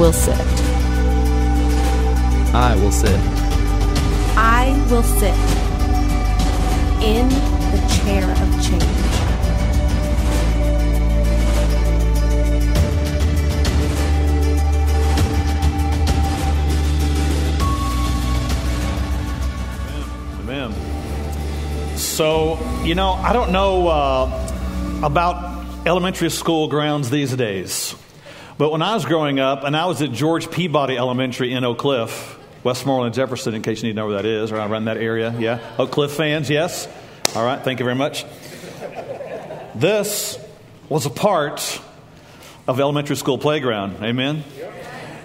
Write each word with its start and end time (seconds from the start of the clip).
will 0.00 0.12
sit. 0.14 0.34
I 2.54 2.74
will 2.76 2.90
sit. 2.90 3.20
I 4.34 4.86
will 4.90 5.02
sit 5.02 5.34
in 7.04 7.28
the 7.28 7.80
chair 7.96 8.24
of 8.24 8.48
change. 8.64 8.82
Amen. 20.40 20.72
So, 21.98 22.58
you 22.84 22.94
know, 22.94 23.12
I 23.12 23.34
don't 23.34 23.52
know 23.52 23.88
uh, 23.88 25.02
about 25.02 25.86
elementary 25.86 26.30
school 26.30 26.68
grounds 26.68 27.10
these 27.10 27.36
days, 27.36 27.94
but 28.60 28.70
when 28.70 28.82
I 28.82 28.92
was 28.92 29.06
growing 29.06 29.40
up, 29.40 29.64
and 29.64 29.74
I 29.74 29.86
was 29.86 30.02
at 30.02 30.12
George 30.12 30.50
Peabody 30.50 30.98
Elementary 30.98 31.54
in 31.54 31.64
Oak 31.64 31.78
Cliff, 31.78 32.38
Westmoreland, 32.62 33.14
Jefferson, 33.14 33.54
in 33.54 33.62
case 33.62 33.82
you 33.82 33.88
need 33.88 33.94
to 33.94 33.96
know 33.96 34.08
where 34.08 34.16
that 34.16 34.26
is, 34.26 34.52
or 34.52 34.56
around 34.56 34.84
that 34.84 34.98
area. 34.98 35.34
Yeah? 35.38 35.60
Oak 35.78 35.90
Cliff 35.92 36.12
fans, 36.12 36.50
yes? 36.50 36.86
All 37.34 37.42
right, 37.42 37.64
thank 37.64 37.78
you 37.80 37.84
very 37.84 37.96
much. 37.96 38.26
This 39.74 40.38
was 40.90 41.06
a 41.06 41.10
part 41.10 41.80
of 42.68 42.78
elementary 42.78 43.16
school 43.16 43.38
playground. 43.38 44.04
Amen? 44.04 44.44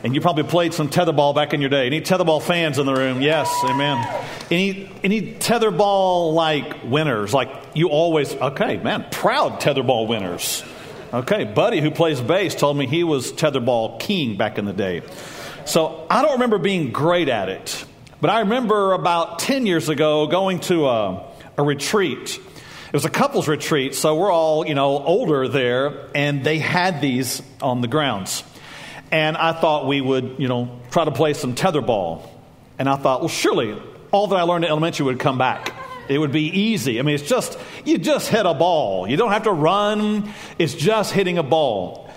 And 0.06 0.16
you 0.16 0.22
probably 0.22 0.44
played 0.44 0.74
some 0.74 0.88
tetherball 0.88 1.36
back 1.36 1.54
in 1.54 1.60
your 1.60 1.70
day. 1.70 1.88
Any 1.88 2.00
tetherball 2.00 2.42
fans 2.42 2.80
in 2.80 2.86
the 2.86 2.96
room? 2.96 3.22
Yes, 3.22 3.54
amen. 3.66 4.08
Any 4.50 4.90
any 5.04 5.34
tetherball 5.34 6.34
like 6.34 6.86
winners? 6.86 7.34
Like 7.34 7.50
you 7.74 7.90
always 7.90 8.34
okay, 8.34 8.78
man, 8.78 9.08
proud 9.12 9.60
tetherball 9.60 10.08
winners. 10.08 10.64
Okay, 11.14 11.44
Buddy 11.46 11.82
who 11.82 11.92
plays 11.92 12.20
bass 12.20 12.56
told 12.56 12.78
me 12.78 12.88
he 12.88 13.04
was 13.04 13.32
tetherball 13.32 14.00
king 14.00 14.38
back 14.38 14.58
in 14.58 14.66
the 14.66 14.74
day. 14.74 15.02
So 15.66 16.06
I 16.10 16.22
don't 16.22 16.34
remember 16.34 16.58
being 16.58 16.92
great 16.92 17.30
at 17.30 17.50
it, 17.50 17.86
but 18.22 18.30
I 18.30 18.42
remember 18.42 18.94
about 18.94 19.40
10 19.40 19.66
years 19.66 19.90
ago 19.90 20.28
going 20.28 20.60
to 20.62 20.88
a, 20.88 21.28
a 21.58 21.64
retreat. 21.64 22.40
It 22.88 22.94
was 22.94 23.06
a 23.06 23.10
couples 23.10 23.48
retreat, 23.48 23.96
so 23.96 24.16
we're 24.16 24.32
all, 24.32 24.66
you 24.68 24.74
know, 24.74 24.98
older 24.98 25.48
there, 25.48 26.08
and 26.16 26.44
they 26.44 26.60
had 26.60 27.02
these 27.02 27.42
on 27.62 27.82
the 27.82 27.88
grounds. 27.88 28.44
And 29.12 29.38
I 29.38 29.54
thought 29.54 29.88
we 29.88 30.02
would, 30.02 30.36
you 30.40 30.48
know, 30.48 30.80
try 30.92 31.06
to 31.06 31.12
play 31.12 31.34
some 31.34 31.56
tetherball. 31.56 32.28
And 32.80 32.90
I 32.90 32.96
thought, 32.96 33.22
well, 33.22 33.30
surely 33.30 33.80
all 34.12 34.28
that 34.28 34.36
I 34.36 34.44
learned 34.44 34.66
in 34.66 34.72
elementary 34.72 35.06
would 35.06 35.20
come 35.20 35.38
back. 35.38 35.75
It 36.08 36.18
would 36.18 36.32
be 36.32 36.48
easy. 36.48 37.00
I 37.00 37.04
mean, 37.04 37.16
it's 37.16 37.28
just, 37.28 37.58
you 37.84 37.98
just 37.98 38.28
hit 38.30 38.46
a 38.46 38.54
ball. 38.54 39.08
You 39.08 39.18
don't 39.18 39.32
have 39.32 39.44
to 39.44 39.52
run, 39.52 40.32
it's 40.60 40.74
just 40.74 41.14
hitting 41.14 41.38
a 41.38 41.44
ball. 41.44 42.10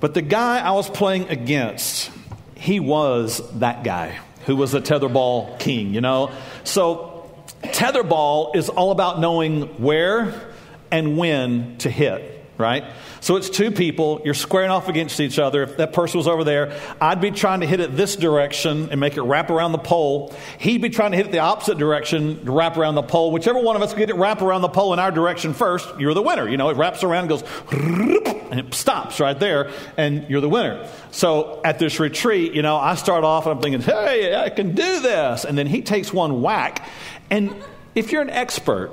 But 0.00 0.14
the 0.14 0.22
guy 0.22 0.58
I 0.58 0.72
was 0.72 0.90
playing 0.90 1.28
against, 1.28 2.10
he 2.56 2.80
was 2.80 3.40
that 3.58 3.84
guy 3.84 4.18
who 4.46 4.56
was 4.56 4.72
the 4.72 4.80
tetherball 4.80 5.58
king, 5.58 5.94
you 5.94 6.00
know? 6.00 6.32
So, 6.64 7.30
tetherball 7.62 8.56
is 8.56 8.68
all 8.68 8.90
about 8.90 9.20
knowing 9.20 9.62
where 9.82 10.52
and 10.90 11.16
when 11.16 11.78
to 11.78 11.90
hit 11.90 12.41
right? 12.58 12.84
So 13.20 13.36
it's 13.36 13.50
two 13.50 13.70
people, 13.70 14.20
you're 14.24 14.34
squaring 14.34 14.70
off 14.70 14.88
against 14.88 15.20
each 15.20 15.38
other. 15.38 15.62
If 15.62 15.76
that 15.78 15.92
person 15.92 16.18
was 16.18 16.28
over 16.28 16.44
there, 16.44 16.78
I'd 17.00 17.20
be 17.20 17.30
trying 17.30 17.60
to 17.60 17.66
hit 17.66 17.80
it 17.80 17.96
this 17.96 18.16
direction 18.16 18.90
and 18.90 19.00
make 19.00 19.16
it 19.16 19.22
wrap 19.22 19.50
around 19.50 19.72
the 19.72 19.78
pole. 19.78 20.34
He'd 20.58 20.82
be 20.82 20.90
trying 20.90 21.12
to 21.12 21.16
hit 21.16 21.26
it 21.26 21.32
the 21.32 21.38
opposite 21.38 21.78
direction 21.78 22.44
to 22.44 22.52
wrap 22.52 22.76
around 22.76 22.94
the 22.94 23.02
pole. 23.02 23.32
Whichever 23.32 23.60
one 23.60 23.76
of 23.76 23.82
us 23.82 23.92
could 23.92 24.00
get 24.00 24.10
it 24.10 24.16
wrap 24.16 24.42
around 24.42 24.62
the 24.62 24.68
pole 24.68 24.92
in 24.92 24.98
our 24.98 25.10
direction 25.10 25.54
first, 25.54 25.88
you're 25.98 26.14
the 26.14 26.22
winner. 26.22 26.48
You 26.48 26.56
know, 26.56 26.68
it 26.70 26.76
wraps 26.76 27.02
around, 27.02 27.22
and 27.24 27.28
goes, 27.28 27.44
and 27.70 28.60
it 28.60 28.74
stops 28.74 29.18
right 29.18 29.38
there, 29.38 29.70
and 29.96 30.28
you're 30.28 30.40
the 30.40 30.48
winner. 30.48 30.88
So 31.10 31.60
at 31.64 31.78
this 31.78 31.98
retreat, 32.00 32.52
you 32.52 32.62
know, 32.62 32.76
I 32.76 32.94
start 32.94 33.24
off 33.24 33.46
and 33.46 33.56
I'm 33.56 33.62
thinking, 33.62 33.80
hey, 33.80 34.36
I 34.36 34.50
can 34.50 34.74
do 34.74 35.00
this. 35.00 35.44
And 35.44 35.56
then 35.56 35.66
he 35.66 35.82
takes 35.82 36.12
one 36.12 36.42
whack. 36.42 36.86
And 37.30 37.54
if 37.94 38.12
you're 38.12 38.22
an 38.22 38.30
expert, 38.30 38.90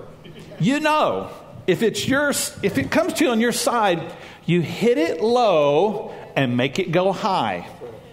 you 0.60 0.80
know 0.80 1.30
if 1.70 1.84
it's 1.84 2.08
yours, 2.08 2.58
if 2.64 2.80
it 2.80 2.90
comes 2.90 3.14
to 3.14 3.26
you 3.26 3.30
on 3.30 3.40
your 3.40 3.52
side, 3.52 4.02
you 4.46 4.62
hit 4.62 4.98
it 4.98 5.22
low 5.22 6.12
and 6.36 6.58
make 6.58 6.80
it 6.80 6.92
go 6.92 7.12
high, 7.12 7.70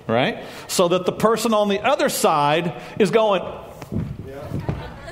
right? 0.06 0.44
So 0.68 0.88
that 0.88 1.06
the 1.06 1.12
person 1.12 1.54
on 1.54 1.68
the 1.68 1.80
other 1.80 2.10
side 2.10 2.74
is 2.98 3.10
going, 3.10 3.42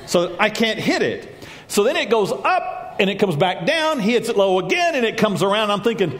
so 0.05 0.35
I 0.39 0.51
can't 0.51 0.77
hit 0.77 1.01
it. 1.01 1.33
So 1.67 1.83
then 1.83 1.95
it 1.95 2.11
goes 2.11 2.31
up 2.31 2.97
and 2.99 3.09
it 3.09 3.17
comes 3.17 3.35
back 3.35 3.65
down. 3.65 3.99
He 3.99 4.11
hits 4.11 4.29
it 4.29 4.37
low 4.37 4.59
again 4.59 4.93
and 4.93 5.05
it 5.05 5.17
comes 5.17 5.41
around. 5.41 5.71
I'm 5.71 5.81
thinking, 5.81 6.19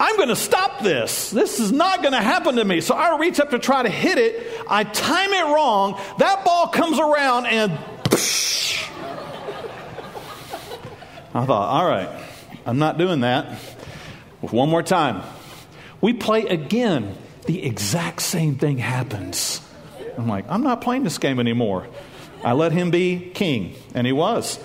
I'm 0.00 0.16
going 0.16 0.30
to 0.30 0.36
stop 0.36 0.82
this. 0.82 1.30
This 1.30 1.60
is 1.60 1.70
not 1.70 2.02
going 2.02 2.14
to 2.14 2.20
happen 2.20 2.56
to 2.56 2.64
me. 2.64 2.80
So 2.80 2.96
I 2.96 3.16
reach 3.16 3.38
up 3.38 3.50
to 3.50 3.60
try 3.60 3.84
to 3.84 3.88
hit 3.88 4.18
it. 4.18 4.60
I 4.68 4.82
time 4.82 5.32
it 5.32 5.54
wrong. 5.54 6.00
That 6.18 6.44
ball 6.44 6.66
comes 6.66 6.98
around 6.98 7.46
and. 7.46 7.70
Psh, 8.04 8.90
I 11.34 11.44
thought, 11.44 11.68
all 11.68 11.86
right, 11.86 12.08
I'm 12.64 12.78
not 12.78 12.96
doing 12.96 13.20
that. 13.20 13.58
One 14.40 14.68
more 14.68 14.82
time. 14.82 15.22
We 16.00 16.12
play 16.12 16.42
again. 16.42 17.16
The 17.46 17.64
exact 17.64 18.22
same 18.22 18.56
thing 18.56 18.78
happens. 18.78 19.60
I'm 20.16 20.28
like, 20.28 20.44
I'm 20.48 20.62
not 20.62 20.80
playing 20.80 21.02
this 21.02 21.18
game 21.18 21.40
anymore. 21.40 21.86
I 22.44 22.52
let 22.52 22.72
him 22.72 22.90
be 22.90 23.32
king, 23.34 23.74
and 23.94 24.06
he 24.06 24.12
was. 24.12 24.62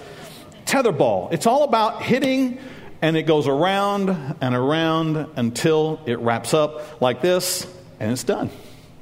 Tetherball. 0.65 1.33
It's 1.33 1.47
all 1.47 1.63
about 1.63 2.03
hitting, 2.03 2.59
and 3.01 3.17
it 3.17 3.23
goes 3.23 3.47
around 3.47 4.09
and 4.39 4.53
around 4.53 5.27
until 5.35 5.99
it 6.05 6.19
wraps 6.19 6.53
up 6.53 7.01
like 7.01 7.21
this, 7.21 7.65
and 7.99 8.11
it's 8.11 8.23
done. 8.23 8.49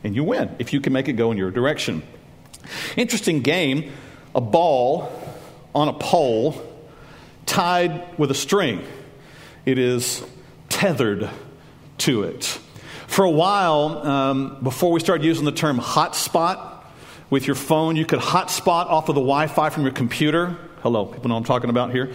And 0.03 0.15
you 0.15 0.23
win 0.23 0.55
if 0.59 0.73
you 0.73 0.79
can 0.79 0.93
make 0.93 1.09
it 1.09 1.13
go 1.13 1.31
in 1.31 1.37
your 1.37 1.51
direction. 1.51 2.01
Interesting 2.95 3.41
game 3.41 3.91
a 4.33 4.41
ball 4.41 5.11
on 5.73 5.87
a 5.87 5.93
pole 5.93 6.63
tied 7.47 8.19
with 8.19 8.29
a 8.29 8.35
string, 8.35 8.83
it 9.65 9.79
is 9.79 10.23
tethered 10.69 11.27
to 11.99 12.23
it. 12.23 12.59
For 13.07 13.25
a 13.25 13.31
while, 13.31 14.05
um, 14.05 14.57
before 14.61 14.91
we 14.91 14.99
started 14.99 15.25
using 15.25 15.45
the 15.45 15.51
term 15.51 15.79
hotspot 15.79 16.83
with 17.31 17.47
your 17.47 17.55
phone, 17.55 17.95
you 17.95 18.05
could 18.05 18.19
hotspot 18.19 18.85
off 18.85 19.09
of 19.09 19.15
the 19.15 19.21
Wi 19.21 19.47
Fi 19.47 19.69
from 19.69 19.83
your 19.83 19.91
computer. 19.91 20.55
Hello, 20.83 21.05
people 21.05 21.29
know 21.29 21.37
I'm 21.37 21.43
talking 21.43 21.71
about 21.71 21.91
here. 21.91 22.13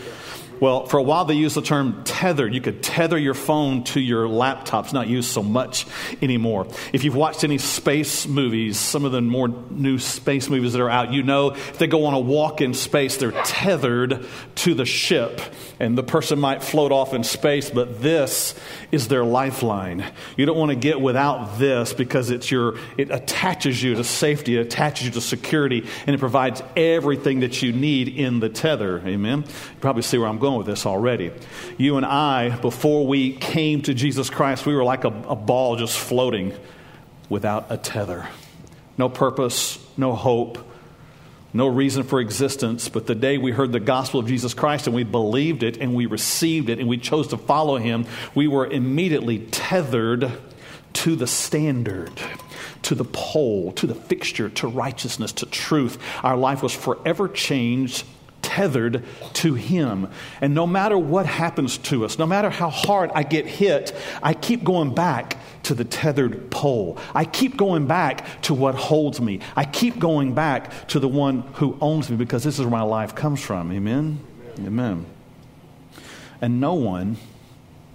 Well, 0.62 0.87
for 0.87 0.99
a 0.99 1.03
while 1.03 1.25
they 1.25 1.34
used 1.34 1.56
the 1.56 1.62
term 1.62 2.05
tether. 2.05 2.47
You 2.47 2.61
could 2.61 2.84
tether 2.84 3.19
your 3.19 3.34
phone 3.34 3.83
to 3.83 4.00
your 4.00 4.28
laptop. 4.28 4.84
It's 4.84 4.93
not 4.93 5.09
used 5.09 5.28
so 5.28 5.43
much 5.43 5.87
anymore. 6.23 6.69
If 6.93 7.03
you've 7.03 7.17
watched 7.17 7.43
any 7.43 7.59
space 7.59 8.28
movies, 8.28 8.78
some 8.78 9.05
of 9.05 9.11
the 9.11 9.21
more 9.21 9.49
new 9.49 9.99
space 9.99 10.49
movies 10.49 10.75
that 10.75 10.81
are 10.81 10.89
out, 10.89 11.12
you 11.12 11.25
know 11.25 11.51
if 11.51 11.78
they 11.78 11.89
go 11.89 12.05
on 12.05 12.15
a 12.15 12.21
walk 12.21 12.61
in 12.61 12.75
space, 12.75 13.17
they're 13.17 13.33
tethered 13.33 14.25
to 14.55 14.75
the 14.75 14.84
ship. 14.84 15.41
And 15.81 15.99
the 15.99 16.05
person 16.05 16.39
might 16.39 16.62
float 16.62 16.93
off 16.93 17.12
in 17.12 17.25
space, 17.25 17.69
but 17.69 18.01
this 18.01 18.55
is 18.93 19.09
their 19.09 19.25
lifeline. 19.25 20.05
You 20.37 20.47
don't 20.47 20.56
want 20.56 20.71
to 20.71 20.77
get 20.77 21.01
without 21.01 21.59
this 21.59 21.93
because 21.93 22.31
it's 22.31 22.53
your, 22.53 22.78
it 22.97 23.11
attaches 23.11 23.83
you 23.83 23.97
to 23.97 24.05
safety, 24.05 24.56
it 24.56 24.61
attaches 24.61 25.06
you 25.06 25.11
to 25.12 25.21
security, 25.21 25.84
and 26.06 26.15
it 26.15 26.19
provides 26.21 26.62
everything 26.77 27.41
that 27.41 27.62
you 27.62 27.72
need 27.72 28.06
in 28.06 28.39
the 28.39 28.49
tether. 28.49 29.03
Amen? 29.05 29.41
You 29.41 29.81
probably 29.81 30.03
see 30.03 30.19
where 30.19 30.28
I'm 30.28 30.39
going 30.39 30.52
with 30.59 30.67
this 30.67 30.87
already. 30.87 31.33
You 31.78 31.97
and 31.97 32.07
I, 32.07 32.57
before 32.57 33.07
we 33.07 33.33
came 33.33 33.83
to 33.83 33.95
Jesus 33.95 34.31
Christ, 34.31 34.66
we 34.66 34.75
were 34.75 34.84
like 34.84 35.04
a, 35.04 35.09
a 35.28 35.37
ball 35.37 35.77
just 35.77 35.99
floating 35.99 36.53
without 37.28 37.66
a 37.71 37.77
tether. 37.77 38.27
No 38.99 39.09
purpose, 39.09 39.78
no 39.97 40.15
hope, 40.15 40.59
no 41.54 41.66
reason 41.66 42.03
for 42.03 42.21
existence. 42.21 42.89
But 42.89 43.07
the 43.07 43.15
day 43.15 43.39
we 43.39 43.53
heard 43.53 43.72
the 43.72 43.81
gospel 43.81 44.21
of 44.21 44.27
Jesus 44.27 44.54
Christ 44.54 44.87
and 44.87 44.97
we 44.97 45.04
believed 45.04 45.63
it 45.63 45.77
and 45.78 45.95
we 45.95 46.07
received 46.07 46.69
it 46.69 46.78
and 46.78 46.89
we 46.89 46.98
chose 46.98 47.28
to 47.28 47.37
follow 47.37 47.77
him, 47.77 48.07
we 48.34 48.48
were 48.48 48.66
immediately 48.66 49.39
tethered 49.39 50.31
to 50.95 51.16
the 51.16 51.27
standard, 51.27 52.13
to 52.83 52.95
the 52.95 53.05
pole, 53.05 53.72
to 53.72 53.87
the 53.87 53.95
fixture, 53.95 54.48
to 54.51 54.66
righteousness, 54.66 55.33
to 55.33 55.47
truth. 55.47 55.98
Our 56.22 56.37
life 56.37 56.63
was 56.63 56.75
forever 56.75 57.28
changed 57.28 58.05
tethered 58.42 59.04
to 59.34 59.54
Him. 59.54 60.09
And 60.41 60.54
no 60.54 60.66
matter 60.66 60.98
what 60.98 61.27
happens 61.27 61.78
to 61.78 62.04
us, 62.04 62.18
no 62.18 62.27
matter 62.27 62.50
how 62.50 62.68
hard 62.68 63.10
I 63.15 63.22
get 63.22 63.47
hit, 63.47 63.94
I 64.22 64.34
keep 64.34 64.65
going 64.65 64.94
back 64.94 65.39
to 65.65 65.74
the 65.74 65.84
tethered 65.84 66.50
pole. 66.50 66.98
I 67.15 67.24
keep 67.24 67.56
going 67.56 67.86
back 67.86 68.42
to 68.42 68.54
what 68.54 68.74
holds 68.74 69.21
me. 69.21 69.41
I 69.56 69.65
keep 69.65 69.98
going 69.98 70.34
back 70.34 70.89
to 70.89 71.00
the 71.00 71.09
one 71.09 71.42
who 71.54 71.78
owns 71.80 72.10
me 72.10 72.16
because 72.16 72.44
this 72.44 72.59
is 72.59 72.60
where 72.60 72.71
my 72.71 72.83
life 72.83 73.15
comes 73.15 73.41
from. 73.41 73.72
Amen? 73.72 74.21
Amen. 74.59 74.66
Amen. 74.66 75.06
And 76.41 76.60
no 76.60 76.74
one, 76.74 77.16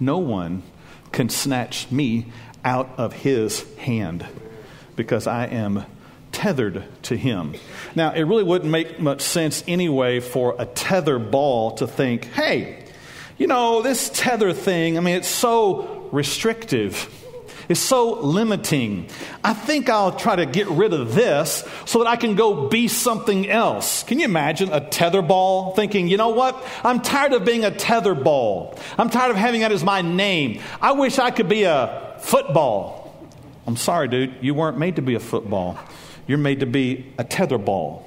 no 0.00 0.18
one 0.18 0.62
can 1.12 1.28
snatch 1.28 1.90
me 1.90 2.32
out 2.64 2.90
of 2.96 3.12
His 3.12 3.64
hand 3.76 4.26
because 4.96 5.26
I 5.26 5.46
am 5.46 5.84
tethered 6.38 6.84
to 7.02 7.16
him. 7.16 7.52
Now, 7.96 8.12
it 8.12 8.22
really 8.22 8.44
wouldn't 8.44 8.70
make 8.70 9.00
much 9.00 9.22
sense 9.22 9.64
anyway 9.66 10.20
for 10.20 10.54
a 10.56 10.66
tether 10.66 11.18
ball 11.18 11.72
to 11.78 11.86
think, 11.88 12.26
hey, 12.26 12.84
you 13.38 13.48
know, 13.48 13.82
this 13.82 14.08
tether 14.14 14.52
thing, 14.52 14.96
I 14.96 15.00
mean, 15.00 15.16
it's 15.16 15.26
so 15.26 16.08
restrictive. 16.12 17.12
It's 17.68 17.80
so 17.80 18.20
limiting. 18.20 19.08
I 19.42 19.52
think 19.52 19.90
I'll 19.90 20.12
try 20.12 20.36
to 20.36 20.46
get 20.46 20.68
rid 20.68 20.92
of 20.92 21.16
this 21.16 21.64
so 21.86 21.98
that 21.98 22.06
I 22.06 22.14
can 22.14 22.36
go 22.36 22.68
be 22.68 22.86
something 22.86 23.50
else. 23.50 24.04
Can 24.04 24.20
you 24.20 24.24
imagine 24.24 24.72
a 24.72 24.88
tether 24.88 25.22
ball 25.22 25.74
thinking, 25.74 26.06
you 26.06 26.18
know 26.18 26.28
what? 26.28 26.64
I'm 26.84 27.02
tired 27.02 27.32
of 27.32 27.44
being 27.44 27.64
a 27.64 27.72
tether 27.72 28.14
ball. 28.14 28.78
I'm 28.96 29.10
tired 29.10 29.32
of 29.32 29.36
having 29.36 29.62
that 29.62 29.72
as 29.72 29.82
my 29.82 30.02
name. 30.02 30.60
I 30.80 30.92
wish 30.92 31.18
I 31.18 31.32
could 31.32 31.48
be 31.48 31.64
a 31.64 32.16
football. 32.20 33.12
I'm 33.66 33.76
sorry, 33.76 34.06
dude. 34.06 34.36
You 34.40 34.54
weren't 34.54 34.78
made 34.78 34.96
to 34.96 35.02
be 35.02 35.16
a 35.16 35.20
football. 35.20 35.76
You're 36.28 36.38
made 36.38 36.60
to 36.60 36.66
be 36.66 37.12
a 37.18 37.24
tether 37.24 37.58
ball. 37.58 38.04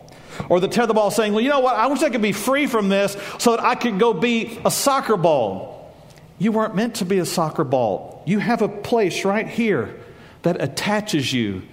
Or 0.48 0.62
the 0.62 0.70
tether 0.70 0.94
ball 0.94 1.12
saying, 1.12 1.34
well, 1.34 1.42
you 1.42 1.50
know 1.50 1.60
what? 1.60 1.76
I 1.76 1.88
wish 1.88 2.02
I 2.02 2.10
could 2.10 2.22
be 2.22 2.32
free 2.32 2.68
from 2.68 2.88
this 2.88 3.18
so 3.40 3.52
that 3.52 3.64
I 3.66 3.76
could 3.76 4.00
go 4.00 4.14
be 4.14 4.60
a 4.64 4.72
soccer 4.72 5.18
ball. 5.18 5.94
You 6.40 6.54
weren't 6.54 6.76
meant 6.76 6.96
to 6.96 7.06
be 7.06 7.20
a 7.20 7.26
soccer 7.26 7.66
ball. 7.66 8.24
You 8.26 8.40
have 8.40 8.62
a 8.62 8.70
place 8.70 9.26
right 9.26 9.48
here 9.48 10.00
that 10.44 10.62
attaches 10.62 11.34
you 11.34 11.64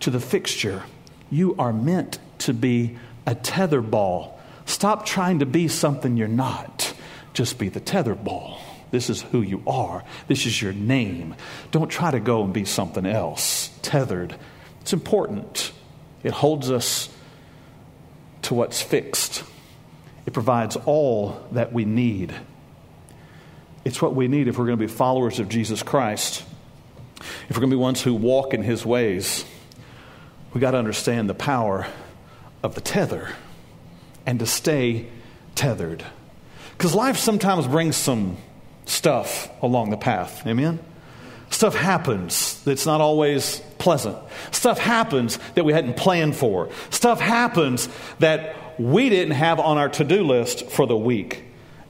to 0.00 0.10
the 0.10 0.20
fixture. 0.20 0.82
You 1.30 1.54
are 1.58 1.72
meant 1.72 2.18
to 2.40 2.52
be 2.52 2.98
a 3.26 3.34
tether 3.34 3.80
ball. 3.80 4.40
Stop 4.66 5.06
trying 5.06 5.38
to 5.38 5.46
be 5.46 5.68
something 5.68 6.16
you're 6.16 6.28
not. 6.28 6.94
Just 7.32 7.58
be 7.58 7.68
the 7.68 7.80
tether 7.80 8.14
ball. 8.14 8.60
This 8.90 9.10
is 9.10 9.22
who 9.22 9.42
you 9.42 9.62
are. 9.66 10.04
This 10.26 10.46
is 10.46 10.60
your 10.60 10.72
name. 10.72 11.34
Don't 11.70 11.88
try 11.88 12.10
to 12.10 12.20
go 12.20 12.42
and 12.42 12.52
be 12.52 12.64
something 12.64 13.06
else. 13.06 13.70
Tethered. 13.82 14.34
It's 14.80 14.92
important. 14.92 15.72
It 16.22 16.32
holds 16.32 16.70
us 16.70 17.08
to 18.42 18.54
what's 18.54 18.80
fixed. 18.80 19.44
It 20.26 20.32
provides 20.32 20.76
all 20.76 21.46
that 21.52 21.72
we 21.72 21.84
need 21.84 22.34
it's 23.88 24.02
what 24.02 24.14
we 24.14 24.28
need 24.28 24.48
if 24.48 24.58
we're 24.58 24.66
going 24.66 24.78
to 24.78 24.84
be 24.84 24.92
followers 24.92 25.40
of 25.40 25.48
Jesus 25.48 25.82
Christ. 25.82 26.44
If 27.48 27.56
we're 27.56 27.60
going 27.60 27.70
to 27.70 27.76
be 27.76 27.80
ones 27.80 28.02
who 28.02 28.12
walk 28.12 28.52
in 28.52 28.62
his 28.62 28.84
ways, 28.84 29.46
we 30.52 30.60
got 30.60 30.72
to 30.72 30.76
understand 30.76 31.26
the 31.30 31.34
power 31.34 31.86
of 32.62 32.74
the 32.74 32.82
tether 32.82 33.30
and 34.26 34.38
to 34.40 34.46
stay 34.46 35.08
tethered. 35.54 36.04
Because 36.76 36.94
life 36.94 37.16
sometimes 37.16 37.66
brings 37.66 37.96
some 37.96 38.36
stuff 38.84 39.48
along 39.62 39.88
the 39.88 39.96
path. 39.96 40.46
Amen? 40.46 40.80
Stuff 41.50 41.74
happens 41.74 42.62
that's 42.64 42.86
not 42.86 43.00
always 43.00 43.60
pleasant. 43.78 44.16
Stuff 44.50 44.78
happens 44.78 45.38
that 45.54 45.64
we 45.64 45.72
hadn't 45.72 45.96
planned 45.96 46.36
for. 46.36 46.68
Stuff 46.90 47.20
happens 47.20 47.88
that 48.18 48.56
we 48.78 49.08
didn't 49.08 49.34
have 49.34 49.58
on 49.58 49.78
our 49.78 49.88
to 49.88 50.04
do 50.04 50.22
list 50.22 50.68
for 50.70 50.86
the 50.86 50.96
week. 50.96 51.44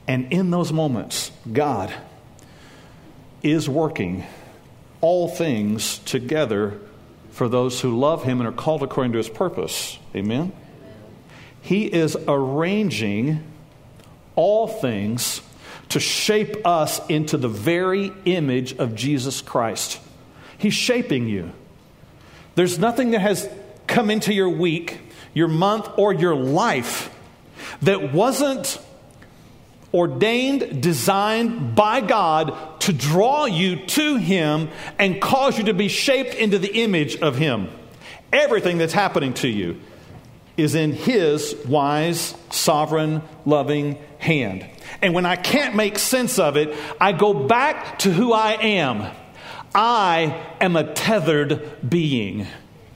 And 0.06 0.32
in 0.32 0.50
those 0.50 0.72
moments, 0.72 1.30
God 1.52 1.92
is 3.42 3.68
working 3.68 4.24
all 5.00 5.28
things 5.28 5.98
together 5.98 6.80
for 7.30 7.48
those 7.48 7.80
who 7.80 7.98
love 7.98 8.24
Him 8.24 8.40
and 8.40 8.48
are 8.48 8.52
called 8.52 8.82
according 8.82 9.12
to 9.12 9.18
His 9.18 9.28
purpose. 9.28 9.98
Amen? 10.14 10.52
He 11.60 11.84
is 11.84 12.16
arranging 12.26 13.44
all 14.34 14.66
things 14.66 15.42
to 15.90 16.00
shape 16.00 16.66
us 16.66 17.00
into 17.08 17.36
the 17.36 17.48
very 17.48 18.12
image 18.24 18.76
of 18.78 18.94
Jesus 18.94 19.40
Christ. 19.40 20.00
He's 20.58 20.74
shaping 20.74 21.28
you. 21.28 21.52
There's 22.54 22.78
nothing 22.78 23.12
that 23.12 23.20
has 23.20 23.48
come 23.86 24.10
into 24.10 24.34
your 24.34 24.50
week, 24.50 25.00
your 25.32 25.48
month, 25.48 25.88
or 25.96 26.12
your 26.12 26.34
life 26.34 27.14
that 27.82 28.12
wasn't 28.12 28.80
ordained, 29.94 30.82
designed 30.82 31.74
by 31.74 32.00
God 32.00 32.80
to 32.80 32.92
draw 32.92 33.46
you 33.46 33.86
to 33.86 34.16
Him 34.16 34.68
and 34.98 35.20
cause 35.20 35.56
you 35.58 35.64
to 35.64 35.74
be 35.74 35.88
shaped 35.88 36.34
into 36.34 36.58
the 36.58 36.82
image 36.82 37.16
of 37.16 37.36
Him. 37.36 37.68
Everything 38.32 38.78
that's 38.78 38.92
happening 38.92 39.32
to 39.34 39.48
you 39.48 39.80
is 40.56 40.74
in 40.74 40.92
His 40.92 41.54
wise, 41.66 42.34
sovereign, 42.50 43.22
loving 43.48 43.98
hand. 44.18 44.66
And 45.02 45.14
when 45.14 45.26
I 45.26 45.36
can't 45.36 45.74
make 45.74 45.98
sense 45.98 46.38
of 46.38 46.56
it, 46.56 46.76
I 47.00 47.12
go 47.12 47.32
back 47.32 48.00
to 48.00 48.12
who 48.12 48.32
I 48.32 48.52
am. 48.52 49.14
I 49.74 50.46
am 50.60 50.76
a 50.76 50.92
tethered 50.92 51.88
being. 51.88 52.46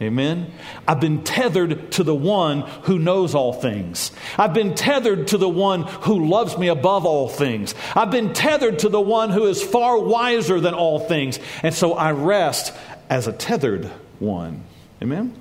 Amen. 0.01 0.53
I've 0.89 0.99
been 0.99 1.23
tethered 1.23 1.93
to 1.93 2.03
the 2.03 2.15
one 2.15 2.63
who 2.83 2.99
knows 2.99 3.37
all 3.37 3.53
things. 3.53 4.11
I've 4.37 4.53
been 4.53 4.75
tethered 4.75 5.29
to 5.29 5.39
the 5.39 5.49
one 5.49 5.83
who 5.83 6.27
loves 6.27 6.59
me 6.59 6.67
above 6.67 7.07
all 7.07 7.29
things. 7.29 7.75
I've 7.95 8.11
been 8.11 8.33
tethered 8.33 8.81
to 8.81 8.89
the 8.89 9.01
one 9.01 9.31
who 9.31 9.47
is 9.47 9.63
far 9.63 9.99
wiser 10.01 10.59
than 10.59 10.75
all 10.75 10.99
things. 10.99 11.39
And 11.63 11.73
so 11.73 11.93
I 11.95 12.13
rest 12.13 12.75
as 13.09 13.29
a 13.29 13.33
tethered 13.33 13.85
one. 14.19 14.65
Amen. 15.01 15.37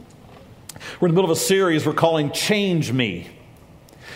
We're 0.99 1.07
in 1.07 1.15
the 1.15 1.21
middle 1.21 1.31
of 1.31 1.37
a 1.37 1.41
series 1.41 1.85
we're 1.85 1.93
calling 1.93 2.31
Change 2.31 2.91
Me. 2.91 3.29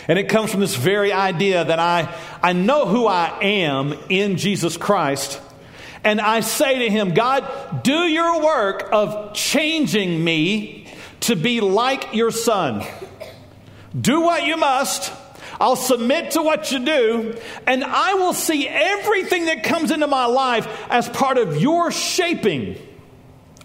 And 0.08 0.18
it 0.18 0.28
comes 0.28 0.50
from 0.50 0.60
this 0.60 0.76
very 0.76 1.12
idea 1.12 1.64
that 1.64 1.78
I, 1.78 2.14
I 2.42 2.52
know 2.52 2.86
who 2.86 3.06
I 3.06 3.38
am 3.42 3.94
in 4.08 4.36
Jesus 4.36 4.76
Christ 4.76 5.40
and 6.06 6.20
I 6.20 6.38
say 6.38 6.86
to 6.86 6.88
him, 6.88 7.14
God, 7.14 7.82
do 7.82 7.92
your 7.92 8.40
work 8.40 8.90
of 8.92 9.34
changing 9.34 10.22
me 10.22 10.86
to 11.20 11.34
be 11.34 11.60
like 11.60 12.14
your 12.14 12.30
son. 12.30 12.86
Do 14.00 14.20
what 14.20 14.46
you 14.46 14.56
must. 14.56 15.12
I'll 15.60 15.74
submit 15.74 16.32
to 16.32 16.42
what 16.42 16.70
you 16.70 16.84
do, 16.84 17.36
and 17.66 17.82
I 17.82 18.14
will 18.14 18.34
see 18.34 18.68
everything 18.68 19.46
that 19.46 19.64
comes 19.64 19.90
into 19.90 20.06
my 20.06 20.26
life 20.26 20.68
as 20.88 21.08
part 21.08 21.38
of 21.38 21.60
your 21.60 21.90
shaping. 21.90 22.76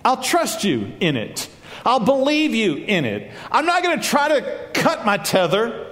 I'll 0.04 0.24
trust 0.24 0.64
you 0.64 0.94
in 1.00 1.18
it. 1.18 1.48
I'll 1.86 2.00
believe 2.00 2.56
you 2.56 2.78
in 2.78 3.06
it. 3.06 3.32
I'm 3.52 3.68
not 3.68 3.84
going 3.84 4.00
to 4.00 4.04
try 4.04 4.40
to 4.40 4.70
cut 4.74 5.06
my 5.06 5.18
tether. 5.18 5.91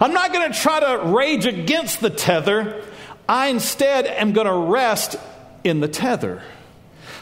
I'm 0.00 0.14
not 0.14 0.32
going 0.32 0.50
to 0.50 0.58
try 0.58 0.80
to 0.80 1.10
rage 1.14 1.44
against 1.44 2.00
the 2.00 2.08
tether. 2.08 2.82
I 3.28 3.48
instead 3.48 4.06
am 4.06 4.32
going 4.32 4.46
to 4.46 4.72
rest 4.72 5.16
in 5.62 5.80
the 5.80 5.88
tether. 5.88 6.42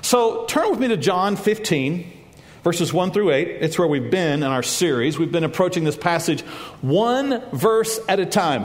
So 0.01 0.47
turn 0.47 0.71
with 0.71 0.79
me 0.79 0.87
to 0.89 0.97
John 0.97 1.35
15, 1.35 2.13
verses 2.63 2.93
1 2.93 3.11
through 3.11 3.33
8. 3.33 3.49
It's 3.49 3.77
where 3.79 3.89
we've 3.89 4.13
been 4.13 4.45
in 4.45 4.49
our 4.49 4.63
series. 4.63 5.19
We've 5.19 5.33
been 5.33 5.43
approaching 5.43 5.83
this 5.83 5.97
passage 5.97 6.43
one 6.81 7.43
verse 7.51 7.99
at 8.09 8.21
a 8.21 8.27
time. 8.27 8.65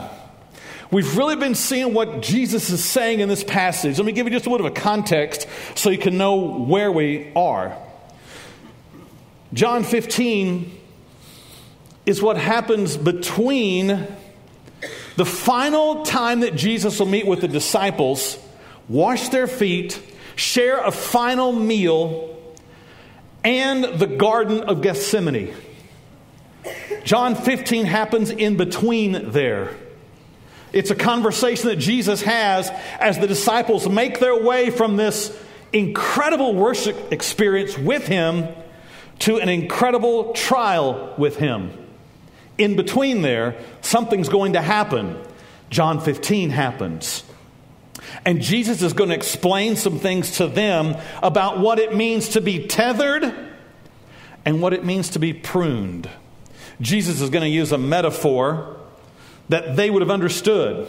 We've 0.91 1.17
really 1.17 1.35
been 1.35 1.55
seeing 1.55 1.95
what 1.95 2.21
Jesus 2.21 2.69
is 2.69 2.83
saying 2.83 3.19
in 3.19 3.29
this 3.29 3.43
passage. 3.43 3.97
Let 3.97 4.05
me 4.05 4.11
give 4.11 4.27
you 4.27 4.31
just 4.31 4.45
a 4.45 4.49
little 4.51 4.69
bit 4.69 4.77
of 4.77 4.77
a 4.77 4.81
context 4.81 5.47
so 5.73 5.89
you 5.89 5.97
can 5.97 6.19
know 6.19 6.35
where 6.35 6.91
we 6.91 7.31
are. 7.35 7.75
John 9.53 9.83
15 9.83 10.82
is 12.05 12.21
what 12.21 12.37
happens 12.37 12.97
between 12.97 14.07
the 15.15 15.25
final 15.25 16.03
time 16.03 16.41
that 16.41 16.55
Jesus 16.55 16.99
will 16.99 17.07
meet 17.07 17.25
with 17.25 17.41
the 17.41 17.47
disciples 17.47 18.37
wash 18.89 19.29
their 19.29 19.47
feet, 19.47 20.01
share 20.35 20.83
a 20.83 20.91
final 20.91 21.51
meal, 21.51 22.29
and 23.43 23.83
the 23.83 24.07
Garden 24.07 24.61
of 24.61 24.81
Gethsemane. 24.81 25.53
John 27.03 27.35
15 27.35 27.85
happens 27.85 28.29
in 28.29 28.55
between 28.55 29.31
there. 29.31 29.75
It's 30.71 30.89
a 30.89 30.95
conversation 30.95 31.67
that 31.67 31.75
Jesus 31.75 32.21
has 32.23 32.69
as 32.99 33.19
the 33.19 33.27
disciples 33.27 33.87
make 33.87 34.19
their 34.19 34.41
way 34.41 34.69
from 34.69 34.95
this 34.95 35.37
incredible 35.71 36.55
worship 36.55 37.11
experience 37.11 37.77
with 37.77 38.07
Him 38.07 38.47
to 39.19 39.37
an 39.37 39.49
incredible 39.49 40.33
trial 40.33 41.13
with 41.17 41.35
Him. 41.35 41.82
In 42.57 42.75
between 42.75 43.21
there, 43.21 43.57
something's 43.81 44.29
going 44.29 44.53
to 44.53 44.61
happen. 44.61 45.17
John 45.69 45.99
15 45.99 46.51
happens. 46.51 47.23
And 48.25 48.41
Jesus 48.41 48.81
is 48.81 48.93
going 48.93 49.09
to 49.09 49.15
explain 49.15 49.75
some 49.75 49.99
things 49.99 50.37
to 50.37 50.47
them 50.47 50.97
about 51.21 51.59
what 51.59 51.79
it 51.79 51.95
means 51.95 52.29
to 52.29 52.41
be 52.41 52.67
tethered 52.67 53.33
and 54.45 54.61
what 54.61 54.73
it 54.73 54.85
means 54.85 55.09
to 55.11 55.19
be 55.19 55.33
pruned. 55.33 56.09
Jesus 56.81 57.21
is 57.21 57.29
going 57.29 57.43
to 57.43 57.49
use 57.49 57.71
a 57.71 57.77
metaphor 57.77 58.77
that 59.49 59.75
they 59.75 59.89
would 59.89 60.01
have 60.01 60.11
understood. 60.11 60.87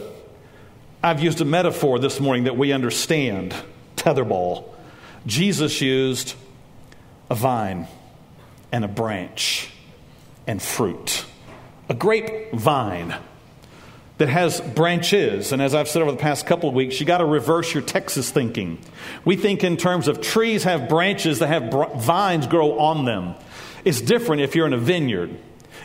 I've 1.03 1.21
used 1.21 1.41
a 1.41 1.45
metaphor 1.45 1.99
this 1.99 2.19
morning 2.19 2.45
that 2.45 2.57
we 2.57 2.71
understand 2.71 3.55
tetherball. 3.95 4.65
Jesus 5.25 5.81
used 5.81 6.35
a 7.29 7.35
vine 7.35 7.87
and 8.71 8.85
a 8.85 8.87
branch 8.87 9.69
and 10.47 10.61
fruit. 10.61 11.24
A 11.89 11.93
grapevine 11.93 13.15
that 14.17 14.29
has 14.29 14.61
branches. 14.61 15.51
And 15.51 15.61
as 15.61 15.75
I've 15.75 15.89
said 15.89 16.01
over 16.01 16.11
the 16.11 16.17
past 16.17 16.45
couple 16.45 16.69
of 16.69 16.75
weeks, 16.75 16.99
you 16.99 17.05
got 17.05 17.17
to 17.17 17.25
reverse 17.25 17.73
your 17.73 17.83
Texas 17.83 18.31
thinking. 18.31 18.79
We 19.25 19.35
think 19.35 19.63
in 19.63 19.77
terms 19.77 20.07
of 20.07 20.21
trees 20.21 20.63
have 20.63 20.87
branches 20.87 21.39
that 21.39 21.47
have 21.47 21.69
br- 21.69 21.93
vines 21.95 22.47
grow 22.47 22.79
on 22.79 23.05
them. 23.05 23.35
It's 23.83 24.01
different 24.01 24.41
if 24.41 24.55
you're 24.55 24.67
in 24.67 24.73
a 24.73 24.77
vineyard. 24.77 25.37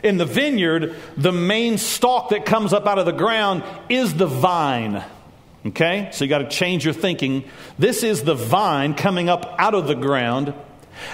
In 0.03 0.17
the 0.17 0.25
vineyard, 0.25 0.97
the 1.17 1.33
main 1.33 1.77
stalk 1.77 2.31
that 2.31 2.47
comes 2.47 2.73
up 2.73 2.87
out 2.87 2.99
of 2.99 3.05
the 3.07 3.13
ground 3.13 3.65
is 3.89 4.15
the 4.15 4.27
vine. 4.27 5.05
Okay? 5.67 6.09
So 6.13 6.25
you 6.25 6.29
got 6.29 6.39
to 6.39 6.49
change 6.49 6.85
your 6.85 6.95
thinking. 6.95 7.45
This 7.79 8.03
is 8.03 8.23
the 8.23 8.35
vine 8.35 8.95
coming 8.95 9.29
up 9.29 9.57
out 9.59 9.75
of 9.75 9.89
the 9.89 9.95
ground, 9.95 10.55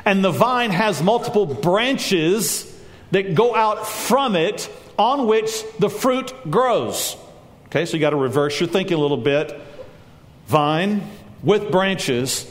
and 0.05 0.23
the 0.23 0.31
vine 0.31 0.71
has 0.71 1.02
multiple 1.02 1.47
branches 1.47 2.73
that 3.11 3.35
go 3.35 3.55
out 3.55 3.87
from 3.87 4.37
it 4.37 4.71
on 4.99 5.27
which 5.27 5.63
the 5.79 5.91
fruit 5.91 6.33
grows. 6.51 7.17
Okay, 7.67 7.85
so 7.85 7.97
you 7.97 8.01
got 8.01 8.11
to 8.11 8.17
reverse 8.17 8.59
your 8.61 8.69
thinking 8.69 8.97
a 8.97 9.01
little 9.01 9.17
bit. 9.17 9.61
Vine 10.47 11.03
with 11.43 11.71
branches, 11.71 12.51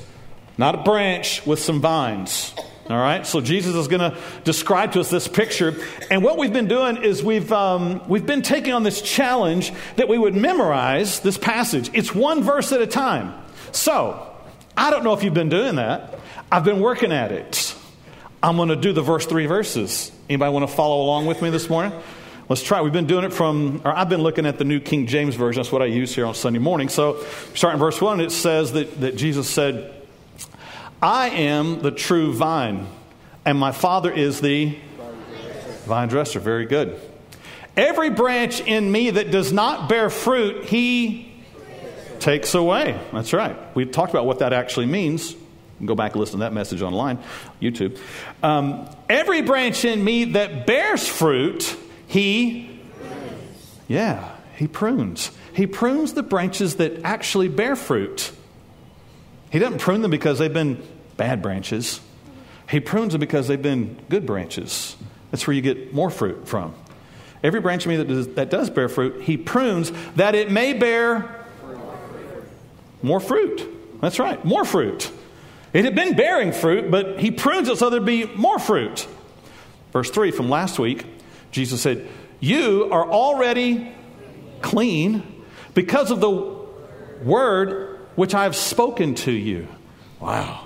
not 0.57 0.75
a 0.75 0.83
branch 0.83 1.45
with 1.45 1.59
some 1.59 1.81
vines. 1.81 2.53
All 2.87 2.97
right, 2.97 3.25
so 3.25 3.41
Jesus 3.41 3.73
is 3.73 3.87
going 3.87 4.11
to 4.11 4.15
describe 4.43 4.91
to 4.91 4.99
us 4.99 5.09
this 5.09 5.27
picture, 5.27 5.75
and 6.11 6.23
what 6.23 6.37
we've 6.37 6.53
been 6.53 6.67
doing 6.67 7.01
is 7.01 7.23
we've 7.23 7.51
um, 7.51 8.07
we've 8.07 8.27
been 8.27 8.43
taking 8.43 8.73
on 8.73 8.83
this 8.83 9.01
challenge 9.01 9.73
that 9.95 10.07
we 10.07 10.19
would 10.19 10.35
memorize 10.35 11.19
this 11.21 11.35
passage. 11.35 11.89
It's 11.93 12.13
one 12.13 12.43
verse 12.43 12.71
at 12.71 12.81
a 12.81 12.87
time. 12.87 13.33
So 13.71 14.31
I 14.77 14.91
don't 14.91 15.03
know 15.03 15.13
if 15.13 15.23
you've 15.23 15.33
been 15.33 15.49
doing 15.49 15.77
that. 15.77 16.19
I've 16.51 16.63
been 16.63 16.79
working 16.79 17.11
at 17.11 17.31
it. 17.31 17.74
I'm 18.41 18.57
going 18.57 18.69
to 18.69 18.75
do 18.75 18.93
the 18.93 19.01
verse 19.01 19.25
three 19.25 19.45
verses. 19.45 20.11
Anybody 20.29 20.51
want 20.51 20.69
to 20.69 20.75
follow 20.75 21.03
along 21.03 21.25
with 21.25 21.41
me 21.41 21.49
this 21.49 21.69
morning? 21.69 21.93
Let's 22.47 22.61
try. 22.61 22.81
We've 22.81 22.93
been 22.93 23.07
doing 23.07 23.25
it 23.25 23.33
from, 23.33 23.81
or 23.83 23.91
I've 23.91 24.09
been 24.09 24.21
looking 24.21 24.45
at 24.45 24.59
the 24.59 24.65
New 24.65 24.79
King 24.79 25.07
James 25.07 25.33
Version. 25.33 25.61
That's 25.61 25.71
what 25.71 25.81
I 25.81 25.85
use 25.85 26.13
here 26.13 26.27
on 26.27 26.35
Sunday 26.35 26.59
morning. 26.59 26.89
So, 26.89 27.23
starting 27.55 27.79
verse 27.79 27.99
1, 27.99 28.21
it 28.21 28.31
says 28.31 28.73
that, 28.73 29.01
that 29.01 29.15
Jesus 29.15 29.49
said, 29.49 29.91
I 31.01 31.29
am 31.29 31.81
the 31.81 31.89
true 31.89 32.33
vine, 32.33 32.87
and 33.45 33.57
my 33.57 33.71
Father 33.71 34.11
is 34.11 34.41
the 34.41 34.77
vine 35.85 36.07
dresser. 36.07 36.39
Very 36.39 36.67
good. 36.67 36.99
Every 37.75 38.11
branch 38.11 38.61
in 38.61 38.91
me 38.91 39.09
that 39.09 39.31
does 39.31 39.51
not 39.51 39.89
bear 39.89 40.11
fruit, 40.11 40.65
he 40.65 41.33
takes 42.19 42.53
away. 42.53 42.99
That's 43.11 43.33
right. 43.33 43.57
We 43.75 43.85
talked 43.85 44.11
about 44.11 44.25
what 44.25 44.39
that 44.39 44.53
actually 44.53 44.85
means. 44.85 45.35
Go 45.83 45.95
back 45.95 46.13
and 46.13 46.19
listen 46.21 46.39
to 46.39 46.45
that 46.45 46.53
message 46.53 46.81
online, 46.81 47.19
YouTube. 47.61 47.99
Um, 48.41 48.89
every 49.09 49.41
branch 49.41 49.83
in 49.83 50.03
me 50.03 50.25
that 50.25 50.65
bears 50.65 51.07
fruit, 51.07 51.75
he, 52.07 52.79
yeah, 53.87 54.35
he 54.55 54.67
prunes. 54.67 55.31
He 55.53 55.67
prunes 55.67 56.13
the 56.13 56.23
branches 56.23 56.77
that 56.77 57.03
actually 57.03 57.49
bear 57.49 57.75
fruit. 57.75 58.31
He 59.51 59.59
doesn't 59.59 59.79
prune 59.79 60.01
them 60.01 60.11
because 60.11 60.39
they've 60.39 60.53
been 60.53 60.81
bad 61.17 61.41
branches. 61.41 61.99
He 62.69 62.79
prunes 62.79 63.11
them 63.11 63.19
because 63.19 63.47
they've 63.47 63.61
been 63.61 63.99
good 64.09 64.25
branches. 64.25 64.95
That's 65.31 65.45
where 65.45 65.53
you 65.53 65.61
get 65.61 65.93
more 65.93 66.09
fruit 66.09 66.47
from. 66.47 66.73
Every 67.43 67.59
branch 67.59 67.85
of 67.85 67.89
me 67.89 67.97
that 67.97 68.07
does, 68.07 68.27
that 68.29 68.49
does 68.49 68.69
bear 68.69 68.89
fruit, 68.89 69.21
he 69.21 69.37
prunes 69.37 69.91
that 70.15 70.35
it 70.35 70.49
may 70.49 70.73
bear 70.73 71.45
more 73.01 73.19
fruit. 73.19 74.01
That's 74.01 74.19
right, 74.19 74.43
more 74.43 74.65
fruit. 74.65 75.11
It 75.75 75.83
had 75.83 75.93
been 75.93 76.15
bearing 76.15 76.53
fruit, 76.53 76.89
but 76.89 77.19
he 77.19 77.31
prunes 77.31 77.67
it 77.67 77.77
so 77.77 77.89
there'd 77.89 78.05
be 78.05 78.27
more 78.27 78.59
fruit. 78.59 79.09
Verse 79.91 80.09
3 80.09 80.31
from 80.31 80.49
last 80.49 80.79
week 80.79 81.05
Jesus 81.51 81.81
said, 81.81 82.07
You 82.39 82.87
are 82.93 83.05
already 83.05 83.93
clean 84.61 85.43
because 85.73 86.11
of 86.11 86.21
the 86.21 86.31
word 87.23 88.07
which 88.15 88.33
I 88.33 88.43
have 88.43 88.55
spoken 88.55 89.15
to 89.15 89.33
you. 89.33 89.67
Wow. 90.21 90.65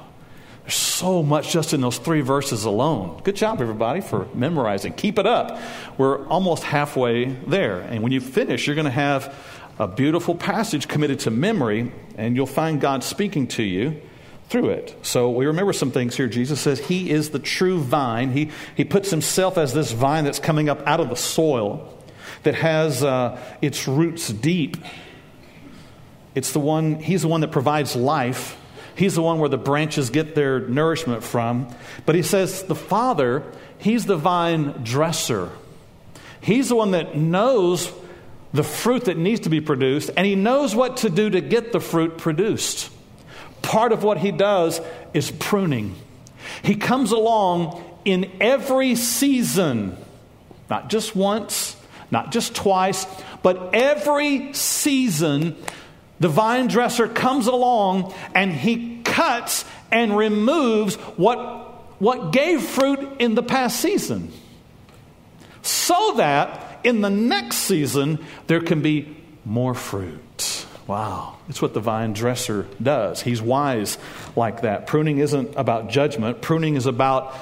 There's 0.61 0.75
so 0.75 1.23
much 1.23 1.51
just 1.51 1.73
in 1.73 1.81
those 1.81 1.97
three 1.97 2.21
verses 2.21 2.65
alone. 2.65 3.19
Good 3.23 3.35
job, 3.35 3.61
everybody, 3.61 4.01
for 4.01 4.27
memorizing. 4.35 4.93
Keep 4.93 5.17
it 5.17 5.25
up. 5.25 5.59
We're 5.97 6.27
almost 6.27 6.61
halfway 6.61 7.25
there. 7.25 7.79
And 7.79 8.03
when 8.03 8.11
you 8.11 8.21
finish, 8.21 8.67
you're 8.67 8.75
going 8.75 8.85
to 8.85 8.91
have 8.91 9.35
a 9.79 9.87
beautiful 9.87 10.35
passage 10.35 10.87
committed 10.87 11.21
to 11.21 11.31
memory, 11.31 11.91
and 12.15 12.35
you'll 12.35 12.45
find 12.45 12.79
God 12.79 13.03
speaking 13.03 13.47
to 13.47 13.63
you 13.63 13.99
through 14.49 14.71
it. 14.71 14.95
So 15.03 15.29
we 15.29 15.45
remember 15.45 15.73
some 15.73 15.91
things 15.91 16.17
here. 16.17 16.27
Jesus 16.27 16.59
says 16.59 16.79
he 16.79 17.11
is 17.11 17.29
the 17.29 17.39
true 17.39 17.79
vine. 17.79 18.31
He, 18.31 18.49
he 18.75 18.83
puts 18.83 19.11
himself 19.11 19.57
as 19.57 19.73
this 19.73 19.91
vine 19.91 20.23
that's 20.25 20.39
coming 20.39 20.69
up 20.69 20.85
out 20.87 20.99
of 20.99 21.09
the 21.09 21.15
soil 21.15 21.95
that 22.43 22.55
has 22.55 23.03
uh, 23.03 23.39
its 23.61 23.87
roots 23.87 24.29
deep. 24.29 24.77
It's 26.33 26.51
the 26.51 26.59
one, 26.59 26.95
he's 26.95 27.21
the 27.21 27.27
one 27.27 27.41
that 27.41 27.51
provides 27.51 27.95
life. 27.95 28.57
He's 28.95 29.15
the 29.15 29.21
one 29.21 29.39
where 29.39 29.49
the 29.49 29.57
branches 29.57 30.09
get 30.09 30.35
their 30.35 30.59
nourishment 30.59 31.23
from. 31.23 31.73
But 32.05 32.15
he 32.15 32.23
says 32.23 32.63
the 32.63 32.75
Father, 32.75 33.43
he's 33.77 34.05
the 34.05 34.17
vine 34.17 34.83
dresser. 34.83 35.49
He's 36.41 36.69
the 36.69 36.75
one 36.75 36.91
that 36.91 37.15
knows 37.15 37.91
the 38.51 38.63
fruit 38.63 39.05
that 39.05 39.17
needs 39.17 39.41
to 39.41 39.49
be 39.49 39.61
produced, 39.61 40.09
and 40.17 40.25
he 40.25 40.35
knows 40.35 40.75
what 40.75 40.97
to 40.97 41.09
do 41.09 41.29
to 41.29 41.39
get 41.39 41.71
the 41.71 41.79
fruit 41.79 42.17
produced. 42.17 42.89
Part 43.69 43.91
of 43.91 44.03
what 44.03 44.17
he 44.17 44.31
does 44.31 44.81
is 45.13 45.29
pruning. 45.29 45.93
He 46.63 46.73
comes 46.73 47.11
along 47.11 47.83
in 48.03 48.31
every 48.41 48.95
season, 48.95 49.95
not 50.71 50.89
just 50.89 51.15
once, 51.15 51.75
not 52.09 52.31
just 52.31 52.55
twice, 52.55 53.05
but 53.43 53.75
every 53.75 54.53
season, 54.53 55.55
the 56.19 56.29
vine 56.29 56.65
dresser 56.65 57.07
comes 57.07 57.45
along 57.45 58.11
and 58.33 58.51
he 58.51 59.03
cuts 59.03 59.65
and 59.91 60.17
removes 60.17 60.95
what, 60.95 61.37
what 62.01 62.31
gave 62.31 62.63
fruit 62.63 63.17
in 63.19 63.35
the 63.35 63.43
past 63.43 63.79
season. 63.79 64.31
So 65.61 66.15
that 66.15 66.79
in 66.83 67.01
the 67.01 67.11
next 67.11 67.57
season, 67.57 68.17
there 68.47 68.61
can 68.61 68.81
be 68.81 69.15
more 69.45 69.75
fruit. 69.75 70.19
Wow. 70.89 71.37
It's 71.47 71.61
what 71.61 71.75
the 71.75 71.79
vine 71.79 72.13
dresser 72.13 72.65
does. 72.81 73.21
He's 73.21 73.43
wise 73.43 73.99
like 74.35 74.61
that. 74.61 74.87
Pruning 74.87 75.19
isn't 75.19 75.53
about 75.55 75.91
judgment, 75.91 76.41
pruning 76.41 76.75
is 76.75 76.87
about 76.87 77.35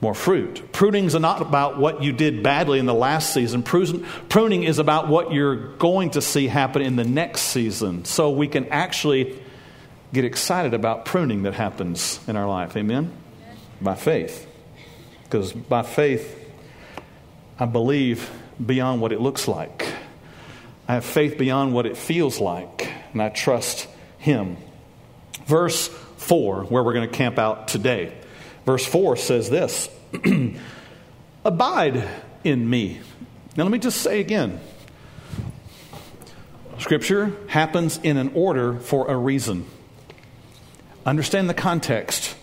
more 0.00 0.14
fruit. 0.14 0.72
Pruning 0.72 1.04
is 1.04 1.14
not 1.14 1.40
about 1.40 1.78
what 1.78 2.02
you 2.02 2.12
did 2.12 2.42
badly 2.42 2.80
in 2.80 2.86
the 2.86 2.92
last 2.92 3.32
season. 3.32 3.62
Pruning 3.62 4.64
is 4.64 4.80
about 4.80 5.06
what 5.06 5.32
you're 5.32 5.76
going 5.76 6.10
to 6.10 6.20
see 6.20 6.48
happen 6.48 6.82
in 6.82 6.96
the 6.96 7.04
next 7.04 7.42
season. 7.42 8.04
So 8.04 8.30
we 8.30 8.48
can 8.48 8.66
actually 8.70 9.40
get 10.12 10.24
excited 10.24 10.74
about 10.74 11.04
pruning 11.04 11.44
that 11.44 11.54
happens 11.54 12.18
in 12.26 12.34
our 12.34 12.48
life. 12.48 12.76
Amen? 12.76 13.12
By 13.80 13.94
faith. 13.94 14.44
Because 15.22 15.52
by 15.52 15.84
faith, 15.84 16.36
I 17.60 17.66
believe 17.66 18.28
beyond 18.64 19.00
what 19.00 19.12
it 19.12 19.20
looks 19.20 19.46
like. 19.46 19.86
I 20.88 20.94
have 20.94 21.04
faith 21.04 21.36
beyond 21.36 21.74
what 21.74 21.86
it 21.86 21.96
feels 21.96 22.40
like, 22.40 22.90
and 23.12 23.20
I 23.20 23.28
trust 23.28 23.88
Him. 24.18 24.56
Verse 25.46 25.88
4, 25.88 26.64
where 26.64 26.82
we're 26.82 26.92
going 26.92 27.08
to 27.08 27.14
camp 27.14 27.38
out 27.38 27.68
today. 27.68 28.12
Verse 28.64 28.84
4 28.84 29.16
says 29.16 29.50
this 29.50 29.88
Abide 31.44 32.08
in 32.44 32.68
me. 32.68 33.00
Now, 33.56 33.64
let 33.64 33.72
me 33.72 33.78
just 33.78 34.02
say 34.02 34.20
again 34.20 34.60
Scripture 36.78 37.32
happens 37.48 37.98
in 38.02 38.16
an 38.16 38.30
order 38.34 38.74
for 38.74 39.10
a 39.10 39.16
reason. 39.16 39.66
Understand 41.06 41.48
the 41.48 41.54
context. 41.54 42.36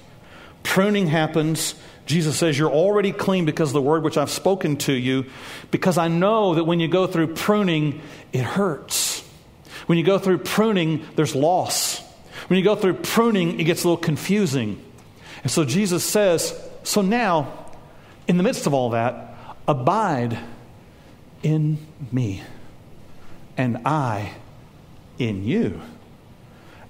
Pruning 0.63 1.07
happens 1.07 1.75
Jesus 2.05 2.37
says, 2.37 2.57
You're 2.57 2.71
already 2.71 3.11
clean 3.11 3.45
because 3.45 3.69
of 3.69 3.73
the 3.73 3.81
word 3.81 4.03
which 4.03 4.17
I've 4.17 4.29
spoken 4.29 4.77
to 4.77 4.93
you, 4.93 5.25
because 5.71 5.97
I 5.97 6.07
know 6.07 6.55
that 6.55 6.65
when 6.65 6.79
you 6.79 6.87
go 6.87 7.07
through 7.07 7.35
pruning, 7.35 8.01
it 8.31 8.41
hurts. 8.41 9.21
When 9.85 9.97
you 9.97 10.03
go 10.03 10.17
through 10.17 10.39
pruning, 10.39 11.05
there's 11.15 11.35
loss. 11.35 12.01
When 12.47 12.57
you 12.57 12.63
go 12.63 12.75
through 12.75 12.95
pruning, 12.95 13.59
it 13.59 13.63
gets 13.63 13.83
a 13.83 13.87
little 13.87 14.01
confusing. 14.01 14.83
And 15.43 15.51
so 15.51 15.65
Jesus 15.65 16.03
says, 16.03 16.59
So 16.83 17.01
now, 17.01 17.51
in 18.27 18.37
the 18.37 18.43
midst 18.43 18.67
of 18.67 18.73
all 18.73 18.91
that, 18.91 19.35
abide 19.67 20.37
in 21.41 21.77
me, 22.11 22.41
and 23.57 23.79
I 23.85 24.33
in 25.19 25.45
you. 25.45 25.81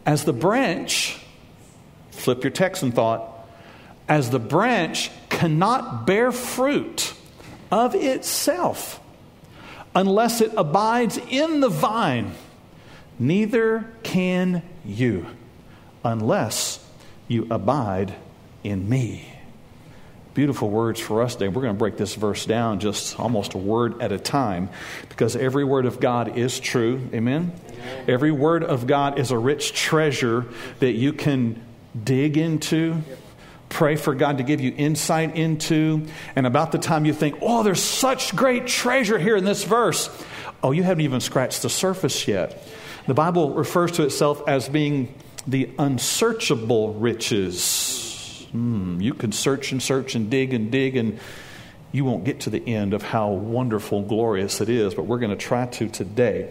As 0.06 0.26
the 0.26 0.34
branch, 0.34 1.20
flip 2.12 2.44
your 2.44 2.52
text 2.52 2.84
and 2.84 2.94
thought, 2.94 3.33
as 4.14 4.30
the 4.30 4.38
branch 4.38 5.10
cannot 5.28 6.06
bear 6.06 6.32
fruit 6.32 7.16
of 7.72 7.96
itself 7.96 9.00
unless 9.96 10.40
it 10.40 10.52
abides 10.56 11.18
in 11.32 11.62
the 11.62 11.68
vine, 11.68 12.32
neither 13.18 13.92
can 14.04 14.62
you 14.86 15.26
unless 16.06 16.80
you 17.28 17.48
abide 17.50 18.14
in 18.64 18.88
me. 18.88 19.28
Beautiful 20.36 20.70
words 20.70 21.00
for 21.00 21.24
us 21.24 21.34
today. 21.34 21.48
We're 21.48 21.64
going 21.64 21.74
to 21.74 21.80
break 21.80 21.98
this 21.98 22.14
verse 22.14 22.46
down 22.46 22.82
just 22.82 23.20
almost 23.20 23.56
a 23.56 23.58
word 23.58 24.00
at 24.00 24.12
a 24.12 24.20
time 24.20 24.70
because 25.10 25.36
every 25.36 25.64
word 25.64 25.88
of 25.88 26.00
God 26.00 26.38
is 26.38 26.60
true. 26.60 27.02
Amen? 27.16 27.52
Amen. 27.68 28.06
Every 28.08 28.32
word 28.32 28.64
of 28.64 28.86
God 28.86 29.18
is 29.18 29.32
a 29.32 29.40
rich 29.40 29.74
treasure 29.74 30.46
that 30.82 30.92
you 30.92 31.14
can 31.14 31.60
dig 32.04 32.38
into, 32.38 33.02
pray 33.74 33.98
for 33.98 34.16
God 34.16 34.38
to 34.38 34.44
give 34.44 34.62
you 34.62 34.74
insight 34.78 35.36
into. 35.36 36.08
And 36.36 36.48
about 36.48 36.72
the 36.72 36.78
time 36.78 37.06
you 37.06 37.14
think, 37.14 37.40
oh, 37.42 37.64
there's 37.64 37.84
such 37.84 38.36
great 38.36 38.68
treasure 38.68 39.20
here 39.20 39.36
in 39.36 39.44
this 39.44 39.64
verse, 39.64 40.10
Oh, 40.64 40.72
you 40.72 40.82
haven't 40.82 41.04
even 41.04 41.20
scratched 41.20 41.62
the 41.62 41.70
surface 41.70 42.26
yet. 42.26 42.66
The 43.06 43.14
Bible 43.14 43.54
refers 43.54 43.92
to 43.94 44.04
itself 44.04 44.42
as 44.48 44.70
being 44.70 45.14
the 45.46 45.70
unsearchable 45.78 46.94
riches. 46.94 48.48
Hmm, 48.52 49.02
you 49.02 49.14
can 49.14 49.34
search 49.34 49.74
and 49.74 49.84
search 49.84 50.16
and 50.16 50.30
dig 50.30 50.54
and 50.54 50.72
dig, 50.72 50.96
and 50.96 51.20
you 51.92 52.06
won't 52.06 52.24
get 52.24 52.42
to 52.42 52.50
the 52.50 52.66
end 52.66 52.94
of 52.94 53.04
how 53.04 53.32
wonderful, 53.32 54.00
and 54.00 54.08
glorious 54.08 54.62
it 54.62 54.70
is, 54.70 54.96
but 54.96 55.04
we're 55.04 55.20
going 55.20 55.32
to 55.32 55.36
try 55.36 55.66
to 55.66 55.90
today. 55.90 56.50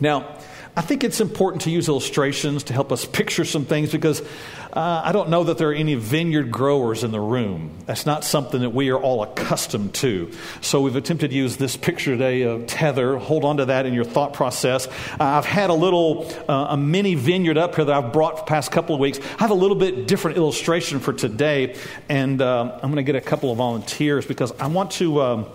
Now, 0.00 0.36
I 0.76 0.80
think 0.80 1.04
it's 1.04 1.20
important 1.20 1.62
to 1.62 1.70
use 1.70 1.88
illustrations 1.88 2.64
to 2.64 2.72
help 2.72 2.90
us 2.90 3.04
picture 3.04 3.44
some 3.44 3.64
things 3.64 3.92
because 3.92 4.22
uh, 4.72 5.02
I 5.04 5.12
don't 5.12 5.30
know 5.30 5.44
that 5.44 5.58
there 5.58 5.70
are 5.70 5.74
any 5.74 5.96
vineyard 5.96 6.50
growers 6.50 7.02
in 7.02 7.10
the 7.10 7.20
room. 7.20 7.70
That's 7.86 8.06
not 8.06 8.24
something 8.24 8.60
that 8.60 8.70
we 8.70 8.90
are 8.90 8.98
all 8.98 9.22
accustomed 9.22 9.94
to. 9.94 10.30
So 10.60 10.80
we've 10.80 10.96
attempted 10.96 11.30
to 11.30 11.36
use 11.36 11.56
this 11.56 11.76
picture 11.76 12.12
today 12.12 12.42
of 12.42 12.66
tether. 12.66 13.16
Hold 13.18 13.44
on 13.44 13.56
to 13.56 13.64
that 13.66 13.86
in 13.86 13.94
your 13.94 14.04
thought 14.04 14.32
process. 14.32 14.86
Uh, 14.86 14.90
I've 15.18 15.44
had 15.44 15.70
a 15.70 15.74
little, 15.74 16.32
uh, 16.48 16.68
a 16.70 16.76
mini 16.76 17.16
vineyard 17.16 17.58
up 17.58 17.74
here 17.74 17.84
that 17.84 17.94
I've 17.94 18.12
brought 18.12 18.38
for 18.38 18.44
the 18.44 18.48
past 18.48 18.70
couple 18.70 18.94
of 18.94 19.00
weeks. 19.00 19.18
I 19.18 19.42
have 19.42 19.50
a 19.50 19.54
little 19.54 19.76
bit 19.76 20.06
different 20.06 20.36
illustration 20.36 21.00
for 21.00 21.12
today, 21.12 21.76
and 22.08 22.40
uh, 22.40 22.78
I'm 22.82 22.92
going 22.92 22.96
to 22.96 23.02
get 23.02 23.16
a 23.16 23.20
couple 23.20 23.50
of 23.50 23.58
volunteers 23.58 24.24
because 24.24 24.52
I 24.60 24.68
want 24.68 24.92
to, 24.92 25.20
um, 25.20 25.46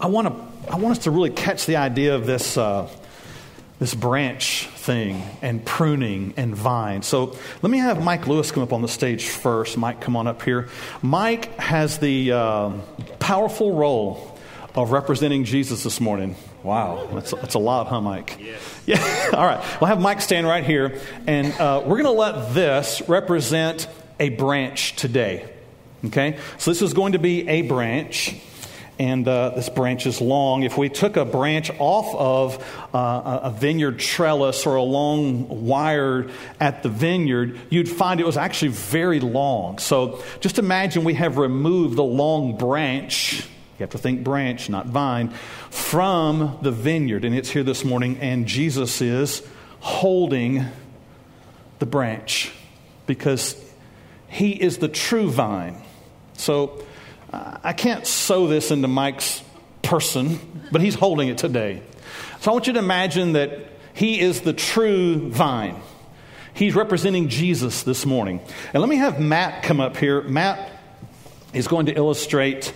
I 0.00 0.08
want 0.08 0.28
to, 0.28 0.72
I 0.72 0.76
want 0.76 0.98
us 0.98 1.04
to 1.04 1.10
really 1.10 1.30
catch 1.30 1.64
the 1.64 1.76
idea 1.76 2.14
of 2.14 2.26
this 2.26 2.58
uh, 2.58 2.88
this 3.78 3.94
branch 3.94 4.68
thing 4.88 5.22
and 5.42 5.62
pruning 5.66 6.32
and 6.38 6.56
vine. 6.56 7.02
So 7.02 7.36
let 7.60 7.70
me 7.70 7.76
have 7.76 8.02
Mike 8.02 8.26
Lewis 8.26 8.50
come 8.50 8.62
up 8.62 8.72
on 8.72 8.80
the 8.80 8.88
stage 8.88 9.28
first. 9.28 9.76
Mike, 9.76 10.00
come 10.00 10.16
on 10.16 10.26
up 10.26 10.40
here. 10.40 10.70
Mike 11.02 11.54
has 11.58 11.98
the 11.98 12.32
uh, 12.32 12.72
powerful 13.18 13.74
role 13.74 14.38
of 14.74 14.90
representing 14.90 15.44
Jesus 15.44 15.82
this 15.82 16.00
morning. 16.00 16.36
Wow, 16.62 17.06
that's, 17.12 17.32
that's 17.32 17.52
a 17.52 17.58
lot, 17.58 17.88
huh, 17.88 18.00
Mike? 18.00 18.38
Yes. 18.40 18.80
Yeah. 18.86 19.30
All 19.34 19.44
right. 19.44 19.62
We'll 19.78 19.88
have 19.88 20.00
Mike 20.00 20.22
stand 20.22 20.46
right 20.46 20.64
here, 20.64 20.98
and 21.26 21.52
uh, 21.60 21.82
we're 21.84 22.02
going 22.02 22.04
to 22.04 22.10
let 22.10 22.54
this 22.54 23.02
represent 23.06 23.88
a 24.18 24.30
branch 24.30 24.96
today. 24.96 25.50
Okay? 26.06 26.38
So 26.56 26.70
this 26.70 26.80
is 26.80 26.94
going 26.94 27.12
to 27.12 27.18
be 27.18 27.46
a 27.46 27.60
branch 27.62 28.36
and 28.98 29.26
uh, 29.28 29.50
this 29.50 29.68
branch 29.68 30.06
is 30.06 30.20
long. 30.20 30.64
If 30.64 30.76
we 30.76 30.88
took 30.88 31.16
a 31.16 31.24
branch 31.24 31.70
off 31.78 32.14
of 32.14 32.88
uh, 32.94 33.40
a 33.44 33.50
vineyard 33.50 33.98
trellis 33.98 34.66
or 34.66 34.76
a 34.76 34.82
long 34.82 35.66
wire 35.66 36.28
at 36.58 36.82
the 36.82 36.88
vineyard, 36.88 37.58
you'd 37.70 37.88
find 37.88 38.20
it 38.20 38.26
was 38.26 38.36
actually 38.36 38.68
very 38.68 39.20
long. 39.20 39.78
So 39.78 40.22
just 40.40 40.58
imagine 40.58 41.04
we 41.04 41.14
have 41.14 41.38
removed 41.38 41.96
the 41.96 42.04
long 42.04 42.56
branch. 42.56 43.40
You 43.78 43.84
have 43.84 43.90
to 43.90 43.98
think 43.98 44.24
branch, 44.24 44.68
not 44.68 44.86
vine, 44.86 45.30
from 45.70 46.58
the 46.62 46.72
vineyard. 46.72 47.24
And 47.24 47.34
it's 47.34 47.50
here 47.50 47.62
this 47.62 47.84
morning, 47.84 48.18
and 48.18 48.46
Jesus 48.46 49.00
is 49.00 49.46
holding 49.78 50.64
the 51.78 51.86
branch 51.86 52.52
because 53.06 53.56
he 54.26 54.50
is 54.50 54.78
the 54.78 54.88
true 54.88 55.30
vine. 55.30 55.80
So, 56.34 56.84
I 57.32 57.72
can't 57.72 58.06
sew 58.06 58.46
this 58.46 58.70
into 58.70 58.88
Mike's 58.88 59.42
person, 59.82 60.38
but 60.72 60.80
he's 60.80 60.94
holding 60.94 61.28
it 61.28 61.38
today. 61.38 61.82
So 62.40 62.50
I 62.50 62.54
want 62.54 62.66
you 62.66 62.72
to 62.74 62.78
imagine 62.78 63.32
that 63.32 63.58
he 63.94 64.20
is 64.20 64.40
the 64.42 64.52
true 64.52 65.28
vine. 65.30 65.80
He's 66.54 66.74
representing 66.74 67.28
Jesus 67.28 67.82
this 67.82 68.06
morning. 68.06 68.40
And 68.72 68.80
let 68.80 68.88
me 68.88 68.96
have 68.96 69.20
Matt 69.20 69.62
come 69.62 69.80
up 69.80 69.96
here. 69.96 70.22
Matt 70.22 70.70
is 71.52 71.68
going 71.68 71.86
to 71.86 71.92
illustrate 71.92 72.72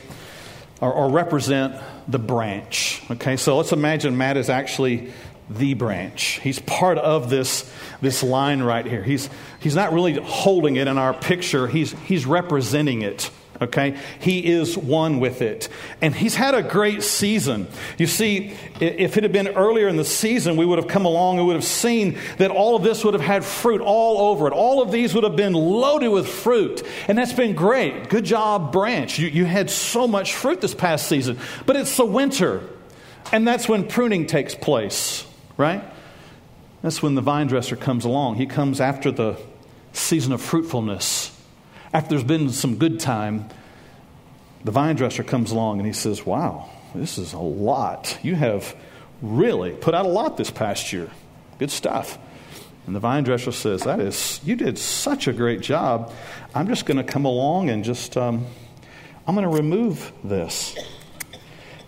or, 0.80 0.92
or 0.92 1.10
represent 1.10 1.76
the 2.08 2.18
branch. 2.18 3.02
Okay, 3.10 3.36
so 3.36 3.56
let's 3.56 3.72
imagine 3.72 4.16
Matt 4.16 4.36
is 4.36 4.50
actually 4.50 5.12
the 5.48 5.74
branch. 5.74 6.40
He's 6.42 6.58
part 6.60 6.98
of 6.98 7.30
this, 7.30 7.70
this 8.00 8.22
line 8.22 8.62
right 8.62 8.84
here. 8.84 9.02
He's, 9.02 9.28
he's 9.60 9.74
not 9.74 9.92
really 9.92 10.14
holding 10.14 10.76
it 10.76 10.88
in 10.88 10.98
our 10.98 11.14
picture, 11.14 11.66
he's, 11.66 11.92
he's 12.04 12.26
representing 12.26 13.02
it 13.02 13.30
okay? 13.60 13.98
He 14.20 14.46
is 14.50 14.76
one 14.76 15.20
with 15.20 15.42
it. 15.42 15.68
And 16.00 16.14
he's 16.14 16.34
had 16.34 16.54
a 16.54 16.62
great 16.62 17.02
season. 17.02 17.68
You 17.98 18.06
see, 18.06 18.56
if 18.80 19.16
it 19.16 19.22
had 19.22 19.32
been 19.32 19.48
earlier 19.48 19.88
in 19.88 19.96
the 19.96 20.04
season, 20.04 20.56
we 20.56 20.66
would 20.66 20.78
have 20.78 20.88
come 20.88 21.04
along 21.04 21.38
and 21.38 21.46
would 21.46 21.56
have 21.56 21.64
seen 21.64 22.18
that 22.38 22.50
all 22.50 22.76
of 22.76 22.82
this 22.82 23.04
would 23.04 23.14
have 23.14 23.22
had 23.22 23.44
fruit 23.44 23.80
all 23.80 24.30
over 24.30 24.46
it. 24.46 24.52
All 24.52 24.82
of 24.82 24.90
these 24.90 25.14
would 25.14 25.24
have 25.24 25.36
been 25.36 25.52
loaded 25.52 26.08
with 26.08 26.28
fruit. 26.28 26.82
And 27.08 27.16
that's 27.16 27.32
been 27.32 27.54
great. 27.54 28.08
Good 28.08 28.24
job, 28.24 28.72
branch. 28.72 29.18
You, 29.18 29.28
you 29.28 29.44
had 29.44 29.70
so 29.70 30.06
much 30.08 30.34
fruit 30.34 30.60
this 30.60 30.74
past 30.74 31.08
season. 31.08 31.38
But 31.66 31.76
it's 31.76 31.96
the 31.96 32.04
winter, 32.06 32.62
and 33.32 33.46
that's 33.46 33.68
when 33.68 33.86
pruning 33.86 34.26
takes 34.26 34.54
place, 34.54 35.26
right? 35.56 35.82
That's 36.82 37.02
when 37.02 37.14
the 37.14 37.20
vine 37.20 37.46
dresser 37.46 37.76
comes 37.76 38.04
along. 38.04 38.36
He 38.36 38.46
comes 38.46 38.80
after 38.80 39.10
the 39.12 39.38
season 39.92 40.32
of 40.32 40.40
fruitfulness 40.40 41.31
after 41.92 42.10
there's 42.10 42.24
been 42.24 42.50
some 42.50 42.76
good 42.76 43.00
time, 43.00 43.48
the 44.64 44.70
vine 44.70 44.96
dresser 44.96 45.22
comes 45.22 45.50
along 45.50 45.78
and 45.78 45.86
he 45.86 45.92
says, 45.92 46.24
Wow, 46.24 46.70
this 46.94 47.18
is 47.18 47.32
a 47.32 47.38
lot. 47.38 48.18
You 48.22 48.34
have 48.34 48.74
really 49.20 49.72
put 49.72 49.94
out 49.94 50.06
a 50.06 50.08
lot 50.08 50.36
this 50.36 50.50
past 50.50 50.92
year. 50.92 51.10
Good 51.58 51.70
stuff. 51.70 52.18
And 52.86 52.96
the 52.96 53.00
vine 53.00 53.24
dresser 53.24 53.52
says, 53.52 53.82
That 53.82 54.00
is, 54.00 54.40
you 54.44 54.56
did 54.56 54.78
such 54.78 55.28
a 55.28 55.32
great 55.32 55.60
job. 55.60 56.12
I'm 56.54 56.66
just 56.66 56.86
going 56.86 56.96
to 56.96 57.04
come 57.04 57.24
along 57.24 57.70
and 57.70 57.84
just, 57.84 58.16
um, 58.16 58.46
I'm 59.26 59.34
going 59.34 59.48
to 59.48 59.54
remove 59.54 60.12
this. 60.24 60.76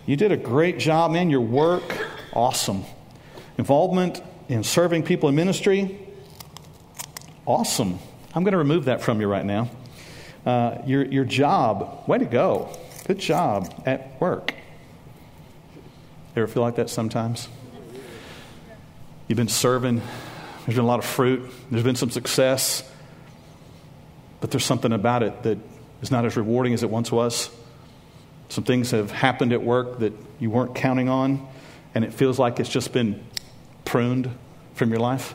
You 0.06 0.16
did 0.16 0.32
a 0.32 0.36
great 0.36 0.78
job, 0.78 1.12
man. 1.12 1.30
Your 1.30 1.40
work, 1.40 2.06
awesome. 2.32 2.84
Involvement 3.56 4.22
in 4.48 4.62
serving 4.62 5.04
people 5.04 5.28
in 5.30 5.34
ministry, 5.34 5.98
awesome. 7.46 7.98
I'm 8.34 8.42
going 8.42 8.52
to 8.52 8.58
remove 8.58 8.84
that 8.86 9.00
from 9.00 9.20
you 9.20 9.28
right 9.28 9.44
now. 9.44 9.70
Uh, 10.44 10.78
your, 10.86 11.04
your 11.06 11.24
job, 11.24 12.06
way 12.06 12.18
to 12.18 12.26
go. 12.26 12.76
Good 13.06 13.18
job 13.18 13.82
at 13.86 14.20
work. 14.20 14.54
Ever 16.36 16.46
feel 16.46 16.62
like 16.62 16.76
that 16.76 16.90
sometimes? 16.90 17.48
You've 19.28 19.36
been 19.36 19.48
serving, 19.48 20.02
there's 20.66 20.76
been 20.76 20.84
a 20.84 20.88
lot 20.88 20.98
of 20.98 21.06
fruit, 21.06 21.50
there's 21.70 21.84
been 21.84 21.96
some 21.96 22.10
success, 22.10 22.88
but 24.40 24.50
there's 24.50 24.64
something 24.64 24.92
about 24.92 25.22
it 25.22 25.42
that 25.44 25.58
is 26.02 26.10
not 26.10 26.26
as 26.26 26.36
rewarding 26.36 26.74
as 26.74 26.82
it 26.82 26.90
once 26.90 27.10
was. 27.10 27.48
Some 28.50 28.64
things 28.64 28.90
have 28.90 29.10
happened 29.10 29.52
at 29.54 29.62
work 29.62 30.00
that 30.00 30.12
you 30.38 30.50
weren't 30.50 30.74
counting 30.74 31.08
on, 31.08 31.46
and 31.94 32.04
it 32.04 32.12
feels 32.12 32.38
like 32.38 32.60
it's 32.60 32.68
just 32.68 32.92
been 32.92 33.24
pruned 33.86 34.30
from 34.74 34.90
your 34.90 35.00
life. 35.00 35.34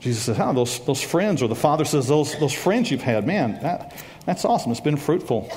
Jesus 0.00 0.22
says, 0.22 0.38
oh, 0.38 0.52
those, 0.52 0.78
those 0.84 1.02
friends, 1.02 1.42
or 1.42 1.48
the 1.48 1.56
Father 1.56 1.84
says, 1.84 2.06
those, 2.06 2.38
those 2.38 2.52
friends 2.52 2.90
you've 2.90 3.02
had, 3.02 3.26
man, 3.26 3.58
that, 3.62 4.02
that's 4.24 4.44
awesome. 4.44 4.70
It's 4.70 4.80
been 4.80 4.96
fruitful. 4.96 5.50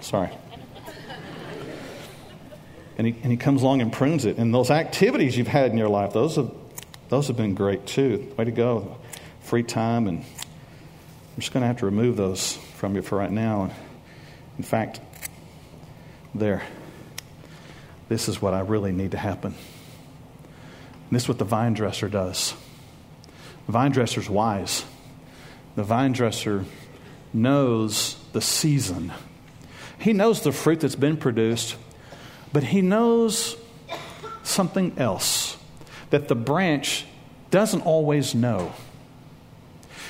Sorry. 0.00 0.30
And 2.98 3.06
he, 3.06 3.16
and 3.22 3.30
he 3.30 3.36
comes 3.36 3.62
along 3.62 3.82
and 3.82 3.92
prunes 3.92 4.24
it. 4.24 4.38
And 4.38 4.54
those 4.54 4.70
activities 4.70 5.36
you've 5.36 5.48
had 5.48 5.70
in 5.70 5.76
your 5.76 5.88
life, 5.88 6.14
those 6.14 6.36
have, 6.36 6.50
those 7.10 7.28
have 7.28 7.36
been 7.36 7.54
great 7.54 7.86
too. 7.86 8.32
Way 8.38 8.46
to 8.46 8.50
go. 8.50 8.96
Free 9.42 9.62
time. 9.62 10.08
And 10.08 10.20
I'm 10.20 11.40
just 11.40 11.52
going 11.52 11.60
to 11.60 11.66
have 11.66 11.78
to 11.78 11.86
remove 11.86 12.16
those 12.16 12.54
from 12.76 12.96
you 12.96 13.02
for 13.02 13.18
right 13.18 13.30
now. 13.30 13.70
In 14.56 14.64
fact, 14.64 15.00
there. 16.34 16.62
This 18.08 18.28
is 18.28 18.40
what 18.40 18.54
I 18.54 18.60
really 18.60 18.92
need 18.92 19.10
to 19.10 19.18
happen. 19.18 19.52
And 19.52 21.10
this 21.10 21.24
is 21.24 21.28
what 21.28 21.38
the 21.38 21.44
vine 21.44 21.74
dresser 21.74 22.08
does. 22.08 22.54
The 23.66 23.72
vine 23.72 23.90
dresser's 23.90 24.30
wise. 24.30 24.84
The 25.74 25.82
vine 25.82 26.12
dresser 26.12 26.64
knows 27.32 28.16
the 28.32 28.40
season. 28.40 29.12
He 29.98 30.12
knows 30.12 30.42
the 30.42 30.52
fruit 30.52 30.80
that's 30.80 30.96
been 30.96 31.16
produced, 31.16 31.76
but 32.52 32.64
he 32.64 32.80
knows 32.80 33.56
something 34.42 34.96
else 34.98 35.56
that 36.10 36.28
the 36.28 36.34
branch 36.34 37.06
doesn't 37.50 37.82
always 37.82 38.34
know. 38.34 38.72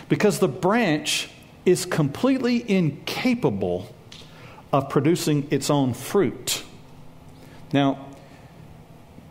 Because 0.08 0.38
the 0.38 0.48
branch 0.48 1.30
is 1.64 1.84
completely 1.84 2.68
incapable 2.70 3.92
of 4.72 4.88
producing 4.88 5.48
its 5.50 5.70
own 5.70 5.94
fruit. 5.94 6.62
Now, 7.72 8.06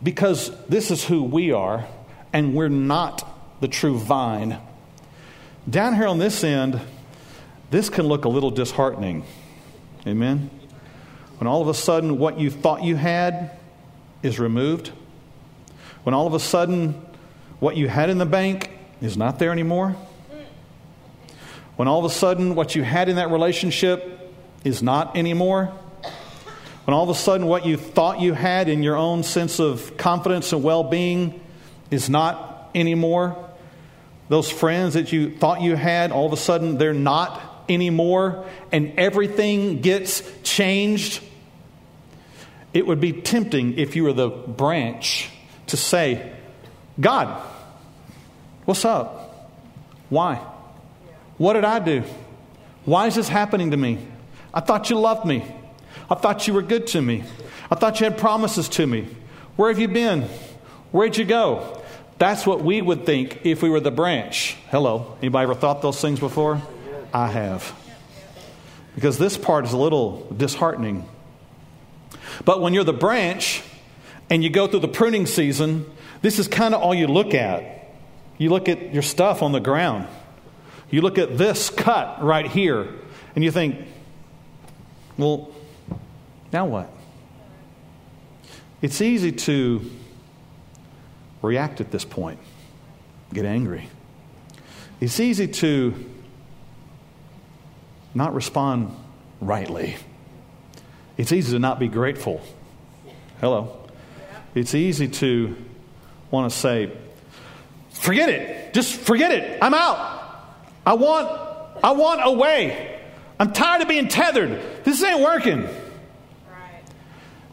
because 0.02 0.50
this 0.66 0.90
is 0.90 1.04
who 1.04 1.22
we 1.22 1.52
are, 1.52 1.86
and 2.32 2.54
we're 2.54 2.68
not 2.68 3.35
the 3.60 3.68
true 3.68 3.98
vine. 3.98 4.58
Down 5.68 5.94
here 5.94 6.06
on 6.06 6.18
this 6.18 6.44
end, 6.44 6.80
this 7.70 7.88
can 7.90 8.06
look 8.06 8.24
a 8.24 8.28
little 8.28 8.50
disheartening. 8.50 9.24
Amen? 10.06 10.50
When 11.38 11.48
all 11.48 11.60
of 11.60 11.68
a 11.68 11.74
sudden 11.74 12.18
what 12.18 12.38
you 12.38 12.50
thought 12.50 12.82
you 12.84 12.96
had 12.96 13.50
is 14.22 14.38
removed, 14.38 14.92
when 16.04 16.14
all 16.14 16.26
of 16.26 16.34
a 16.34 16.40
sudden 16.40 16.92
what 17.58 17.76
you 17.76 17.88
had 17.88 18.10
in 18.10 18.18
the 18.18 18.26
bank 18.26 18.70
is 19.00 19.16
not 19.16 19.38
there 19.38 19.52
anymore, 19.52 19.96
when 21.76 21.88
all 21.88 21.98
of 21.98 22.10
a 22.10 22.14
sudden 22.14 22.54
what 22.54 22.74
you 22.74 22.82
had 22.82 23.08
in 23.08 23.16
that 23.16 23.30
relationship 23.30 24.32
is 24.64 24.82
not 24.82 25.16
anymore, 25.16 25.72
When 26.86 26.94
all 26.94 27.02
of 27.02 27.08
a 27.08 27.18
sudden 27.18 27.48
what 27.48 27.66
you 27.66 27.76
thought 27.76 28.20
you 28.20 28.32
had 28.32 28.68
in 28.68 28.84
your 28.84 28.96
own 28.96 29.24
sense 29.24 29.58
of 29.58 29.96
confidence 29.96 30.52
and 30.52 30.62
well 30.62 30.84
being 30.84 31.40
is 31.90 32.08
not 32.08 32.70
anymore. 32.76 33.45
Those 34.28 34.50
friends 34.50 34.94
that 34.94 35.12
you 35.12 35.36
thought 35.36 35.60
you 35.60 35.76
had, 35.76 36.10
all 36.10 36.26
of 36.26 36.32
a 36.32 36.36
sudden 36.36 36.78
they're 36.78 36.92
not 36.92 37.64
anymore, 37.68 38.46
and 38.72 38.98
everything 38.98 39.80
gets 39.80 40.22
changed. 40.42 41.22
It 42.72 42.86
would 42.86 43.00
be 43.00 43.12
tempting 43.12 43.78
if 43.78 43.96
you 43.96 44.04
were 44.04 44.12
the 44.12 44.28
branch 44.28 45.30
to 45.68 45.76
say, 45.76 46.32
God, 47.00 47.40
what's 48.64 48.84
up? 48.84 49.50
Why? 50.08 50.36
What 51.38 51.54
did 51.54 51.64
I 51.64 51.78
do? 51.78 52.02
Why 52.84 53.06
is 53.06 53.14
this 53.14 53.28
happening 53.28 53.72
to 53.72 53.76
me? 53.76 53.98
I 54.54 54.60
thought 54.60 54.90
you 54.90 54.98
loved 54.98 55.26
me. 55.26 55.44
I 56.10 56.14
thought 56.14 56.46
you 56.46 56.54
were 56.54 56.62
good 56.62 56.86
to 56.88 57.02
me. 57.02 57.24
I 57.70 57.74
thought 57.74 58.00
you 58.00 58.04
had 58.04 58.16
promises 58.16 58.68
to 58.70 58.86
me. 58.86 59.08
Where 59.56 59.70
have 59.70 59.78
you 59.78 59.88
been? 59.88 60.22
Where'd 60.92 61.16
you 61.16 61.24
go? 61.24 61.82
That's 62.18 62.46
what 62.46 62.62
we 62.62 62.80
would 62.80 63.04
think 63.04 63.44
if 63.44 63.62
we 63.62 63.68
were 63.68 63.80
the 63.80 63.90
branch. 63.90 64.56
Hello. 64.70 65.16
Anybody 65.20 65.44
ever 65.44 65.54
thought 65.54 65.82
those 65.82 66.00
things 66.00 66.18
before? 66.18 66.62
I 67.12 67.28
have. 67.28 67.74
Because 68.94 69.18
this 69.18 69.36
part 69.36 69.66
is 69.66 69.72
a 69.72 69.76
little 69.76 70.26
disheartening. 70.34 71.06
But 72.44 72.62
when 72.62 72.72
you're 72.72 72.84
the 72.84 72.92
branch 72.94 73.62
and 74.30 74.42
you 74.42 74.50
go 74.50 74.66
through 74.66 74.80
the 74.80 74.88
pruning 74.88 75.26
season, 75.26 75.90
this 76.22 76.38
is 76.38 76.48
kind 76.48 76.74
of 76.74 76.80
all 76.80 76.94
you 76.94 77.06
look 77.06 77.34
at. 77.34 77.92
You 78.38 78.50
look 78.50 78.68
at 78.68 78.92
your 78.94 79.02
stuff 79.02 79.42
on 79.42 79.52
the 79.52 79.60
ground. 79.60 80.06
You 80.90 81.02
look 81.02 81.18
at 81.18 81.36
this 81.36 81.68
cut 81.68 82.22
right 82.22 82.46
here, 82.46 82.88
and 83.34 83.42
you 83.42 83.50
think, 83.50 83.86
well, 85.18 85.50
now 86.52 86.66
what? 86.66 86.90
It's 88.80 89.00
easy 89.00 89.32
to 89.32 89.90
react 91.42 91.80
at 91.80 91.90
this 91.90 92.04
point, 92.04 92.38
get 93.32 93.44
angry. 93.44 93.88
It's 95.00 95.20
easy 95.20 95.46
to 95.48 95.94
not 98.14 98.34
respond 98.34 98.96
rightly. 99.40 99.96
It's 101.16 101.32
easy 101.32 101.52
to 101.52 101.58
not 101.58 101.78
be 101.78 101.88
grateful. 101.88 102.40
Hello. 103.40 103.76
It's 104.54 104.74
easy 104.74 105.08
to 105.08 105.56
want 106.30 106.50
to 106.50 106.56
say, 106.56 106.90
forget 107.90 108.30
it. 108.30 108.72
Just 108.72 108.94
forget 108.94 109.32
it. 109.32 109.58
I'm 109.62 109.74
out. 109.74 110.14
I 110.84 110.94
want 110.94 111.46
I 111.82 111.92
want 111.92 112.20
away. 112.24 113.00
I'm 113.38 113.52
tired 113.52 113.82
of 113.82 113.88
being 113.88 114.08
tethered. 114.08 114.60
This 114.84 115.02
ain't 115.02 115.20
working. 115.20 115.68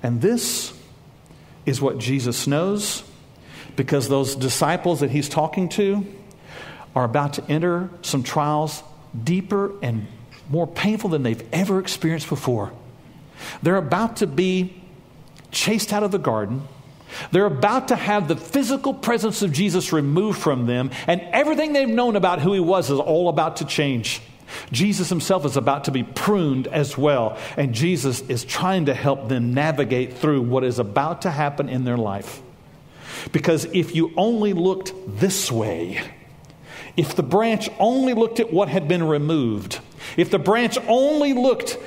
And 0.01 0.21
this 0.21 0.73
is 1.65 1.81
what 1.81 1.97
Jesus 1.97 2.47
knows 2.47 3.03
because 3.75 4.09
those 4.09 4.35
disciples 4.35 4.99
that 4.99 5.09
he's 5.09 5.29
talking 5.29 5.69
to 5.69 6.05
are 6.95 7.03
about 7.03 7.33
to 7.33 7.43
enter 7.49 7.89
some 8.01 8.23
trials 8.23 8.83
deeper 9.23 9.73
and 9.81 10.07
more 10.49 10.67
painful 10.67 11.09
than 11.09 11.23
they've 11.23 11.43
ever 11.51 11.79
experienced 11.79 12.29
before. 12.29 12.71
They're 13.61 13.77
about 13.77 14.17
to 14.17 14.27
be 14.27 14.81
chased 15.51 15.93
out 15.93 16.03
of 16.03 16.11
the 16.11 16.19
garden. 16.19 16.67
They're 17.31 17.45
about 17.45 17.89
to 17.89 17.95
have 17.95 18.27
the 18.27 18.35
physical 18.35 18.93
presence 18.93 19.41
of 19.41 19.51
Jesus 19.51 19.93
removed 19.93 20.39
from 20.39 20.65
them, 20.65 20.91
and 21.07 21.21
everything 21.21 21.73
they've 21.73 21.87
known 21.87 22.15
about 22.15 22.41
who 22.41 22.53
he 22.53 22.59
was 22.59 22.89
is 22.89 22.99
all 22.99 23.29
about 23.29 23.57
to 23.57 23.65
change. 23.65 24.21
Jesus 24.71 25.09
himself 25.09 25.45
is 25.45 25.57
about 25.57 25.85
to 25.85 25.91
be 25.91 26.03
pruned 26.03 26.67
as 26.67 26.97
well, 26.97 27.37
and 27.57 27.73
Jesus 27.73 28.21
is 28.21 28.43
trying 28.43 28.85
to 28.85 28.93
help 28.93 29.29
them 29.29 29.53
navigate 29.53 30.13
through 30.13 30.41
what 30.41 30.63
is 30.63 30.79
about 30.79 31.23
to 31.23 31.31
happen 31.31 31.69
in 31.69 31.83
their 31.83 31.97
life. 31.97 32.41
Because 33.31 33.65
if 33.65 33.95
you 33.95 34.13
only 34.17 34.53
looked 34.53 34.93
this 35.07 35.51
way, 35.51 36.01
if 36.95 37.15
the 37.15 37.23
branch 37.23 37.69
only 37.79 38.13
looked 38.13 38.39
at 38.39 38.51
what 38.51 38.69
had 38.69 38.87
been 38.87 39.03
removed, 39.03 39.79
if 40.17 40.29
the 40.29 40.39
branch 40.39 40.77
only 40.87 41.33
looked 41.33 41.77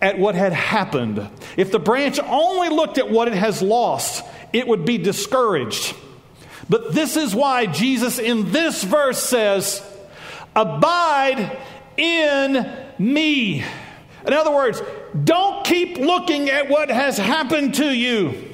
at 0.00 0.18
what 0.18 0.34
had 0.34 0.52
happened, 0.52 1.28
if 1.56 1.70
the 1.70 1.78
branch 1.78 2.18
only 2.20 2.68
looked 2.68 2.98
at 2.98 3.10
what 3.10 3.28
it 3.28 3.34
has 3.34 3.62
lost, 3.62 4.24
it 4.52 4.66
would 4.66 4.84
be 4.84 4.98
discouraged. 4.98 5.94
But 6.68 6.92
this 6.92 7.16
is 7.16 7.34
why 7.34 7.66
Jesus 7.66 8.18
in 8.18 8.50
this 8.52 8.82
verse 8.82 9.22
says, 9.22 9.82
Abide 10.54 11.58
in 11.96 12.70
me. 12.98 13.64
In 14.26 14.32
other 14.32 14.50
words, 14.50 14.82
don't 15.24 15.64
keep 15.64 15.98
looking 15.98 16.50
at 16.50 16.68
what 16.68 16.90
has 16.90 17.16
happened 17.16 17.74
to 17.76 17.86
you. 17.86 18.47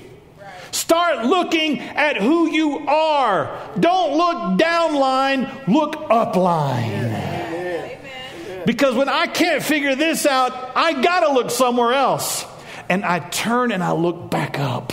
Start 0.74 1.24
looking 1.24 1.78
at 1.78 2.16
who 2.16 2.50
you 2.50 2.78
are. 2.88 3.70
Don't 3.78 4.18
look 4.18 4.58
down 4.58 4.96
line, 4.96 5.48
look 5.68 5.94
up 6.10 6.34
line. 6.34 7.96
Because 8.66 8.96
when 8.96 9.08
I 9.08 9.28
can't 9.28 9.62
figure 9.62 9.94
this 9.94 10.26
out, 10.26 10.52
I 10.74 11.00
got 11.00 11.20
to 11.20 11.32
look 11.32 11.52
somewhere 11.52 11.92
else. 11.92 12.44
And 12.88 13.04
I 13.04 13.20
turn 13.20 13.70
and 13.70 13.84
I 13.84 13.92
look 13.92 14.32
back 14.32 14.58
up 14.58 14.92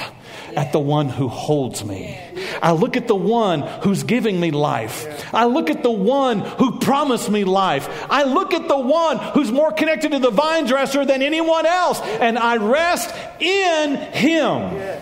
at 0.56 0.72
the 0.72 0.80
one 0.80 1.10
who 1.10 1.28
holds 1.28 1.84
me. 1.84 2.20
I 2.62 2.74
look 2.74 2.96
at 2.96 3.08
the 3.08 3.16
one 3.16 3.62
who's 3.82 4.04
giving 4.04 4.40
me 4.40 4.52
life. 4.52 5.34
I 5.34 5.46
look 5.46 5.72
at 5.72 5.82
the 5.82 5.92
one 5.92 6.42
who 6.42 6.80
promised 6.80 7.32
me 7.32 7.44
life. 7.44 7.90
I 8.08 8.24
look 8.24 8.54
at 8.54 8.68
the 8.68 8.78
one 8.78 9.18
who's 9.18 9.52
more 9.52 9.72
connected 9.72 10.12
to 10.12 10.20
the 10.20 10.30
vine 10.30 10.66
dresser 10.68 11.06
than 11.06 11.24
anyone 11.24 11.66
else. 11.66 12.00
And 12.02 12.38
I 12.38 12.58
rest 12.58 13.16
in 13.40 13.96
him. 13.96 15.01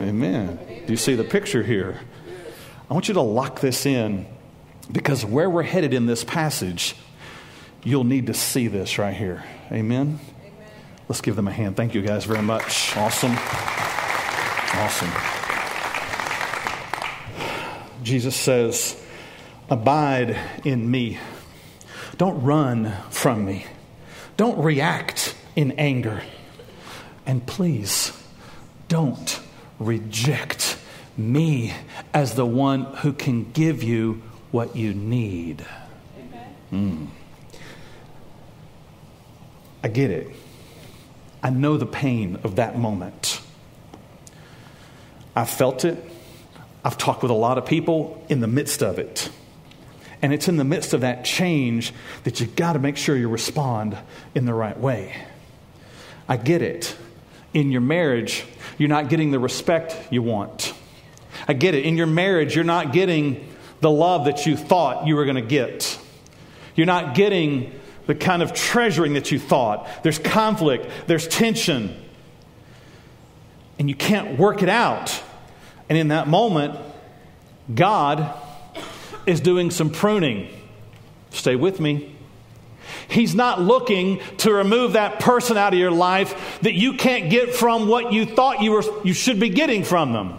Amen. 0.00 0.58
Do 0.86 0.92
you 0.92 0.96
see 0.96 1.14
the 1.14 1.24
picture 1.24 1.62
here? 1.62 2.00
I 2.88 2.94
want 2.94 3.08
you 3.08 3.14
to 3.14 3.20
lock 3.20 3.60
this 3.60 3.86
in 3.86 4.26
because 4.90 5.24
where 5.24 5.50
we're 5.50 5.62
headed 5.62 5.92
in 5.92 6.06
this 6.06 6.22
passage, 6.22 6.94
you'll 7.82 8.04
need 8.04 8.26
to 8.28 8.34
see 8.34 8.68
this 8.68 8.98
right 8.98 9.14
here. 9.14 9.44
Amen. 9.72 10.20
Let's 11.08 11.20
give 11.20 11.36
them 11.36 11.48
a 11.48 11.52
hand. 11.52 11.76
Thank 11.76 11.94
you 11.94 12.02
guys 12.02 12.24
very 12.24 12.42
much. 12.42 12.96
Awesome. 12.96 13.36
Awesome. 14.74 15.10
Jesus 18.02 18.36
says, 18.36 19.00
Abide 19.68 20.38
in 20.64 20.88
me. 20.88 21.18
Don't 22.18 22.42
run 22.42 22.92
from 23.10 23.44
me. 23.44 23.66
Don't 24.36 24.58
react 24.58 25.34
in 25.56 25.72
anger. 25.72 26.22
And 27.26 27.44
please, 27.44 28.12
don't 28.88 29.40
reject 29.78 30.78
me 31.16 31.72
as 32.12 32.34
the 32.34 32.46
one 32.46 32.84
who 32.96 33.12
can 33.12 33.50
give 33.52 33.82
you 33.82 34.22
what 34.50 34.76
you 34.76 34.94
need. 34.94 35.64
Mm. 36.72 37.08
I 39.82 39.88
get 39.88 40.10
it. 40.10 40.30
I 41.42 41.50
know 41.50 41.76
the 41.76 41.86
pain 41.86 42.40
of 42.42 42.56
that 42.56 42.78
moment. 42.78 43.40
I 45.34 45.44
felt 45.44 45.84
it. 45.84 46.02
I've 46.84 46.98
talked 46.98 47.22
with 47.22 47.30
a 47.30 47.34
lot 47.34 47.58
of 47.58 47.66
people 47.66 48.24
in 48.28 48.40
the 48.40 48.46
midst 48.46 48.82
of 48.82 48.98
it. 48.98 49.30
And 50.22 50.32
it's 50.32 50.48
in 50.48 50.56
the 50.56 50.64
midst 50.64 50.94
of 50.94 51.02
that 51.02 51.24
change 51.24 51.92
that 52.24 52.40
you 52.40 52.46
got 52.46 52.72
to 52.72 52.78
make 52.78 52.96
sure 52.96 53.16
you 53.16 53.28
respond 53.28 53.96
in 54.34 54.46
the 54.46 54.54
right 54.54 54.78
way. 54.78 55.14
I 56.28 56.36
get 56.36 56.62
it. 56.62 56.96
In 57.56 57.72
your 57.72 57.80
marriage, 57.80 58.44
you're 58.76 58.90
not 58.90 59.08
getting 59.08 59.30
the 59.30 59.38
respect 59.38 59.96
you 60.10 60.20
want. 60.20 60.74
I 61.48 61.54
get 61.54 61.74
it. 61.74 61.86
In 61.86 61.96
your 61.96 62.06
marriage, 62.06 62.54
you're 62.54 62.64
not 62.64 62.92
getting 62.92 63.48
the 63.80 63.90
love 63.90 64.26
that 64.26 64.44
you 64.44 64.58
thought 64.58 65.06
you 65.06 65.16
were 65.16 65.24
going 65.24 65.36
to 65.36 65.40
get. 65.40 65.98
You're 66.74 66.84
not 66.84 67.14
getting 67.14 67.72
the 68.04 68.14
kind 68.14 68.42
of 68.42 68.52
treasuring 68.52 69.14
that 69.14 69.32
you 69.32 69.38
thought. 69.38 69.88
There's 70.02 70.18
conflict, 70.18 70.86
there's 71.06 71.26
tension, 71.26 71.98
and 73.78 73.88
you 73.88 73.94
can't 73.94 74.38
work 74.38 74.62
it 74.62 74.68
out. 74.68 75.18
And 75.88 75.96
in 75.96 76.08
that 76.08 76.28
moment, 76.28 76.78
God 77.74 78.38
is 79.24 79.40
doing 79.40 79.70
some 79.70 79.88
pruning. 79.88 80.50
Stay 81.30 81.56
with 81.56 81.80
me. 81.80 82.15
He's 83.08 83.34
not 83.34 83.60
looking 83.60 84.20
to 84.38 84.52
remove 84.52 84.92
that 84.92 85.20
person 85.20 85.56
out 85.56 85.72
of 85.72 85.78
your 85.78 85.90
life 85.90 86.60
that 86.62 86.74
you 86.74 86.94
can't 86.94 87.30
get 87.30 87.54
from 87.54 87.88
what 87.88 88.12
you 88.12 88.26
thought 88.26 88.62
you, 88.62 88.72
were, 88.72 88.84
you 89.04 89.12
should 89.12 89.40
be 89.40 89.48
getting 89.48 89.84
from 89.84 90.12
them. 90.12 90.38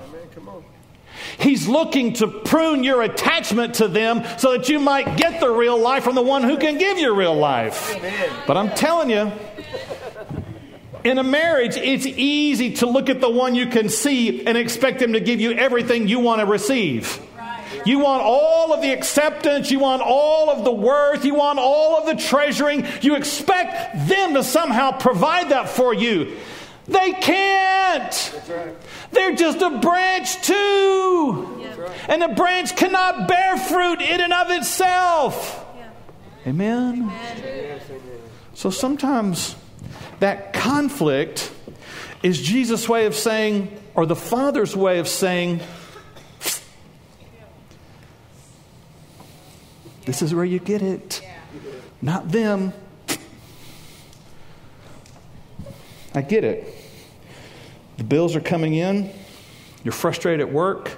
He's 1.40 1.68
looking 1.68 2.14
to 2.14 2.28
prune 2.28 2.84
your 2.84 3.04
attachment 3.04 3.76
to 3.76 3.88
them 3.88 4.24
so 4.38 4.54
that 4.54 4.70
you 4.70 4.80
might 4.80 5.18
get 5.18 5.40
the 5.40 5.50
real 5.50 5.78
life 5.78 6.04
from 6.04 6.16
the 6.16 6.22
one 6.22 6.44
who 6.44 6.58
can 6.58 6.78
give 6.78 6.98
you 6.98 7.14
real 7.14 7.36
life. 7.36 7.96
But 8.48 8.58
I'm 8.58 8.72
telling 8.72 9.10
you, 9.10 9.32
in 11.04 11.20
a 11.20 11.24
marriage, 11.24 11.78
it's 11.78 12.06
easy 12.06 12.74
to 12.76 12.88
look 12.88 13.10
at 13.10 13.22
the 13.22 13.30
one 13.30 13.56
you 13.56 13.68
can 13.68 13.88
see 13.90 14.46
and 14.46 14.58
expect 14.58 15.00
them 15.00 15.14
to 15.14 15.20
give 15.20 15.40
you 15.40 15.52
everything 15.52 16.08
you 16.08 16.20
want 16.20 16.42
to 16.42 16.46
receive. 16.46 17.22
You 17.88 18.00
want 18.00 18.22
all 18.22 18.74
of 18.74 18.82
the 18.82 18.92
acceptance. 18.92 19.72
You 19.72 19.80
want 19.80 20.02
all 20.02 20.50
of 20.50 20.66
the 20.66 20.72
worth. 20.72 21.24
You 21.24 21.36
want 21.36 21.58
all 21.58 21.98
of 21.98 22.06
the 22.06 22.22
treasuring. 22.22 22.86
You 23.02 23.16
expect 23.16 24.08
them 24.10 24.34
to 24.34 24.44
somehow 24.44 24.92
provide 24.92 25.50
that 25.50 25.70
for 25.70 25.94
you. 25.94 26.36
They 26.88 27.14
can't. 27.14 28.42
Right. 28.50 28.76
They're 29.12 29.36
just 29.36 29.62
a 29.62 29.80
branch 29.80 30.42
too. 30.42 31.64
Right. 31.78 31.92
And 32.10 32.24
a 32.24 32.36
branch 32.36 32.76
cannot 32.76 33.28
bear 33.28 33.58
fruit 33.58 34.02
in 34.02 34.20
and 34.20 34.34
of 34.34 34.52
itself. 34.52 35.66
Amen? 36.46 37.08
Yes, 37.10 37.84
amen. 37.90 38.02
So 38.54 38.70
sometimes 38.70 39.56
that 40.20 40.54
conflict 40.54 41.52
is 42.24 42.42
Jesus' 42.42 42.90
way 42.90 43.06
of 43.06 43.16
saying, 43.16 43.78
or 43.96 44.06
the 44.06 44.16
Father's 44.16 44.76
way 44.76 45.00
of 45.00 45.08
saying, 45.08 45.62
this 50.08 50.22
is 50.22 50.34
where 50.34 50.46
you 50.46 50.58
get 50.58 50.82
it, 50.82 51.22
not 52.02 52.32
them. 52.32 52.72
I 56.16 56.22
get 56.22 56.46
it. 56.46 56.74
The 57.98 58.06
bills 58.06 58.34
are 58.34 58.40
coming 58.40 58.74
in, 58.74 59.12
you're 59.84 59.92
frustrated 59.92 60.48
at 60.48 60.54
work, 60.54 60.98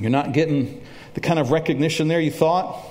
you're 0.00 0.10
not 0.10 0.32
getting 0.32 0.82
the 1.12 1.20
kind 1.20 1.38
of 1.38 1.50
recognition 1.50 2.08
there 2.08 2.20
you 2.20 2.30
thought. 2.30 2.82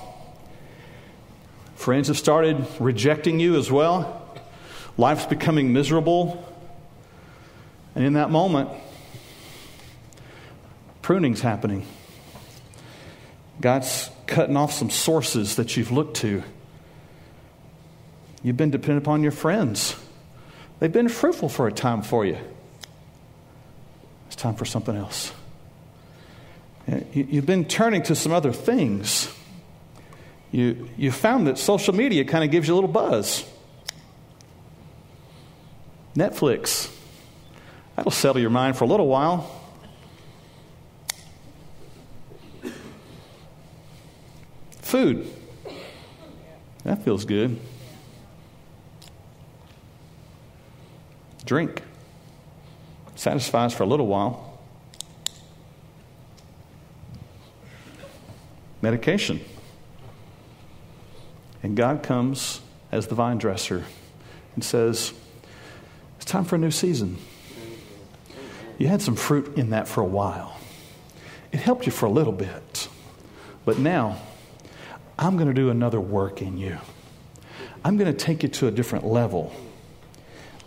Friends 1.74 2.06
have 2.06 2.16
started 2.16 2.64
rejecting 2.78 3.40
you 3.40 3.56
as 3.56 3.72
well. 3.72 4.22
Life's 4.96 5.26
becoming 5.26 5.72
miserable. 5.72 6.48
And 7.96 8.04
in 8.04 8.12
that 8.12 8.30
moment, 8.30 8.70
pruning's 11.02 11.40
happening. 11.40 11.84
God's 13.60 14.08
cutting 14.26 14.56
off 14.56 14.72
some 14.72 14.90
sources 14.90 15.56
that 15.56 15.76
you've 15.76 15.90
looked 15.90 16.16
to. 16.18 16.42
You've 18.42 18.56
been 18.56 18.70
dependent 18.70 19.04
upon 19.04 19.22
your 19.22 19.32
friends. 19.32 19.96
They've 20.78 20.92
been 20.92 21.08
fruitful 21.08 21.48
for 21.48 21.66
a 21.66 21.72
time 21.72 22.02
for 22.02 22.26
you. 22.26 22.38
It's 24.26 24.36
time 24.36 24.54
for 24.54 24.64
something 24.64 24.94
else. 24.94 25.32
You've 27.12 27.46
been 27.46 27.64
turning 27.64 28.02
to 28.04 28.14
some 28.14 28.32
other 28.32 28.52
things. 28.52 29.32
You, 30.52 30.88
you 30.98 31.10
found 31.10 31.46
that 31.46 31.56
social 31.56 31.94
media 31.94 32.24
kind 32.24 32.44
of 32.44 32.50
gives 32.50 32.68
you 32.68 32.74
a 32.74 32.76
little 32.76 32.90
buzz. 32.90 33.48
Netflix, 36.14 36.94
that'll 37.96 38.12
settle 38.12 38.40
your 38.40 38.50
mind 38.50 38.76
for 38.76 38.84
a 38.84 38.86
little 38.86 39.08
while. 39.08 39.63
Food, 44.94 45.28
that 46.84 47.02
feels 47.02 47.24
good. 47.24 47.58
Drink, 51.44 51.82
satisfies 53.16 53.74
for 53.74 53.82
a 53.82 53.86
little 53.86 54.06
while. 54.06 54.56
Medication. 58.82 59.40
And 61.64 61.76
God 61.76 62.04
comes 62.04 62.60
as 62.92 63.08
the 63.08 63.16
vine 63.16 63.38
dresser 63.38 63.82
and 64.54 64.62
says, 64.62 65.12
It's 66.18 66.24
time 66.24 66.44
for 66.44 66.54
a 66.54 66.58
new 66.60 66.70
season. 66.70 67.16
You 68.78 68.86
had 68.86 69.02
some 69.02 69.16
fruit 69.16 69.58
in 69.58 69.70
that 69.70 69.88
for 69.88 70.02
a 70.02 70.06
while, 70.06 70.56
it 71.50 71.58
helped 71.58 71.84
you 71.84 71.90
for 71.90 72.06
a 72.06 72.10
little 72.10 72.32
bit. 72.32 72.88
But 73.64 73.80
now, 73.80 74.18
I'm 75.18 75.36
going 75.36 75.48
to 75.48 75.54
do 75.54 75.70
another 75.70 76.00
work 76.00 76.42
in 76.42 76.58
you. 76.58 76.78
I'm 77.84 77.96
going 77.96 78.12
to 78.12 78.18
take 78.18 78.42
you 78.42 78.48
to 78.48 78.66
a 78.66 78.70
different 78.70 79.06
level. 79.06 79.52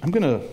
I'm 0.02 0.12
going 0.12 0.24
to, 0.24 0.48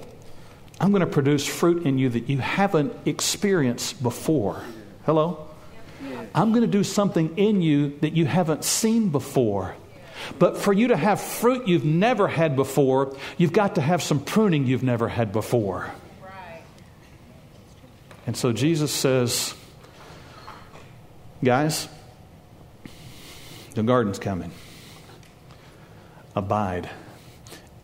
I'm 0.80 0.90
going 0.90 1.00
to 1.00 1.06
produce 1.06 1.46
fruit 1.46 1.86
in 1.86 1.98
you 1.98 2.08
that 2.08 2.28
you 2.28 2.38
haven't 2.38 2.94
experienced 3.04 4.02
before. 4.02 4.62
Hello? 5.04 5.48
I'm 6.34 6.50
going 6.50 6.62
to 6.62 6.70
do 6.70 6.82
something 6.82 7.36
in 7.36 7.62
you 7.62 7.96
that 8.00 8.14
you 8.14 8.26
haven't 8.26 8.64
seen 8.64 9.10
before. 9.10 9.76
But 10.38 10.56
for 10.58 10.72
you 10.72 10.88
to 10.88 10.96
have 10.96 11.20
fruit 11.20 11.68
you've 11.68 11.84
never 11.84 12.26
had 12.26 12.56
before, 12.56 13.16
you've 13.36 13.52
got 13.52 13.76
to 13.76 13.80
have 13.80 14.02
some 14.02 14.20
pruning 14.20 14.66
you've 14.66 14.82
never 14.82 15.08
had 15.08 15.32
before. 15.32 15.92
And 18.26 18.36
so 18.36 18.52
Jesus 18.52 18.90
says, 18.90 19.54
guys, 21.42 21.88
the 23.74 23.82
garden's 23.82 24.18
coming. 24.18 24.50
Abide 26.34 26.88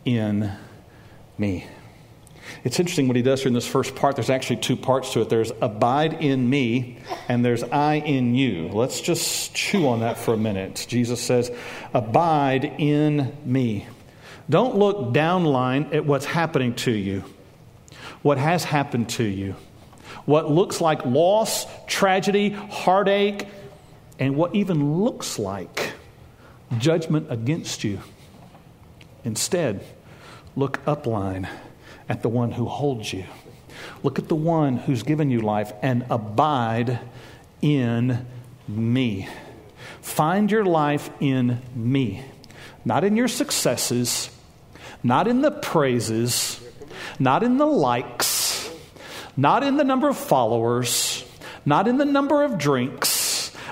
in 0.04 0.52
me. 1.38 1.66
It's 2.64 2.78
interesting 2.78 3.06
what 3.06 3.16
he 3.16 3.22
does 3.22 3.40
here 3.40 3.48
in 3.48 3.54
this 3.54 3.66
first 3.66 3.94
part. 3.94 4.16
There's 4.16 4.30
actually 4.30 4.56
two 4.56 4.76
parts 4.76 5.12
to 5.12 5.22
it 5.22 5.28
there's 5.28 5.52
abide 5.60 6.14
in 6.14 6.48
me, 6.48 6.98
and 7.28 7.44
there's 7.44 7.62
I 7.62 7.94
in 7.94 8.34
you. 8.34 8.68
Let's 8.68 9.00
just 9.00 9.54
chew 9.54 9.88
on 9.88 10.00
that 10.00 10.18
for 10.18 10.34
a 10.34 10.36
minute. 10.36 10.84
Jesus 10.88 11.20
says, 11.20 11.50
Abide 11.94 12.64
in 12.64 13.36
me. 13.44 13.86
Don't 14.48 14.76
look 14.76 15.14
downline 15.14 15.94
at 15.94 16.04
what's 16.04 16.26
happening 16.26 16.74
to 16.76 16.90
you, 16.90 17.24
what 18.22 18.36
has 18.36 18.64
happened 18.64 19.10
to 19.10 19.24
you, 19.24 19.54
what 20.24 20.50
looks 20.50 20.80
like 20.80 21.06
loss, 21.06 21.66
tragedy, 21.86 22.50
heartache, 22.50 23.46
and 24.20 24.36
what 24.36 24.54
even 24.54 25.02
looks 25.02 25.38
like 25.38 25.94
judgment 26.78 27.26
against 27.30 27.82
you. 27.82 28.00
Instead, 29.24 29.84
look 30.54 30.84
upline 30.84 31.48
at 32.08 32.22
the 32.22 32.28
one 32.28 32.52
who 32.52 32.66
holds 32.66 33.12
you. 33.12 33.24
Look 34.02 34.18
at 34.18 34.28
the 34.28 34.36
one 34.36 34.76
who's 34.76 35.02
given 35.02 35.30
you 35.30 35.40
life 35.40 35.72
and 35.82 36.04
abide 36.10 37.00
in 37.62 38.26
me. 38.68 39.26
Find 40.02 40.50
your 40.50 40.64
life 40.64 41.10
in 41.18 41.60
me, 41.74 42.22
not 42.84 43.04
in 43.04 43.16
your 43.16 43.28
successes, 43.28 44.30
not 45.02 45.28
in 45.28 45.40
the 45.40 45.50
praises, 45.50 46.60
not 47.18 47.42
in 47.42 47.56
the 47.56 47.66
likes, 47.66 48.70
not 49.36 49.62
in 49.62 49.76
the 49.76 49.84
number 49.84 50.08
of 50.08 50.16
followers, 50.16 51.24
not 51.64 51.88
in 51.88 51.96
the 51.96 52.04
number 52.04 52.42
of 52.42 52.58
drinks, 52.58 53.19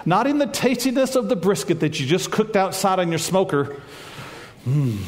not 0.04 0.26
in 0.26 0.38
the 0.38 0.46
tastiness 0.46 1.14
of 1.16 1.28
the 1.28 1.36
brisket 1.36 1.80
that 1.80 1.98
you 2.00 2.06
just 2.06 2.30
cooked 2.30 2.56
outside 2.56 2.98
on 2.98 3.10
your 3.10 3.18
smoker. 3.18 3.80
Mmm 4.66 4.98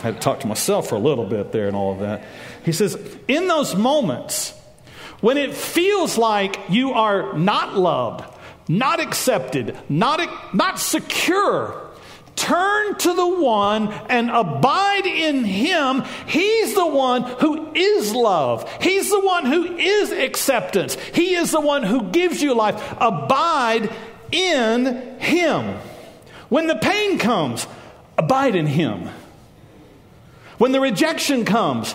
I 0.00 0.04
had 0.04 0.14
to 0.14 0.20
talk 0.20 0.40
to 0.40 0.46
myself 0.46 0.88
for 0.88 0.94
a 0.94 0.98
little 0.98 1.26
bit 1.26 1.52
there 1.52 1.66
and 1.66 1.76
all 1.76 1.92
of 1.92 1.98
that. 1.98 2.24
He 2.64 2.72
says, 2.72 2.96
in 3.28 3.48
those 3.48 3.74
moments 3.74 4.54
when 5.20 5.36
it 5.36 5.54
feels 5.54 6.16
like 6.16 6.58
you 6.70 6.92
are 6.92 7.34
not 7.36 7.76
loved, 7.76 8.24
not 8.66 8.98
accepted, 8.98 9.76
not, 9.90 10.54
not 10.54 10.78
secure, 10.78 11.89
turn 12.40 12.96
to 12.96 13.12
the 13.12 13.26
one 13.26 13.92
and 14.08 14.30
abide 14.30 15.06
in 15.06 15.44
him. 15.44 16.02
He's 16.26 16.74
the 16.74 16.86
one 16.86 17.22
who 17.22 17.72
is 17.74 18.14
love. 18.14 18.70
He's 18.82 19.10
the 19.10 19.20
one 19.20 19.46
who 19.46 19.76
is 19.76 20.10
acceptance. 20.10 20.94
He 21.14 21.34
is 21.34 21.50
the 21.50 21.60
one 21.60 21.82
who 21.82 22.10
gives 22.10 22.42
you 22.42 22.54
life. 22.54 22.82
Abide 22.98 23.92
in 24.32 25.18
him. 25.18 25.78
When 26.48 26.66
the 26.66 26.76
pain 26.76 27.18
comes, 27.18 27.66
abide 28.18 28.56
in 28.56 28.66
him. 28.66 29.10
When 30.60 30.72
the 30.72 30.80
rejection 30.80 31.46
comes, 31.46 31.94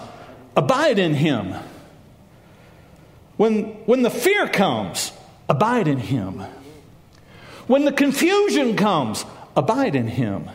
abide 0.55 0.97
in 0.99 1.13
Him. 1.13 1.53
When, 3.37 3.65
when 3.85 4.01
the 4.01 4.09
fear 4.09 4.47
comes, 4.47 5.11
abide 5.47 5.87
in 5.87 5.99
Him. 5.99 6.43
When 7.67 7.85
the 7.85 7.91
confusion 7.91 8.75
comes, 8.75 9.23
abide 9.55 9.95
in 9.95 10.07
Him. 10.07 10.49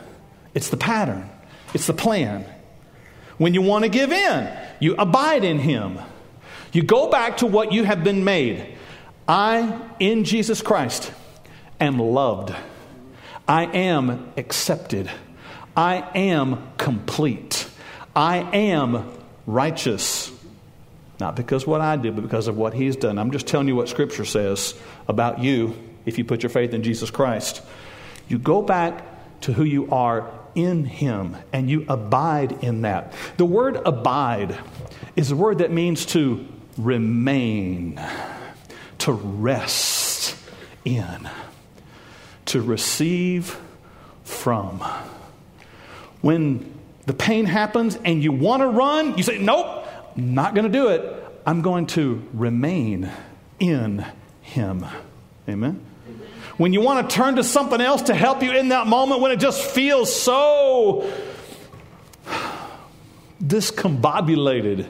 It's 0.55 0.69
the 0.69 0.77
pattern, 0.77 1.29
it's 1.75 1.87
the 1.87 1.93
plan. 1.93 2.45
When 3.39 3.55
you 3.55 3.63
want 3.63 3.85
to 3.85 3.89
give 3.89 4.13
in, 4.13 4.59
you 4.81 4.95
abide 4.97 5.45
in 5.45 5.59
Him. 5.59 5.99
You 6.73 6.83
go 6.83 7.11
back 7.11 7.39
to 7.39 7.47
what 7.47 7.73
you 7.73 7.85
have 7.85 8.05
been 8.05 8.23
made. 8.25 8.77
I, 9.27 9.81
in 9.99 10.25
Jesus 10.25 10.61
Christ, 10.61 11.13
am 11.81 11.99
loved. 11.99 12.55
I 13.49 13.65
am 13.65 14.33
accepted. 14.37 15.11
I 15.77 16.07
am 16.15 16.71
complete. 16.77 17.69
I 18.15 18.39
am 18.39 19.11
righteous. 19.47 20.31
Not 21.19 21.37
because 21.37 21.67
what 21.67 21.81
I 21.81 21.97
did, 21.97 22.15
but 22.15 22.23
because 22.23 22.49
of 22.49 22.57
what 22.57 22.75
He's 22.75 22.97
done. 22.97 23.19
I'm 23.19 23.31
just 23.31 23.47
telling 23.47 23.69
you 23.69 23.77
what 23.77 23.89
Scripture 23.89 24.25
says 24.25 24.75
about 25.09 25.41
you 25.41 25.75
if 26.07 26.19
you 26.19 26.25
put 26.25 26.43
your 26.43 26.51
faith 26.51 26.73
in 26.75 26.83
Jesus 26.83 27.11
Christ. 27.11 27.63
You 28.31 28.39
go 28.39 28.63
back 28.63 29.41
to 29.41 29.53
who 29.53 29.65
you 29.65 29.91
are 29.91 30.31
in 30.55 30.85
Him 30.85 31.37
and 31.53 31.69
you 31.69 31.85
abide 31.89 32.63
in 32.63 32.83
that. 32.83 33.13
The 33.37 33.45
word 33.45 33.77
abide 33.85 34.57
is 35.17 35.33
a 35.33 35.37
word 35.37 35.59
that 35.59 35.73
means 35.73 36.07
to 36.07 36.47
remain, 36.79 38.01
to 38.99 39.13
rest 39.13 40.37
in, 40.85 41.29
to 42.47 42.63
receive 42.63 43.59
from. 44.23 44.81
When 46.21 46.73
the 47.07 47.15
pain 47.15 47.47
happens 47.47 47.99
and 48.05 48.23
you 48.23 48.31
want 48.31 48.61
to 48.63 48.69
run, 48.69 49.17
you 49.17 49.25
say, 49.25 49.39
Nope, 49.39 49.89
not 50.15 50.55
going 50.55 50.67
to 50.67 50.73
do 50.73 50.89
it. 50.91 51.03
I'm 51.45 51.63
going 51.63 51.87
to 51.89 52.25
remain 52.33 53.11
in 53.59 54.07
Him. 54.43 54.87
Amen? 55.49 55.90
When 56.61 56.75
you 56.75 56.83
want 56.83 57.09
to 57.09 57.17
turn 57.17 57.37
to 57.37 57.43
something 57.43 57.81
else 57.81 58.03
to 58.03 58.15
help 58.15 58.43
you 58.43 58.53
in 58.53 58.69
that 58.69 58.87
moment 58.87 59.23
when 59.23 59.33
it 59.33 59.41
just 59.41 59.63
feels 59.63 60.15
so 60.15 61.11
discombobulated, 63.43 64.87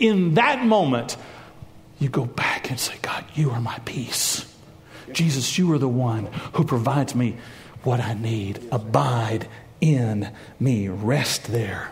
in 0.00 0.32
that 0.32 0.64
moment, 0.64 1.18
you 1.98 2.08
go 2.08 2.24
back 2.24 2.70
and 2.70 2.80
say, 2.80 2.94
God, 3.02 3.22
you 3.34 3.50
are 3.50 3.60
my 3.60 3.78
peace. 3.80 4.50
Jesus, 5.12 5.58
you 5.58 5.70
are 5.74 5.78
the 5.78 5.86
one 5.86 6.30
who 6.54 6.64
provides 6.64 7.14
me 7.14 7.36
what 7.82 8.00
I 8.00 8.14
need. 8.14 8.66
Abide 8.72 9.48
in 9.82 10.32
me. 10.58 10.88
Rest 10.88 11.52
there. 11.52 11.90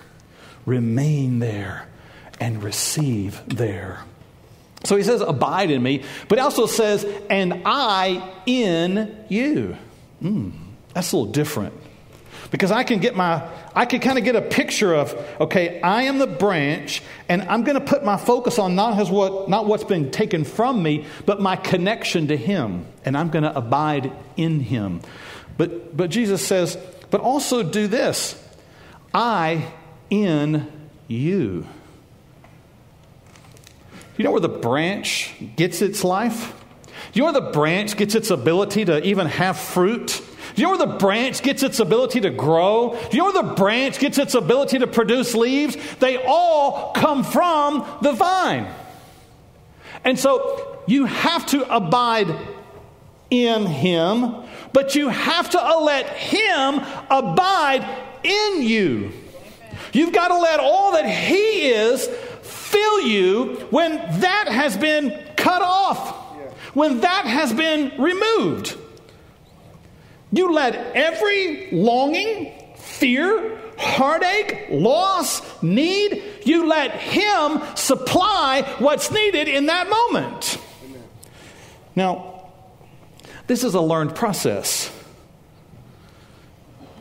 Remain 0.64 1.40
there. 1.40 1.87
And 2.40 2.62
receive 2.62 3.43
there. 3.47 4.05
So 4.85 4.97
he 4.97 5.03
says, 5.03 5.21
Abide 5.21 5.71
in 5.71 5.83
me, 5.83 6.03
but 6.29 6.38
he 6.38 6.43
also 6.43 6.66
says, 6.66 7.05
And 7.29 7.62
I 7.64 8.33
in 8.47 9.25
you. 9.29 9.77
Mm, 10.23 10.53
that's 10.95 11.12
a 11.12 11.16
little 11.16 11.33
different. 11.33 11.75
Because 12.51 12.73
I 12.73 12.83
can 12.83 12.99
get 12.99 13.14
my, 13.14 13.49
I 13.75 13.85
can 13.87 14.01
kind 14.01 14.19
of 14.19 14.25
get 14.25 14.35
a 14.35 14.43
picture 14.43 14.93
of, 14.93 15.14
okay, 15.40 15.81
I 15.83 16.03
am 16.03 16.19
the 16.19 16.27
branch, 16.27 17.01
and 17.29 17.43
I'm 17.43 17.62
going 17.62 17.79
to 17.79 17.85
put 17.85 18.05
my 18.05 18.16
focus 18.16 18.59
on 18.59 18.75
not, 18.75 18.95
has 18.95 19.09
what, 19.09 19.49
not 19.49 19.66
what's 19.66 19.85
been 19.85 20.11
taken 20.11 20.45
from 20.45 20.83
me, 20.83 21.07
but 21.27 21.40
my 21.40 21.55
connection 21.55 22.29
to 22.29 22.37
Him, 22.37 22.87
and 23.05 23.16
I'm 23.16 23.31
going 23.31 23.45
to 23.45 23.57
abide 23.57 24.11
in 24.37 24.61
Him. 24.61 25.01
But, 25.57 25.97
but 25.97 26.11
Jesus 26.11 26.45
says, 26.45 26.77
but 27.11 27.21
also 27.21 27.62
do 27.62 27.87
this 27.87 28.37
I 29.12 29.73
in 30.09 30.71
you. 31.09 31.66
You 34.21 34.25
know 34.25 34.33
where 34.33 34.41
the 34.41 34.51
branch 34.51 35.33
gets 35.57 35.81
its 35.81 36.05
life? 36.05 36.53
Do 37.11 37.19
you 37.19 37.23
know 37.23 37.33
where 37.33 37.41
the 37.41 37.53
branch 37.53 37.97
gets 37.97 38.15
its 38.15 38.29
ability 38.29 38.85
to 38.85 39.03
even 39.03 39.27
have 39.27 39.59
fruit? 39.59 40.21
Do 40.55 40.61
you 40.61 40.69
know 40.69 40.77
where 40.77 40.87
the 40.87 40.99
branch 40.99 41.41
gets 41.41 41.63
its 41.63 41.81
ability 41.81 42.21
to 42.21 42.29
grow? 42.29 42.99
Do 43.11 43.17
you 43.17 43.23
know 43.23 43.33
where 43.33 43.43
the 43.43 43.55
branch 43.55 43.99
gets 43.99 44.19
its 44.19 44.35
ability 44.35 44.81
to 44.81 44.87
produce 44.87 45.35
leaves? 45.35 45.79
They 46.01 46.23
all 46.23 46.93
come 46.93 47.25
from 47.25 47.79
the 48.03 48.13
vine. 48.13 48.71
And 50.05 50.19
so 50.19 50.83
you 50.87 51.07
have 51.07 51.47
to 51.47 51.75
abide 51.75 52.29
in 53.31 53.65
Him, 53.65 54.35
but 54.75 54.95
you 54.95 55.09
have 55.09 55.49
to 55.49 55.79
let 55.79 56.07
Him 56.11 56.83
abide 57.09 57.89
in 58.23 58.61
you. 58.65 59.13
You've 59.95 60.13
got 60.13 60.29
to 60.29 60.37
let 60.37 60.61
all 60.61 60.93
that 60.93 61.09
He 61.09 61.71
is 61.71 62.07
fill 62.71 63.01
you 63.01 63.67
when 63.71 63.97
that 64.21 64.49
has 64.49 64.77
been 64.77 65.19
cut 65.37 65.63
off, 65.63 66.15
when 66.75 67.01
that 67.01 67.27
has 67.27 67.53
been 67.53 68.01
removed. 68.01 68.77
You 70.33 70.53
let 70.53 70.75
every 70.95 71.71
longing, 71.73 72.53
fear, 72.77 73.59
heartache, 73.77 74.69
loss, 74.71 75.63
need, 75.63 76.23
you 76.45 76.69
let 76.69 76.93
Him 76.93 77.61
supply 77.75 78.63
what's 78.79 79.11
needed 79.11 79.49
in 79.49 79.67
that 79.67 79.91
moment. 79.91 80.59
Amen. 80.85 81.03
Now, 81.97 82.51
this 83.49 83.65
is 83.65 83.75
a 83.75 83.81
learned 83.81 84.15
process. 84.15 84.93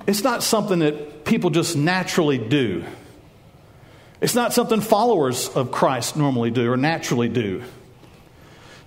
It's 0.07 0.23
not 0.23 0.41
something 0.41 0.79
that 0.79 1.25
people 1.25 1.51
just 1.51 1.75
naturally 1.75 2.39
do. 2.39 2.83
It's 4.21 4.35
not 4.35 4.53
something 4.53 4.81
followers 4.81 5.47
of 5.49 5.71
Christ 5.71 6.17
normally 6.17 6.51
do 6.51 6.71
or 6.71 6.77
naturally 6.77 7.29
do. 7.29 7.63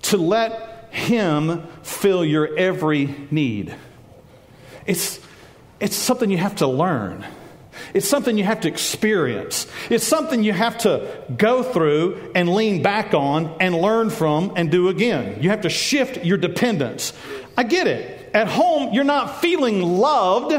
To 0.02 0.16
let 0.16 0.88
Him 0.92 1.66
fill 1.82 2.24
your 2.24 2.56
every 2.56 3.14
need. 3.30 3.74
It's, 4.86 5.20
it's 5.80 5.96
something 5.96 6.30
you 6.30 6.38
have 6.38 6.56
to 6.56 6.66
learn. 6.66 7.24
It's 7.94 8.08
something 8.08 8.36
you 8.36 8.44
have 8.44 8.60
to 8.62 8.68
experience. 8.68 9.66
It's 9.90 10.06
something 10.06 10.42
you 10.42 10.52
have 10.52 10.78
to 10.78 11.24
go 11.36 11.62
through 11.62 12.32
and 12.34 12.52
lean 12.52 12.82
back 12.82 13.14
on 13.14 13.56
and 13.60 13.74
learn 13.74 14.10
from 14.10 14.52
and 14.56 14.70
do 14.70 14.88
again. 14.88 15.42
You 15.42 15.50
have 15.50 15.62
to 15.62 15.70
shift 15.70 16.24
your 16.24 16.38
dependence. 16.38 17.12
I 17.56 17.64
get 17.64 17.86
it. 17.86 18.30
At 18.34 18.48
home, 18.48 18.94
you're 18.94 19.04
not 19.04 19.40
feeling 19.40 19.82
loved, 19.82 20.52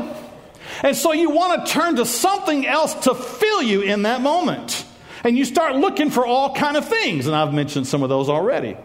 and 0.83 0.95
so 0.95 1.13
you 1.13 1.29
want 1.29 1.65
to 1.65 1.71
turn 1.71 1.95
to 1.95 2.05
something 2.05 2.67
else 2.67 2.93
to 3.05 3.15
fill 3.15 3.61
you 3.61 3.81
in 3.81 4.03
that 4.03 4.21
moment. 4.21 4.85
And 5.23 5.37
you 5.37 5.45
start 5.45 5.77
looking 5.77 6.09
for 6.09 6.25
all 6.25 6.53
kind 6.53 6.75
of 6.75 6.87
things, 6.87 7.27
and 7.27 7.35
I've 7.35 7.53
mentioned 7.53 7.87
some 7.87 8.03
of 8.03 8.09
those 8.09 8.27
already. 8.27 8.75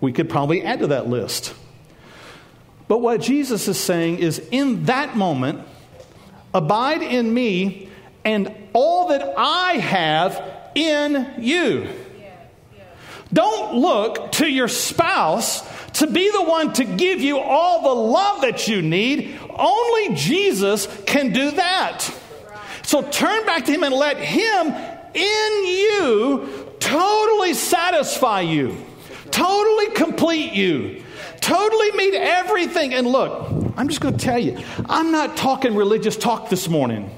We 0.00 0.12
could 0.12 0.30
probably 0.30 0.62
add 0.62 0.80
to 0.80 0.86
that 0.88 1.06
list. 1.06 1.54
But 2.88 2.98
what 2.98 3.20
Jesus 3.20 3.68
is 3.68 3.78
saying 3.78 4.18
is 4.18 4.38
in 4.50 4.84
that 4.84 5.16
moment, 5.16 5.60
abide 6.54 7.02
in 7.02 7.32
me 7.32 7.90
and 8.24 8.52
all 8.72 9.08
that 9.08 9.34
I 9.36 9.74
have 9.74 10.42
in 10.74 11.34
you. 11.38 11.88
Don't 13.32 13.74
look 13.74 14.32
to 14.32 14.46
your 14.46 14.68
spouse 14.68 15.62
to 15.94 16.06
be 16.06 16.30
the 16.30 16.42
one 16.42 16.72
to 16.74 16.84
give 16.84 17.20
you 17.20 17.38
all 17.38 17.82
the 17.82 18.00
love 18.00 18.42
that 18.42 18.68
you 18.68 18.82
need. 18.82 19.38
Only 19.50 20.14
Jesus 20.14 20.86
can 21.06 21.32
do 21.32 21.52
that. 21.52 22.10
So 22.82 23.02
turn 23.02 23.46
back 23.46 23.64
to 23.66 23.72
Him 23.72 23.82
and 23.82 23.94
let 23.94 24.18
Him 24.18 24.68
in 25.14 25.66
you 25.66 26.74
totally 26.80 27.54
satisfy 27.54 28.42
you, 28.42 28.76
totally 29.30 29.90
complete 29.90 30.52
you 30.52 31.04
totally 31.44 31.92
meet 31.92 32.14
everything. 32.14 32.94
And 32.94 33.06
look, 33.06 33.50
I'm 33.76 33.88
just 33.88 34.00
going 34.00 34.16
to 34.16 34.24
tell 34.24 34.38
you, 34.38 34.58
I'm 34.86 35.12
not 35.12 35.36
talking 35.36 35.74
religious 35.74 36.16
talk 36.16 36.48
this 36.48 36.68
morning. 36.68 37.10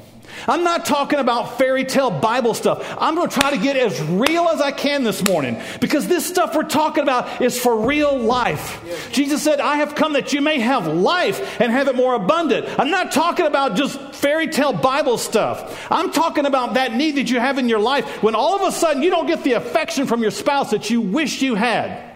I'm 0.47 0.65
not 0.65 0.85
talking 0.85 1.19
about 1.19 1.59
fairy 1.59 1.85
tale 1.85 2.11
Bible 2.11 2.55
stuff. 2.55 2.97
I'm 2.99 3.15
going 3.15 3.29
to 3.29 3.35
try 3.35 3.51
to 3.51 3.59
get 3.59 3.77
as 3.77 4.01
real 4.03 4.49
as 4.49 4.61
I 4.61 4.71
can 4.71 5.03
this 5.03 5.25
morning 5.25 5.61
because 5.81 6.07
this 6.07 6.27
stuff 6.27 6.55
we're 6.55 6.65
talking 6.65 7.03
about 7.03 7.41
is 7.41 7.59
for 7.59 7.87
real 7.87 8.17
life. 8.17 9.11
Jesus 9.13 9.43
said, 9.43 9.61
I 9.61 9.77
have 9.77 9.95
come 9.95 10.13
that 10.13 10.33
you 10.33 10.41
may 10.41 10.61
have 10.61 10.87
life 10.87 11.61
and 11.61 11.73
have 11.73 11.89
it 11.89 11.97
more 11.97 12.15
abundant. 12.15 12.67
I'm 12.79 12.91
not 12.91 13.13
talking 13.13 13.47
about 13.47 13.77
just 13.77 14.01
fairy 14.15 14.49
tale 14.49 14.73
Bible 14.73 15.19
stuff. 15.19 15.87
I'm 15.91 16.13
talking 16.13 16.47
about 16.47 16.75
that 16.75 16.95
need 16.95 17.17
that 17.17 17.31
you 17.31 17.41
have 17.41 17.59
in 17.59 17.69
your 17.69 17.81
life 17.81 18.23
when 18.23 18.35
all 18.35 18.55
of 18.55 18.63
a 18.63 18.73
sudden 18.73 19.03
you 19.03 19.11
don't 19.11 19.27
get 19.27 19.43
the 19.43 19.55
affection 19.55 20.07
from 20.07 20.23
your 20.23 20.31
spouse 20.31 20.71
that 20.71 20.91
you 20.91 21.01
wish 21.01 21.43
you 21.43 21.55
had. 21.55 22.15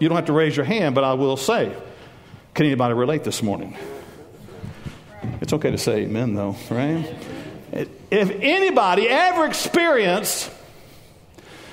You 0.00 0.08
don't 0.08 0.16
have 0.16 0.26
to 0.26 0.32
raise 0.32 0.56
your 0.56 0.66
hand, 0.66 0.94
but 0.94 1.04
I 1.04 1.14
will 1.14 1.36
say, 1.36 1.74
can 2.54 2.66
anybody 2.66 2.94
relate 2.94 3.24
this 3.24 3.42
morning? 3.42 3.76
It's 5.40 5.52
okay 5.52 5.70
to 5.70 5.78
say 5.78 6.02
amen, 6.02 6.34
though, 6.34 6.56
right? 6.70 7.14
If 7.72 8.30
anybody 8.30 9.08
ever 9.08 9.46
experienced 9.46 10.50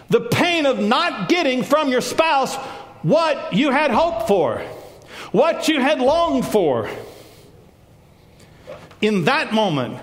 the 0.10 0.22
pain 0.22 0.66
of 0.66 0.80
not 0.80 1.28
getting 1.28 1.64
from 1.64 1.90
your 1.90 2.02
spouse 2.02 2.56
what 3.04 3.54
you 3.54 3.72
had 3.72 3.92
hoped 3.92 4.28
for, 4.28 4.60
what 5.32 5.68
you 5.68 5.80
had 5.80 6.00
longed 6.00 6.46
for, 6.46 6.90
in 9.02 9.26
that 9.26 9.54
moment, 9.54 10.00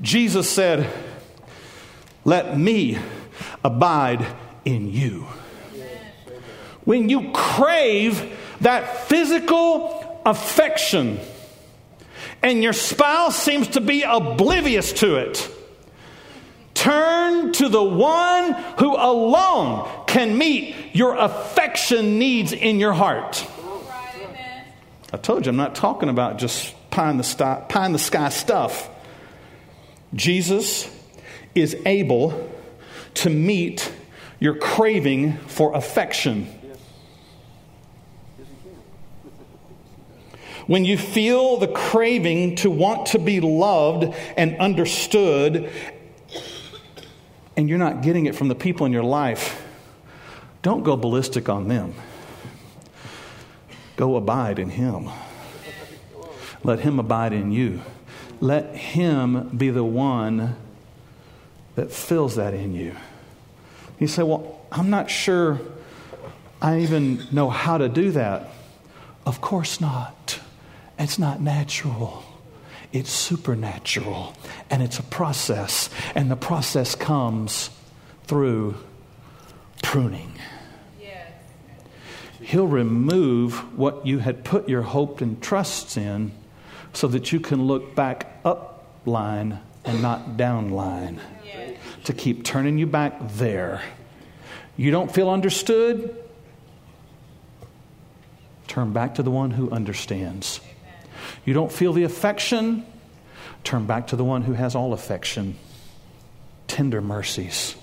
Jesus 0.00 0.48
said, 0.48 0.90
Let 2.24 2.58
me 2.58 2.98
abide 3.64 4.26
in 4.64 4.90
you. 4.92 5.26
When 6.84 7.08
you 7.08 7.32
crave 7.32 8.36
that 8.60 9.08
physical 9.08 10.20
affection 10.24 11.20
and 12.46 12.62
your 12.62 12.72
spouse 12.72 13.36
seems 13.36 13.66
to 13.66 13.80
be 13.80 14.02
oblivious 14.02 14.92
to 14.92 15.16
it, 15.16 15.50
turn 16.74 17.52
to 17.54 17.68
the 17.68 17.82
one 17.82 18.52
who 18.78 18.94
alone 18.94 19.90
can 20.06 20.38
meet 20.38 20.94
your 20.94 21.16
affection 21.16 22.20
needs 22.20 22.52
in 22.52 22.78
your 22.78 22.92
heart. 22.92 23.44
I 25.12 25.16
told 25.16 25.44
you, 25.44 25.50
I'm 25.50 25.56
not 25.56 25.74
talking 25.74 26.08
about 26.08 26.38
just 26.38 26.72
pie 26.90 27.10
in 27.10 27.16
the, 27.16 27.24
sky, 27.24 27.64
the 27.68 27.98
sky 27.98 28.28
stuff. 28.28 28.90
Jesus 30.14 30.88
is 31.56 31.76
able 31.84 32.48
to 33.14 33.28
meet 33.28 33.92
your 34.38 34.54
craving 34.54 35.36
for 35.48 35.74
affection. 35.74 36.46
When 40.66 40.84
you 40.84 40.98
feel 40.98 41.58
the 41.58 41.68
craving 41.68 42.56
to 42.56 42.70
want 42.70 43.08
to 43.08 43.18
be 43.18 43.40
loved 43.40 44.14
and 44.36 44.56
understood, 44.58 45.70
and 47.56 47.68
you're 47.68 47.78
not 47.78 48.02
getting 48.02 48.26
it 48.26 48.34
from 48.34 48.48
the 48.48 48.54
people 48.54 48.84
in 48.84 48.92
your 48.92 49.04
life, 49.04 49.64
don't 50.62 50.82
go 50.82 50.96
ballistic 50.96 51.48
on 51.48 51.68
them. 51.68 51.94
Go 53.96 54.16
abide 54.16 54.58
in 54.58 54.70
Him. 54.70 55.08
Let 56.64 56.80
Him 56.80 56.98
abide 56.98 57.32
in 57.32 57.52
you. 57.52 57.80
Let 58.40 58.74
Him 58.74 59.56
be 59.56 59.70
the 59.70 59.84
one 59.84 60.56
that 61.76 61.92
fills 61.92 62.34
that 62.34 62.52
in 62.54 62.74
you. 62.74 62.96
You 64.00 64.08
say, 64.08 64.24
Well, 64.24 64.60
I'm 64.72 64.90
not 64.90 65.10
sure 65.10 65.60
I 66.60 66.80
even 66.80 67.22
know 67.30 67.48
how 67.48 67.78
to 67.78 67.88
do 67.88 68.10
that. 68.12 68.50
Of 69.24 69.40
course 69.40 69.80
not. 69.80 70.15
It's 70.98 71.18
not 71.18 71.40
natural. 71.40 72.24
It's 72.92 73.10
supernatural. 73.10 74.34
And 74.70 74.82
it's 74.82 74.98
a 74.98 75.02
process. 75.02 75.90
And 76.14 76.30
the 76.30 76.36
process 76.36 76.94
comes 76.94 77.70
through 78.24 78.76
pruning. 79.82 80.32
He'll 82.40 82.68
remove 82.68 83.76
what 83.76 84.06
you 84.06 84.20
had 84.20 84.44
put 84.44 84.68
your 84.68 84.82
hope 84.82 85.20
and 85.20 85.42
trusts 85.42 85.96
in 85.96 86.30
so 86.92 87.08
that 87.08 87.32
you 87.32 87.40
can 87.40 87.66
look 87.66 87.96
back 87.96 88.40
up 88.44 88.86
line 89.04 89.58
and 89.84 90.00
not 90.00 90.36
down 90.36 90.70
line 90.70 91.20
to 92.04 92.12
keep 92.12 92.44
turning 92.44 92.78
you 92.78 92.86
back 92.86 93.14
there. 93.30 93.82
You 94.76 94.92
don't 94.92 95.12
feel 95.12 95.28
understood? 95.28 96.16
Turn 98.68 98.92
back 98.92 99.16
to 99.16 99.24
the 99.24 99.30
one 99.30 99.50
who 99.50 99.68
understands. 99.70 100.60
You 101.46 101.54
don't 101.54 101.72
feel 101.72 101.94
the 101.94 102.02
affection? 102.02 102.84
Turn 103.64 103.86
back 103.86 104.08
to 104.08 104.16
the 104.16 104.24
one 104.24 104.42
who 104.42 104.52
has 104.52 104.74
all 104.74 104.92
affection, 104.92 105.56
tender 106.66 107.00
mercies. 107.00 107.74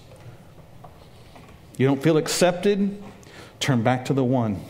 You 1.77 1.87
don't 1.87 2.03
feel 2.03 2.17
accepted? 2.17 3.01
Turn 3.59 3.81
back 3.81 4.05
to 4.05 4.13
the 4.13 4.23
one 4.23 4.61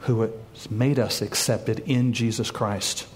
who 0.00 0.22
has 0.22 0.70
made 0.70 0.98
us 0.98 1.20
accepted 1.20 1.80
in 1.80 2.12
Jesus 2.12 2.50
Christ. 2.50 3.06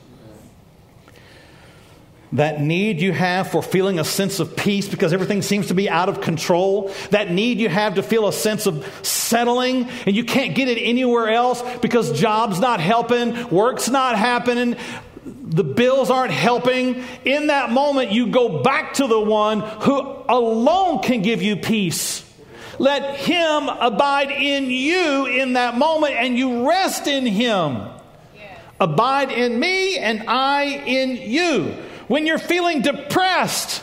That 2.32 2.62
need 2.62 3.00
you 3.00 3.12
have 3.12 3.50
for 3.50 3.62
feeling 3.62 3.98
a 3.98 4.04
sense 4.04 4.40
of 4.40 4.56
peace 4.56 4.88
because 4.88 5.12
everything 5.12 5.42
seems 5.42 5.66
to 5.66 5.74
be 5.74 5.90
out 5.90 6.08
of 6.08 6.22
control. 6.22 6.90
That 7.10 7.30
need 7.30 7.58
you 7.58 7.68
have 7.68 7.96
to 7.96 8.02
feel 8.02 8.26
a 8.26 8.32
sense 8.32 8.64
of 8.64 8.86
settling 9.06 9.86
and 10.06 10.16
you 10.16 10.24
can't 10.24 10.54
get 10.54 10.68
it 10.68 10.78
anywhere 10.80 11.28
else 11.28 11.62
because 11.80 12.18
job's 12.18 12.58
not 12.58 12.80
helping, 12.80 13.50
work's 13.50 13.90
not 13.90 14.16
happening, 14.16 14.76
the 15.24 15.62
bills 15.62 16.10
aren't 16.10 16.32
helping. 16.32 17.04
In 17.26 17.48
that 17.48 17.70
moment, 17.70 18.12
you 18.12 18.28
go 18.28 18.62
back 18.62 18.94
to 18.94 19.06
the 19.06 19.20
one 19.20 19.60
who 19.60 20.00
alone 20.26 21.02
can 21.02 21.20
give 21.20 21.42
you 21.42 21.56
peace. 21.56 22.24
Let 22.78 23.16
him 23.16 23.68
abide 23.68 24.30
in 24.30 24.70
you 24.70 25.26
in 25.26 25.52
that 25.52 25.76
moment 25.76 26.14
and 26.14 26.38
you 26.38 26.66
rest 26.66 27.06
in 27.06 27.26
him. 27.26 27.88
Abide 28.80 29.30
in 29.30 29.60
me 29.60 29.98
and 29.98 30.24
I 30.26 30.64
in 30.64 31.30
you 31.30 31.76
when 32.08 32.26
you're 32.26 32.38
feeling 32.38 32.82
depressed. 32.82 33.82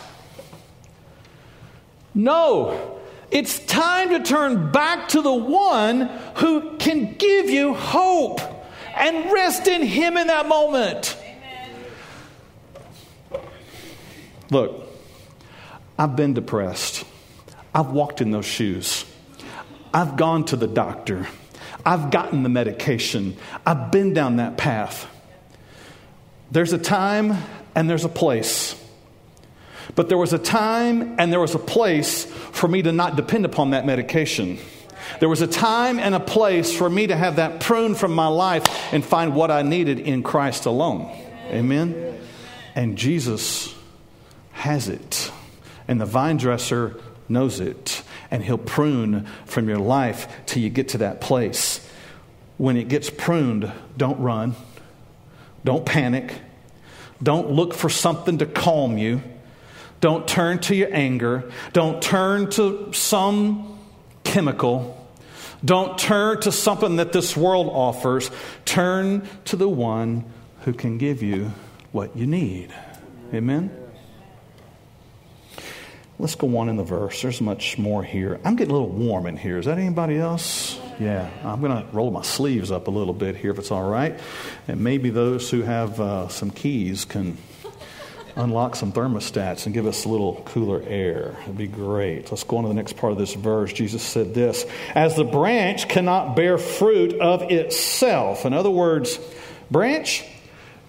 No, 2.13 2.99
it's 3.31 3.59
time 3.59 4.09
to 4.09 4.23
turn 4.23 4.71
back 4.71 5.09
to 5.09 5.21
the 5.21 5.33
one 5.33 6.09
who 6.35 6.77
can 6.77 7.13
give 7.15 7.49
you 7.49 7.73
hope 7.73 8.41
and 8.95 9.31
rest 9.31 9.67
in 9.67 9.83
Him 9.83 10.17
in 10.17 10.27
that 10.27 10.47
moment. 10.47 11.17
Look, 14.51 14.87
I've 15.97 16.15
been 16.15 16.33
depressed. 16.33 17.05
I've 17.73 17.91
walked 17.91 18.19
in 18.19 18.31
those 18.31 18.45
shoes. 18.45 19.05
I've 19.93 20.17
gone 20.17 20.45
to 20.45 20.55
the 20.55 20.67
doctor. 20.67 21.27
I've 21.85 22.11
gotten 22.11 22.43
the 22.43 22.49
medication. 22.49 23.37
I've 23.65 23.91
been 23.91 24.13
down 24.13 24.37
that 24.37 24.57
path. 24.57 25.07
There's 26.51 26.73
a 26.73 26.79
time 26.79 27.37
and 27.75 27.89
there's 27.89 28.05
a 28.05 28.09
place. 28.09 28.75
But 29.95 30.09
there 30.09 30.17
was 30.17 30.33
a 30.33 30.39
time 30.39 31.15
and 31.19 31.31
there 31.31 31.39
was 31.39 31.55
a 31.55 31.59
place 31.59 32.25
for 32.25 32.67
me 32.67 32.81
to 32.81 32.91
not 32.91 33.15
depend 33.15 33.45
upon 33.45 33.71
that 33.71 33.85
medication. 33.85 34.59
There 35.19 35.29
was 35.29 35.41
a 35.41 35.47
time 35.47 35.99
and 35.99 36.13
a 36.13 36.19
place 36.19 36.75
for 36.75 36.89
me 36.89 37.07
to 37.07 37.15
have 37.15 37.37
that 37.37 37.59
prune 37.61 37.95
from 37.95 38.13
my 38.13 38.27
life 38.27 38.93
and 38.93 39.03
find 39.03 39.33
what 39.33 39.49
I 39.49 39.63
needed 39.63 39.99
in 39.99 40.23
Christ 40.23 40.65
alone. 40.65 41.11
Amen? 41.47 42.19
And 42.75 42.97
Jesus 42.97 43.73
has 44.51 44.87
it. 44.87 45.31
And 45.87 45.99
the 45.99 46.05
vine 46.05 46.37
dresser 46.37 46.95
knows 47.27 47.59
it. 47.59 48.03
And 48.29 48.43
he'll 48.43 48.59
prune 48.59 49.25
from 49.45 49.67
your 49.67 49.79
life 49.79 50.27
till 50.45 50.61
you 50.61 50.69
get 50.69 50.89
to 50.89 50.99
that 50.99 51.21
place. 51.21 51.85
When 52.57 52.77
it 52.77 52.89
gets 52.89 53.09
pruned, 53.09 53.71
don't 53.97 54.19
run, 54.19 54.55
don't 55.63 55.85
panic 55.85 56.33
don't 57.21 57.51
look 57.51 57.73
for 57.73 57.89
something 57.89 58.37
to 58.39 58.45
calm 58.45 58.97
you. 58.97 59.21
Don't 60.01 60.27
turn 60.27 60.59
to 60.59 60.75
your 60.75 60.93
anger. 60.93 61.51
Don't 61.73 62.01
turn 62.01 62.49
to 62.51 62.93
some 62.93 63.77
chemical. 64.23 64.95
Don't 65.63 65.97
turn 65.97 66.39
to 66.41 66.51
something 66.51 66.97
that 66.97 67.11
this 67.11 67.35
world 67.35 67.67
offers. 67.67 68.31
Turn 68.63 69.27
to 69.45 69.57
the 69.57 69.67
one 69.67 70.25
who 70.61 70.73
can 70.73 70.97
give 70.97 71.21
you 71.21 71.51
what 71.91 72.15
you 72.15 72.25
need. 72.25 72.73
Amen? 73.33 73.75
Let's 76.17 76.35
go 76.35 76.57
on 76.57 76.69
in 76.69 76.77
the 76.77 76.83
verse. 76.83 77.21
There's 77.21 77.41
much 77.41 77.77
more 77.77 78.03
here. 78.03 78.39
I'm 78.43 78.55
getting 78.55 78.71
a 78.71 78.77
little 78.77 78.89
warm 78.89 79.25
in 79.25 79.37
here. 79.37 79.57
Is 79.57 79.65
that 79.65 79.77
anybody 79.77 80.17
else? 80.17 80.79
Yeah, 80.99 81.29
I'm 81.45 81.61
going 81.61 81.71
to 81.71 81.89
roll 81.93 82.11
my 82.11 82.23
sleeves 82.23 82.71
up 82.71 82.87
a 82.87 82.91
little 82.91 83.13
bit 83.13 83.37
here 83.37 83.51
if 83.51 83.59
it's 83.59 83.71
all 83.71 83.89
right. 83.89 84.19
And 84.67 84.81
maybe 84.81 85.09
those 85.09 85.49
who 85.49 85.61
have 85.61 85.97
uh, 85.99 86.27
some 86.27 86.51
keys 86.51 87.05
can 87.05 87.37
unlock 88.35 88.75
some 88.75 88.91
thermostats 88.91 89.65
and 89.65 89.73
give 89.73 89.85
us 89.85 90.03
a 90.03 90.09
little 90.09 90.43
cooler 90.45 90.83
air. 90.85 91.37
It'd 91.43 91.57
be 91.57 91.67
great. 91.67 92.29
Let's 92.29 92.43
go 92.43 92.57
on 92.57 92.63
to 92.63 92.67
the 92.67 92.73
next 92.73 92.97
part 92.97 93.13
of 93.13 93.17
this 93.17 93.33
verse. 93.33 93.71
Jesus 93.71 94.03
said 94.03 94.33
this 94.33 94.65
As 94.93 95.15
the 95.15 95.23
branch 95.23 95.87
cannot 95.87 96.35
bear 96.35 96.57
fruit 96.57 97.13
of 97.21 97.43
itself. 97.43 98.45
In 98.45 98.53
other 98.53 98.69
words, 98.69 99.19
branch, 99.71 100.25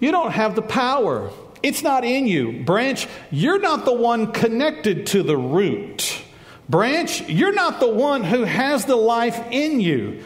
you 0.00 0.11
don't 0.11 0.32
have 0.32 0.56
the 0.56 0.62
power. 0.62 1.30
It's 1.62 1.82
not 1.82 2.04
in 2.04 2.26
you. 2.26 2.64
Branch, 2.64 3.06
you're 3.30 3.61
not 3.61 3.84
the 3.84 3.92
one 3.92 4.32
connected 4.32 5.06
to 5.08 5.22
the 5.22 5.36
root. 5.36 6.24
Branch, 6.71 7.29
you're 7.29 7.53
not 7.53 7.81
the 7.81 7.89
one 7.89 8.23
who 8.23 8.45
has 8.45 8.85
the 8.85 8.95
life 8.95 9.45
in 9.51 9.81
you. 9.81 10.23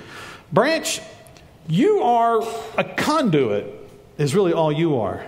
Branch, 0.53 1.01
you 1.67 2.03
are 2.03 2.43
a 2.77 2.85
conduit, 2.85 3.65
is 4.19 4.35
really 4.35 4.53
all 4.53 4.71
you 4.71 4.99
are. 5.01 5.25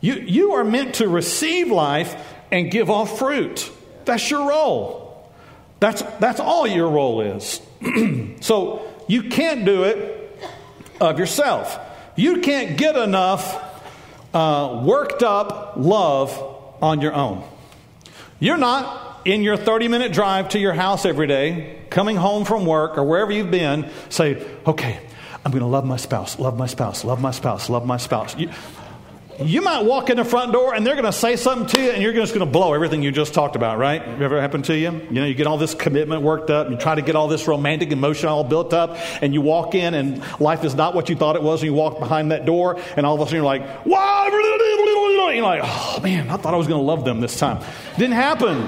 You, 0.00 0.14
you 0.14 0.52
are 0.52 0.62
meant 0.62 0.94
to 0.96 1.08
receive 1.08 1.68
life 1.72 2.14
and 2.52 2.70
give 2.70 2.90
off 2.90 3.18
fruit. 3.18 3.72
That's 4.04 4.30
your 4.30 4.48
role. 4.48 5.28
That's, 5.80 6.02
that's 6.20 6.38
all 6.38 6.64
your 6.64 6.88
role 6.88 7.22
is. 7.22 7.60
so 8.40 8.88
you 9.08 9.24
can't 9.24 9.64
do 9.64 9.82
it 9.82 10.38
of 11.00 11.18
yourself. 11.18 11.76
You 12.14 12.40
can't 12.40 12.78
get 12.78 12.96
enough 12.96 13.60
uh, 14.32 14.80
worked 14.84 15.24
up 15.24 15.72
love 15.76 16.40
on 16.80 17.00
your 17.00 17.14
own. 17.14 17.42
You're 18.38 18.56
not 18.56 19.09
in 19.24 19.42
your 19.42 19.56
30 19.56 19.88
minute 19.88 20.12
drive 20.12 20.50
to 20.50 20.58
your 20.58 20.72
house 20.72 21.04
every 21.04 21.26
day, 21.26 21.78
coming 21.90 22.16
home 22.16 22.44
from 22.44 22.66
work 22.66 22.98
or 22.98 23.04
wherever 23.04 23.32
you've 23.32 23.50
been, 23.50 23.90
say, 24.08 24.46
okay, 24.66 25.00
I'm 25.44 25.52
going 25.52 25.62
to 25.62 25.68
love 25.68 25.84
my 25.84 25.96
spouse, 25.96 26.38
love 26.38 26.56
my 26.56 26.66
spouse, 26.66 27.04
love 27.04 27.20
my 27.20 27.30
spouse, 27.30 27.70
love 27.70 27.86
my 27.86 27.96
spouse. 27.96 28.36
You, 28.36 28.50
you 29.42 29.62
might 29.62 29.84
walk 29.84 30.10
in 30.10 30.16
the 30.16 30.24
front 30.24 30.52
door 30.52 30.74
and 30.74 30.86
they're 30.86 30.94
going 30.94 31.04
to 31.04 31.12
say 31.12 31.36
something 31.36 31.66
to 31.68 31.82
you 31.82 31.90
and 31.90 32.02
you're 32.02 32.12
just 32.12 32.34
going 32.34 32.46
to 32.46 32.50
blow 32.50 32.74
everything 32.74 33.02
you 33.02 33.12
just 33.12 33.34
talked 33.34 33.56
about, 33.56 33.78
right? 33.78 34.02
Ever 34.02 34.40
happened 34.40 34.66
to 34.66 34.76
you? 34.76 34.90
You 34.90 35.10
know, 35.10 35.24
you 35.24 35.34
get 35.34 35.46
all 35.46 35.58
this 35.58 35.74
commitment 35.74 36.22
worked 36.22 36.50
up, 36.50 36.70
you 36.70 36.76
try 36.76 36.94
to 36.94 37.02
get 37.02 37.16
all 37.16 37.28
this 37.28 37.46
romantic 37.46 37.90
emotion 37.90 38.28
all 38.28 38.44
built 38.44 38.72
up, 38.72 38.96
and 39.22 39.32
you 39.34 39.40
walk 39.40 39.74
in 39.74 39.94
and 39.94 40.22
life 40.40 40.64
is 40.64 40.74
not 40.74 40.94
what 40.94 41.08
you 41.08 41.16
thought 41.16 41.36
it 41.36 41.42
was, 41.42 41.62
and 41.62 41.70
you 41.70 41.74
walk 41.74 41.98
behind 41.98 42.32
that 42.32 42.44
door, 42.44 42.80
and 42.96 43.06
all 43.06 43.14
of 43.14 43.20
a 43.20 43.24
sudden 43.24 43.36
you're 43.36 43.44
like, 43.44 43.86
wow, 43.86 44.28
you're 45.34 45.44
like, 45.44 45.60
oh 45.62 46.00
man, 46.02 46.28
I 46.28 46.36
thought 46.36 46.54
I 46.54 46.56
was 46.56 46.66
going 46.66 46.80
to 46.80 46.84
love 46.84 47.04
them 47.04 47.20
this 47.20 47.38
time. 47.38 47.64
Didn't 47.96 48.14
happen. 48.14 48.66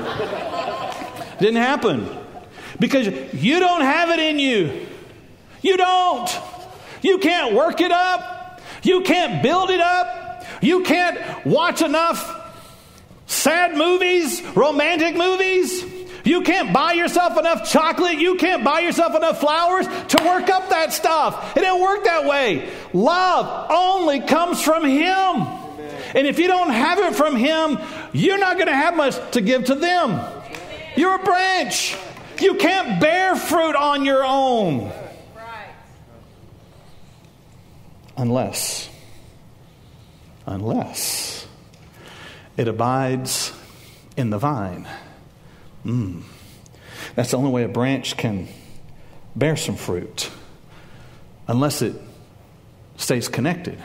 Didn't 1.38 1.56
happen. 1.56 2.08
Because 2.78 3.08
you 3.34 3.60
don't 3.60 3.82
have 3.82 4.10
it 4.10 4.18
in 4.18 4.38
you. 4.38 4.86
You 5.60 5.76
don't. 5.76 6.30
You 7.02 7.18
can't 7.18 7.54
work 7.54 7.80
it 7.80 7.92
up. 7.92 8.60
You 8.82 9.02
can't 9.02 9.42
build 9.42 9.70
it 9.70 9.80
up. 9.80 10.21
You 10.62 10.82
can't 10.84 11.44
watch 11.44 11.82
enough 11.82 12.38
sad 13.26 13.76
movies, 13.76 14.42
romantic 14.54 15.16
movies. 15.16 15.84
You 16.24 16.42
can't 16.42 16.72
buy 16.72 16.92
yourself 16.92 17.36
enough 17.36 17.70
chocolate. 17.70 18.18
You 18.18 18.36
can't 18.36 18.62
buy 18.62 18.80
yourself 18.80 19.14
enough 19.16 19.40
flowers 19.40 19.86
to 19.86 20.24
work 20.24 20.48
up 20.48 20.70
that 20.70 20.92
stuff. 20.92 21.56
It 21.56 21.60
didn't 21.60 21.80
work 21.80 22.04
that 22.04 22.26
way. 22.26 22.70
Love 22.92 23.70
only 23.70 24.20
comes 24.20 24.62
from 24.62 24.84
Him. 24.84 25.46
And 26.14 26.26
if 26.26 26.38
you 26.38 26.46
don't 26.46 26.70
have 26.70 26.98
it 27.00 27.14
from 27.16 27.34
Him, 27.34 27.78
you're 28.12 28.38
not 28.38 28.56
going 28.56 28.68
to 28.68 28.74
have 28.74 28.96
much 28.96 29.16
to 29.32 29.40
give 29.40 29.64
to 29.64 29.74
them. 29.74 30.20
You're 30.94 31.16
a 31.16 31.24
branch. 31.24 31.96
You 32.40 32.54
can't 32.54 33.00
bear 33.00 33.34
fruit 33.34 33.74
on 33.74 34.04
your 34.04 34.24
own. 34.24 34.92
Unless, 38.16 38.88
unless 40.46 41.46
it 42.56 42.68
abides 42.68 43.52
in 44.16 44.30
the 44.30 44.38
vine. 44.38 44.88
Mm. 45.84 46.22
That's 47.14 47.30
the 47.30 47.38
only 47.38 47.50
way 47.50 47.64
a 47.64 47.68
branch 47.68 48.16
can 48.16 48.48
bear 49.34 49.56
some 49.56 49.76
fruit, 49.76 50.30
unless 51.48 51.82
it 51.82 51.94
stays 52.96 53.28
connected, 53.28 53.78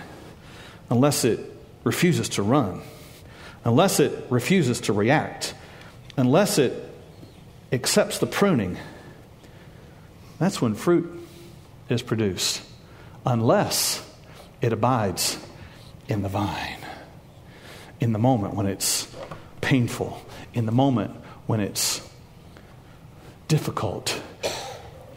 unless 0.90 1.24
it 1.24 1.40
refuses 1.84 2.30
to 2.30 2.44
run, 2.44 2.82
unless 3.64 4.00
it 4.00 4.26
refuses 4.30 4.82
to 4.82 4.94
react, 4.94 5.54
unless 6.18 6.58
it 6.58 6.74
accepts 7.72 8.20
the 8.20 8.28
pruning. 8.28 8.78
That's 10.40 10.62
when 10.62 10.76
fruit 10.76 11.28
is 11.90 12.02
produced, 12.02 12.62
unless 13.26 14.04
it 14.62 14.74
abides 14.74 15.38
in 16.08 16.22
the 16.22 16.30
vine, 16.30 16.80
in 18.00 18.14
the 18.14 18.20
moment 18.20 18.54
when 18.54 18.66
it's 18.66 19.14
painful, 19.62 20.22
in 20.54 20.66
the 20.66 20.72
moment 20.72 21.12
when 21.46 21.60
it's 21.60 22.08
difficult. 23.48 24.22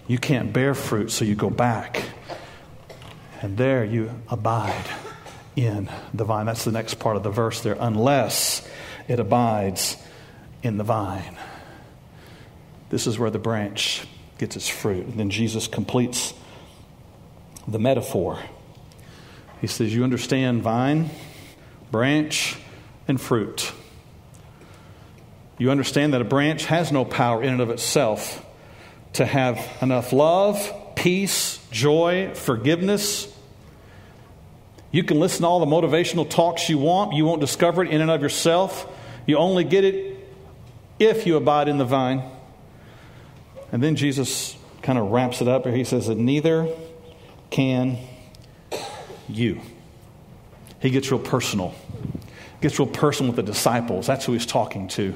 You 0.06 0.18
can't 0.18 0.52
bear 0.52 0.74
fruit, 0.74 1.10
so 1.10 1.24
you 1.24 1.34
go 1.34 1.50
back. 1.50 2.02
And 3.42 3.56
there 3.56 3.84
you 3.84 4.10
abide 4.28 4.86
in 5.56 5.88
the 6.12 6.24
vine. 6.24 6.46
That's 6.46 6.64
the 6.64 6.72
next 6.72 6.94
part 6.94 7.16
of 7.16 7.22
the 7.22 7.30
verse 7.30 7.60
there. 7.60 7.76
Unless 7.78 8.68
it 9.08 9.20
abides 9.20 9.96
in 10.62 10.76
the 10.76 10.84
vine. 10.84 11.36
This 12.90 13.06
is 13.06 13.18
where 13.18 13.30
the 13.30 13.38
branch 13.38 14.04
gets 14.38 14.56
its 14.56 14.68
fruit. 14.68 15.06
And 15.06 15.14
then 15.14 15.30
Jesus 15.30 15.68
completes 15.68 16.34
the 17.66 17.78
metaphor. 17.78 18.38
He 19.60 19.66
says, 19.66 19.94
You 19.94 20.04
understand 20.04 20.62
vine, 20.62 21.10
branch, 21.90 22.56
and 23.06 23.20
fruit. 23.20 23.72
You 25.58 25.70
understand 25.70 26.14
that 26.14 26.22
a 26.22 26.24
branch 26.24 26.64
has 26.64 26.90
no 26.90 27.04
power 27.04 27.42
in 27.42 27.50
and 27.52 27.60
of 27.60 27.70
itself 27.70 28.44
to 29.14 29.26
have 29.26 29.60
enough 29.82 30.12
love, 30.12 30.72
peace, 30.96 31.58
joy, 31.70 32.32
forgiveness. 32.34 33.30
You 34.90 35.04
can 35.04 35.20
listen 35.20 35.42
to 35.42 35.48
all 35.48 35.60
the 35.60 35.66
motivational 35.66 36.28
talks 36.28 36.68
you 36.68 36.78
want. 36.78 37.14
You 37.14 37.24
won't 37.24 37.40
discover 37.40 37.84
it 37.84 37.90
in 37.90 38.00
and 38.00 38.10
of 38.10 38.22
yourself. 38.22 38.90
You 39.26 39.36
only 39.36 39.64
get 39.64 39.84
it 39.84 40.18
if 40.98 41.26
you 41.26 41.36
abide 41.36 41.68
in 41.68 41.78
the 41.78 41.84
vine. 41.84 42.22
And 43.70 43.82
then 43.82 43.96
Jesus 43.96 44.56
kind 44.82 44.98
of 44.98 45.10
wraps 45.10 45.40
it 45.40 45.48
up. 45.48 45.66
He 45.66 45.84
says 45.84 46.06
that 46.06 46.16
neither 46.16 46.68
can 47.50 47.98
you. 49.30 49.60
He 50.80 50.90
gets 50.90 51.10
real 51.10 51.20
personal. 51.20 51.74
Gets 52.60 52.78
real 52.78 52.88
personal 52.88 53.32
with 53.32 53.36
the 53.36 53.52
disciples. 53.52 54.06
That's 54.06 54.24
who 54.24 54.32
he's 54.32 54.46
talking 54.46 54.88
to. 54.88 55.14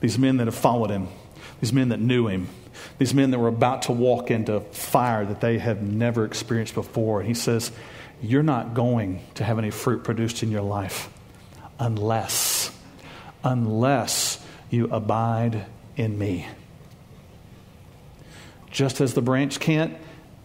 These 0.00 0.18
men 0.18 0.38
that 0.38 0.46
have 0.46 0.54
followed 0.54 0.90
him, 0.90 1.08
these 1.60 1.72
men 1.72 1.90
that 1.90 2.00
knew 2.00 2.26
him, 2.26 2.48
these 2.98 3.14
men 3.14 3.30
that 3.30 3.38
were 3.38 3.48
about 3.48 3.82
to 3.82 3.92
walk 3.92 4.30
into 4.30 4.60
fire 4.60 5.24
that 5.24 5.40
they 5.40 5.58
have 5.58 5.82
never 5.82 6.24
experienced 6.24 6.74
before. 6.74 7.20
And 7.20 7.28
he 7.28 7.34
says, 7.34 7.70
You're 8.20 8.42
not 8.42 8.74
going 8.74 9.20
to 9.34 9.44
have 9.44 9.58
any 9.58 9.70
fruit 9.70 10.04
produced 10.04 10.42
in 10.42 10.50
your 10.50 10.62
life 10.62 11.08
unless, 11.78 12.70
unless 13.44 14.44
you 14.70 14.88
abide 14.90 15.66
in 15.96 16.18
me. 16.18 16.46
Just 18.70 19.00
as 19.00 19.14
the 19.14 19.22
branch 19.22 19.60
can't, 19.60 19.96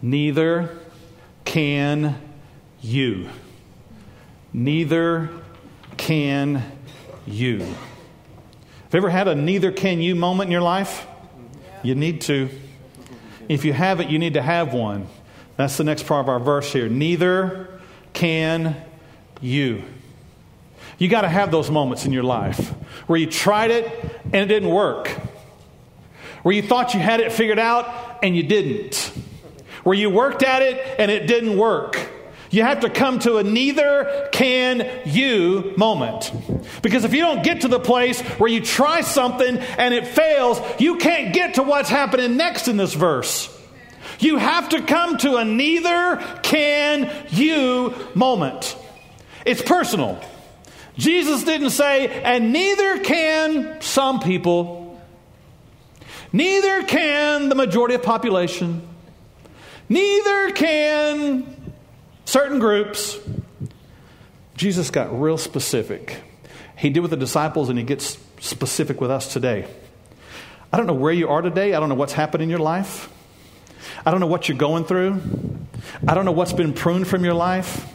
neither 0.01 0.77
can 1.45 2.21
you. 2.81 3.29
Neither 4.53 5.29
can 5.97 6.63
you. 7.25 7.59
Have 7.59 8.93
you 8.93 8.99
ever 8.99 9.09
had 9.09 9.27
a 9.27 9.35
neither 9.35 9.71
can 9.71 10.01
you 10.01 10.15
moment 10.15 10.47
in 10.47 10.51
your 10.51 10.61
life? 10.61 11.05
You 11.83 11.95
need 11.95 12.21
to. 12.21 12.49
If 13.49 13.65
you 13.65 13.73
haven't, 13.73 14.09
you 14.09 14.19
need 14.19 14.35
to 14.35 14.41
have 14.41 14.73
one. 14.73 15.07
That's 15.57 15.77
the 15.77 15.83
next 15.83 16.05
part 16.05 16.25
of 16.25 16.29
our 16.29 16.39
verse 16.39 16.71
here. 16.71 16.87
Neither 16.87 17.79
can 18.13 18.75
you. 19.41 19.83
You 20.97 21.07
got 21.09 21.21
to 21.21 21.29
have 21.29 21.51
those 21.51 21.69
moments 21.69 22.05
in 22.05 22.11
your 22.11 22.23
life 22.23 22.69
where 23.07 23.19
you 23.19 23.27
tried 23.27 23.71
it 23.71 23.85
and 24.25 24.35
it 24.35 24.47
didn't 24.47 24.69
work. 24.69 25.09
Where 26.43 26.55
you 26.55 26.61
thought 26.61 26.93
you 26.93 26.99
had 26.99 27.19
it 27.19 27.31
figured 27.31 27.59
out 27.59 28.19
and 28.23 28.35
you 28.35 28.43
didn't. 28.43 29.11
Where 29.83 29.95
you 29.95 30.09
worked 30.09 30.43
at 30.43 30.61
it 30.61 30.95
and 30.99 31.11
it 31.11 31.27
didn't 31.27 31.57
work. 31.57 32.06
You 32.49 32.63
have 32.63 32.81
to 32.81 32.89
come 32.89 33.19
to 33.19 33.37
a 33.37 33.43
neither 33.43 34.29
can 34.31 34.89
you 35.05 35.73
moment. 35.77 36.31
Because 36.81 37.03
if 37.03 37.13
you 37.13 37.21
don't 37.21 37.43
get 37.43 37.61
to 37.61 37.67
the 37.67 37.79
place 37.79 38.21
where 38.21 38.49
you 38.49 38.61
try 38.61 39.01
something 39.01 39.57
and 39.57 39.93
it 39.93 40.07
fails, 40.07 40.61
you 40.79 40.97
can't 40.97 41.33
get 41.33 41.55
to 41.55 41.63
what's 41.63 41.89
happening 41.89 42.37
next 42.37 42.67
in 42.67 42.77
this 42.77 42.93
verse. 42.93 43.53
You 44.19 44.37
have 44.37 44.69
to 44.69 44.81
come 44.81 45.17
to 45.17 45.35
a 45.35 45.45
neither 45.45 46.17
can 46.41 47.11
you 47.29 47.93
moment. 48.15 48.75
It's 49.45 49.61
personal. 49.61 50.19
Jesus 50.97 51.43
didn't 51.43 51.69
say, 51.69 52.21
and 52.23 52.51
neither 52.51 52.99
can 52.99 53.81
some 53.81 54.19
people, 54.19 54.99
neither 56.33 56.83
can 56.83 57.49
the 57.49 57.55
majority 57.55 57.93
of 57.93 58.01
population, 58.01 58.87
neither 59.89 60.51
can 60.51 61.56
certain 62.27 62.59
groups. 62.59 63.17
Jesus 64.55 64.91
got 64.91 65.19
real 65.19 65.37
specific. 65.37 66.21
He 66.77 66.89
did 66.89 66.99
with 66.99 67.11
the 67.11 67.17
disciples, 67.17 67.69
and 67.69 67.79
he 67.79 67.85
gets 67.85 68.17
specific 68.39 68.99
with 68.99 69.09
us 69.09 69.31
today. 69.31 69.65
I 70.71 70.77
don't 70.77 70.87
know 70.87 70.93
where 70.93 71.13
you 71.13 71.29
are 71.29 71.41
today. 71.41 71.73
I 71.73 71.79
don't 71.79 71.89
know 71.89 71.95
what's 71.95 72.13
happened 72.13 72.43
in 72.43 72.49
your 72.49 72.59
life. 72.59 73.09
I 74.05 74.11
don't 74.11 74.19
know 74.19 74.27
what 74.27 74.49
you're 74.49 74.57
going 74.57 74.83
through. 74.83 75.21
I 76.05 76.13
don't 76.13 76.25
know 76.25 76.33
what's 76.33 76.53
been 76.53 76.73
pruned 76.73 77.07
from 77.07 77.23
your 77.23 77.33
life. 77.33 77.87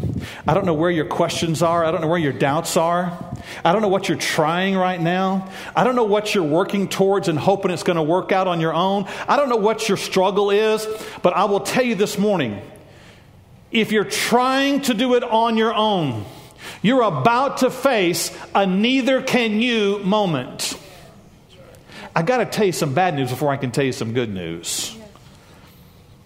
I 0.48 0.54
don't 0.54 0.64
know 0.64 0.74
where 0.74 0.90
your 0.90 1.04
questions 1.04 1.62
are. 1.62 1.84
I 1.84 1.90
don't 1.90 2.00
know 2.00 2.08
where 2.08 2.18
your 2.18 2.32
doubts 2.32 2.76
are. 2.76 3.36
I 3.64 3.72
don't 3.72 3.82
know 3.82 3.88
what 3.88 4.08
you're 4.08 4.18
trying 4.18 4.76
right 4.76 5.00
now. 5.00 5.50
I 5.76 5.84
don't 5.84 5.94
know 5.94 6.04
what 6.04 6.34
you're 6.34 6.44
working 6.44 6.88
towards 6.88 7.28
and 7.28 7.38
hoping 7.38 7.70
it's 7.70 7.82
going 7.82 7.96
to 7.96 8.02
work 8.02 8.32
out 8.32 8.48
on 8.48 8.60
your 8.60 8.72
own. 8.72 9.06
I 9.28 9.36
don't 9.36 9.50
know 9.50 9.56
what 9.56 9.88
your 9.88 9.98
struggle 9.98 10.50
is, 10.50 10.86
but 11.20 11.34
I 11.34 11.44
will 11.44 11.60
tell 11.60 11.84
you 11.84 11.94
this 11.94 12.16
morning 12.16 12.62
if 13.72 13.90
you're 13.90 14.04
trying 14.04 14.82
to 14.82 14.94
do 14.94 15.14
it 15.14 15.24
on 15.24 15.56
your 15.56 15.74
own, 15.74 16.24
you're 16.82 17.02
about 17.02 17.58
to 17.58 17.70
face 17.70 18.36
a 18.54 18.66
neither 18.66 19.22
can 19.22 19.60
you 19.60 19.98
moment. 20.00 20.78
I 22.14 22.22
got 22.22 22.38
to 22.38 22.46
tell 22.46 22.66
you 22.66 22.72
some 22.72 22.92
bad 22.92 23.14
news 23.14 23.30
before 23.30 23.50
I 23.50 23.56
can 23.56 23.70
tell 23.70 23.84
you 23.84 23.92
some 23.92 24.12
good 24.12 24.32
news. 24.32 24.96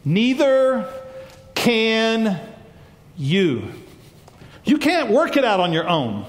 Neither 0.05 0.93
can 1.55 2.41
you. 3.17 3.73
You 4.65 4.79
can't 4.79 5.11
work 5.11 5.37
it 5.37 5.45
out 5.45 5.61
on 5.61 5.73
your 5.73 5.89
own. 5.89 6.27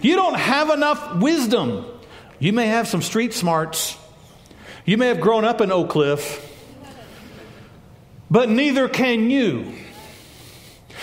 You 0.00 0.16
don't 0.16 0.36
have 0.36 0.70
enough 0.70 1.16
wisdom. 1.16 1.84
You 2.38 2.52
may 2.52 2.66
have 2.68 2.86
some 2.86 3.02
street 3.02 3.34
smarts. 3.34 3.96
You 4.84 4.96
may 4.96 5.08
have 5.08 5.20
grown 5.20 5.44
up 5.44 5.60
in 5.60 5.72
Oak 5.72 5.90
Cliff, 5.90 6.40
but 8.30 8.48
neither 8.48 8.88
can 8.88 9.30
you. 9.30 9.74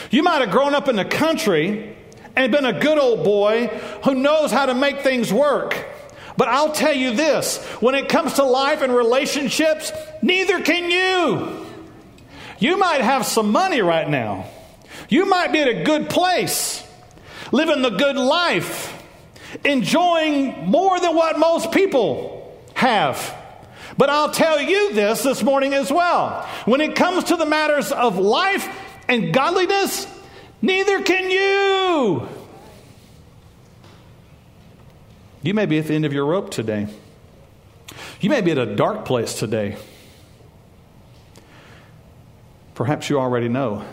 You 0.10 0.24
might 0.24 0.42
have 0.42 0.52
grown 0.52 0.74
up 0.74 0.88
in 0.88 0.96
the 0.96 1.06
country 1.06 1.96
and 2.36 2.52
been 2.52 2.66
a 2.66 2.80
good 2.80 2.98
old 2.98 3.24
boy 3.24 3.68
who 4.04 4.16
knows 4.16 4.52
how 4.52 4.66
to 4.66 4.74
make 4.74 5.02
things 5.02 5.32
work. 5.32 5.86
But 6.38 6.48
I'll 6.48 6.72
tell 6.72 6.94
you 6.94 7.14
this 7.16 7.64
when 7.82 7.94
it 7.94 8.10
comes 8.10 8.34
to 8.34 8.44
life 8.44 8.82
and 8.82 8.94
relationships, 8.96 9.92
neither 10.22 10.62
can 10.62 10.90
you. 10.90 11.68
You 12.58 12.78
might 12.78 13.02
have 13.02 13.26
some 13.26 13.52
money 13.52 13.82
right 13.82 14.10
now. 14.10 14.46
You 15.10 15.26
might 15.26 15.52
be 15.52 15.60
at 15.60 15.68
a 15.68 15.84
good 15.84 16.10
place, 16.10 16.88
living 17.52 17.82
the 17.82 17.90
good 17.90 18.16
life, 18.16 18.94
enjoying 19.66 20.68
more 20.68 21.00
than 21.00 21.16
what 21.16 21.38
most 21.38 21.72
people 21.72 22.60
have. 22.76 23.36
But 23.98 24.10
I'll 24.10 24.32
tell 24.32 24.62
you 24.62 24.94
this 24.94 25.24
this 25.24 25.44
morning 25.44 25.74
as 25.74 25.92
well. 25.92 26.48
When 26.66 26.82
it 26.82 26.96
comes 26.96 27.26
to 27.26 27.36
the 27.36 27.46
matters 27.46 27.92
of 27.92 28.18
life 28.18 28.68
and 29.12 29.34
godliness, 29.34 30.08
neither 30.62 31.02
can 31.04 31.30
you. 31.30 32.30
You 35.44 35.54
may 35.54 35.66
be 35.66 35.80
at 35.80 35.88
the 35.88 35.94
end 35.94 36.06
of 36.06 36.14
your 36.14 36.26
rope 36.26 36.50
today. 36.50 36.88
You 38.22 38.30
may 38.30 38.40
be 38.40 38.52
at 38.52 38.58
a 38.58 38.74
dark 38.74 39.04
place 39.04 39.38
today. 39.38 39.76
Perhaps 42.74 43.10
you 43.10 43.20
already 43.20 43.50
know. 43.50 43.84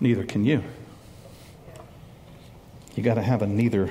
Neither 0.00 0.24
can 0.24 0.46
you. 0.46 0.64
You 2.96 3.02
got 3.02 3.14
to 3.14 3.22
have 3.22 3.42
a 3.42 3.46
neither 3.46 3.90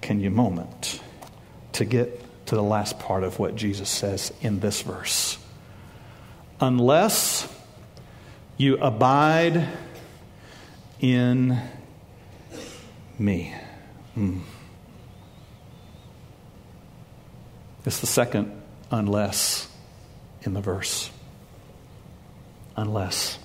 can 0.00 0.18
you 0.20 0.30
moment 0.30 1.00
to 1.72 1.84
get 1.84 2.46
to 2.46 2.54
the 2.54 2.62
last 2.62 2.98
part 2.98 3.22
of 3.22 3.38
what 3.38 3.54
Jesus 3.54 3.90
says 3.90 4.32
in 4.40 4.60
this 4.60 4.80
verse. 4.80 5.36
Unless 6.58 7.51
you 8.56 8.76
abide 8.78 9.68
in 11.00 11.58
me. 13.18 13.54
Mm. 14.16 14.40
It's 17.84 18.00
the 18.00 18.06
second 18.06 18.52
unless 18.90 19.68
in 20.42 20.54
the 20.54 20.60
verse. 20.60 21.10
Unless. 22.76 23.38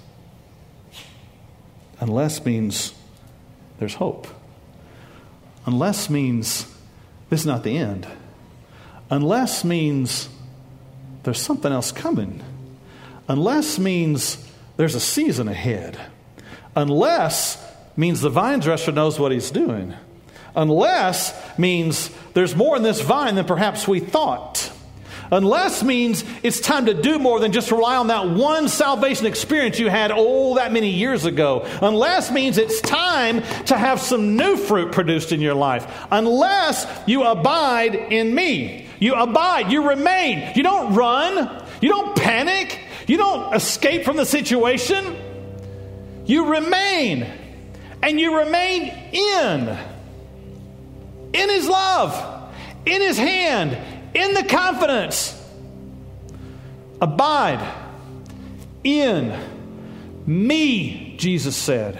Unless 1.99 2.45
means 2.45 2.93
there's 3.80 3.95
hope. 3.95 4.28
Unless 5.66 6.10
means 6.10 6.66
this 7.30 7.41
is 7.41 7.45
not 7.45 7.64
the 7.64 7.78
end. 7.78 8.08
Unless 9.10 9.64
means 9.64 10.30
there's 11.24 11.41
something 11.41 11.72
else 11.72 11.91
coming. 11.91 12.43
Unless 13.28 13.80
means 13.80 14.47
there's 14.78 14.95
a 14.95 14.99
season 14.99 15.47
ahead. 15.47 15.99
Unless 16.75 17.63
means 17.97 18.21
the 18.21 18.30
vine 18.30 18.59
dresser 18.59 18.91
knows 18.91 19.19
what 19.19 19.32
he's 19.32 19.51
doing. 19.51 19.93
Unless 20.55 21.57
means 21.57 22.09
there's 22.34 22.55
more 22.55 22.78
in 22.78 22.84
this 22.84 23.01
vine 23.01 23.36
than 23.36 23.45
perhaps 23.45 23.88
we 23.88 23.99
thought. 23.99 24.71
Unless 25.32 25.84
means 25.84 26.23
it's 26.41 26.59
time 26.59 26.86
to 26.86 26.93
do 26.93 27.19
more 27.19 27.39
than 27.39 27.51
just 27.51 27.71
rely 27.71 27.97
on 27.97 28.07
that 28.07 28.30
one 28.30 28.69
salvation 28.69 29.25
experience 29.25 29.78
you 29.78 29.89
had, 29.89 30.11
oh, 30.13 30.55
that 30.55 30.71
many 30.71 30.91
years 30.91 31.25
ago. 31.25 31.67
Unless 31.82 32.32
means 32.32 32.57
it's 32.57 32.80
time 32.82 33.41
to 33.65 33.78
have 33.78 33.99
some 33.99 34.38
new 34.38 34.55
fruit 34.55 34.91
produced 34.93 35.32
in 35.32 35.41
your 35.41 35.53
life. 35.53 35.86
Unless 36.11 36.88
you 37.07 37.23
abide 37.23 37.95
in 37.95 38.34
me. 38.34 38.88
You 38.99 39.15
abide, 39.15 39.71
you 39.71 39.88
remain. 39.88 40.53
You 40.55 40.63
don't 40.63 40.93
run, 40.93 41.65
you 41.82 41.89
don't 41.89 42.15
panic, 42.15 42.80
you 43.08 43.18
don't 43.18 43.55
escape 43.55 44.03
from 44.03 44.18
the 44.18 44.26
situation. 44.26 45.16
You 46.26 46.53
remain. 46.53 47.26
And 48.03 48.20
you 48.20 48.38
remain 48.38 48.84
in. 49.12 49.78
In 51.34 51.49
His 51.49 51.68
love, 51.68 52.51
in 52.86 53.01
His 53.01 53.18
hand, 53.18 53.78
in 54.14 54.34
the 54.34 54.43
confidence. 54.43 55.34
Abide 57.01 57.66
in 58.84 59.38
me, 60.26 61.16
Jesus 61.18 61.55
said. 61.55 61.99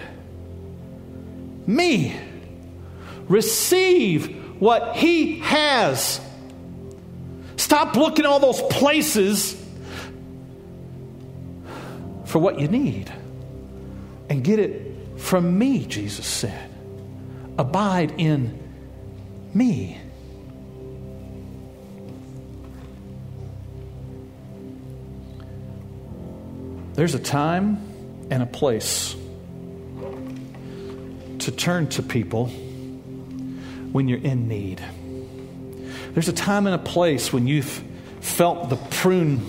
Me. 1.66 2.16
Receive 3.28 4.62
what 4.62 4.96
He 4.96 5.40
has. 5.40 6.22
Stop 7.58 7.96
looking 7.96 8.26
all 8.26 8.40
those 8.40 8.62
places 8.62 9.62
for 12.28 12.40
what 12.40 12.60
you 12.60 12.68
need 12.68 13.12
and 14.30 14.44
get 14.44 14.60
it 14.60 14.94
from 15.18 15.58
me, 15.58 15.86
Jesus 15.86 16.26
said. 16.26 16.70
Abide 17.58 18.14
in 18.18 18.58
me. 19.54 20.00
There's 26.94 27.16
a 27.16 27.20
time 27.20 27.78
and 28.30 28.44
a 28.44 28.46
place 28.46 29.16
to 31.40 31.52
turn 31.52 31.88
to 31.90 32.04
people 32.04 32.48
when 33.92 34.08
you're 34.08 34.20
in 34.20 34.48
need. 34.48 34.84
There's 36.14 36.28
a 36.28 36.34
time 36.34 36.66
and 36.66 36.76
a 36.76 36.84
place 36.84 37.32
when 37.32 37.48
you've 37.48 37.84
felt 38.20 38.70
the 38.70 38.76
prune, 38.76 39.48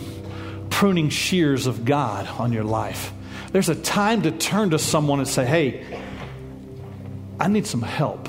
pruning 0.78 1.08
shears 1.08 1.66
of 1.66 1.84
God 1.84 2.28
on 2.38 2.52
your 2.52 2.62
life. 2.62 3.12
There's 3.50 3.68
a 3.68 3.74
time 3.74 4.22
to 4.22 4.30
turn 4.30 4.70
to 4.70 4.78
someone 4.78 5.18
and 5.18 5.26
say, 5.26 5.44
Hey, 5.44 5.84
I 7.40 7.48
need 7.48 7.66
some 7.66 7.82
help. 7.82 8.28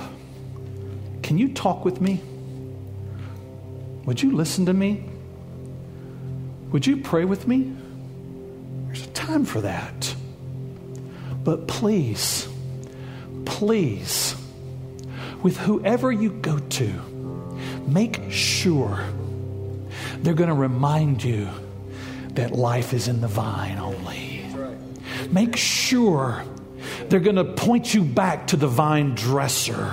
Can 1.21 1.37
you 1.37 1.53
talk 1.53 1.85
with 1.85 2.01
me? 2.01 2.23
Would 4.05 4.23
you 4.23 4.35
listen 4.35 4.65
to 4.65 4.73
me? 4.73 5.05
Would 6.71 6.87
you 6.87 6.97
pray 6.97 7.23
with 7.23 7.47
me? 7.47 7.71
There's 8.87 9.05
a 9.05 9.11
time 9.11 9.45
for 9.45 9.61
that. 9.61 10.15
But 11.43 11.67
please, 11.67 12.49
please, 13.45 14.35
with 15.43 15.55
whoever 15.57 16.11
you 16.11 16.31
go 16.31 16.57
to, 16.57 16.87
make 17.85 18.19
sure 18.31 19.03
they're 20.23 20.33
going 20.33 20.49
to 20.49 20.55
remind 20.55 21.23
you 21.23 21.47
that 22.39 22.53
life 22.53 22.93
is 22.93 23.07
in 23.07 23.21
the 23.21 23.27
vine 23.27 23.77
only. 23.77 24.45
Make 25.29 25.55
sure 25.55 26.43
they're 27.09 27.19
going 27.19 27.35
to 27.35 27.43
point 27.43 27.93
you 27.93 28.03
back 28.03 28.47
to 28.47 28.57
the 28.57 28.67
vine 28.67 29.13
dresser 29.15 29.89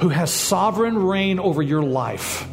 who 0.00 0.08
has 0.10 0.32
sovereign 0.32 0.98
reign 0.98 1.38
over 1.38 1.62
your 1.62 1.82
life 1.82 2.46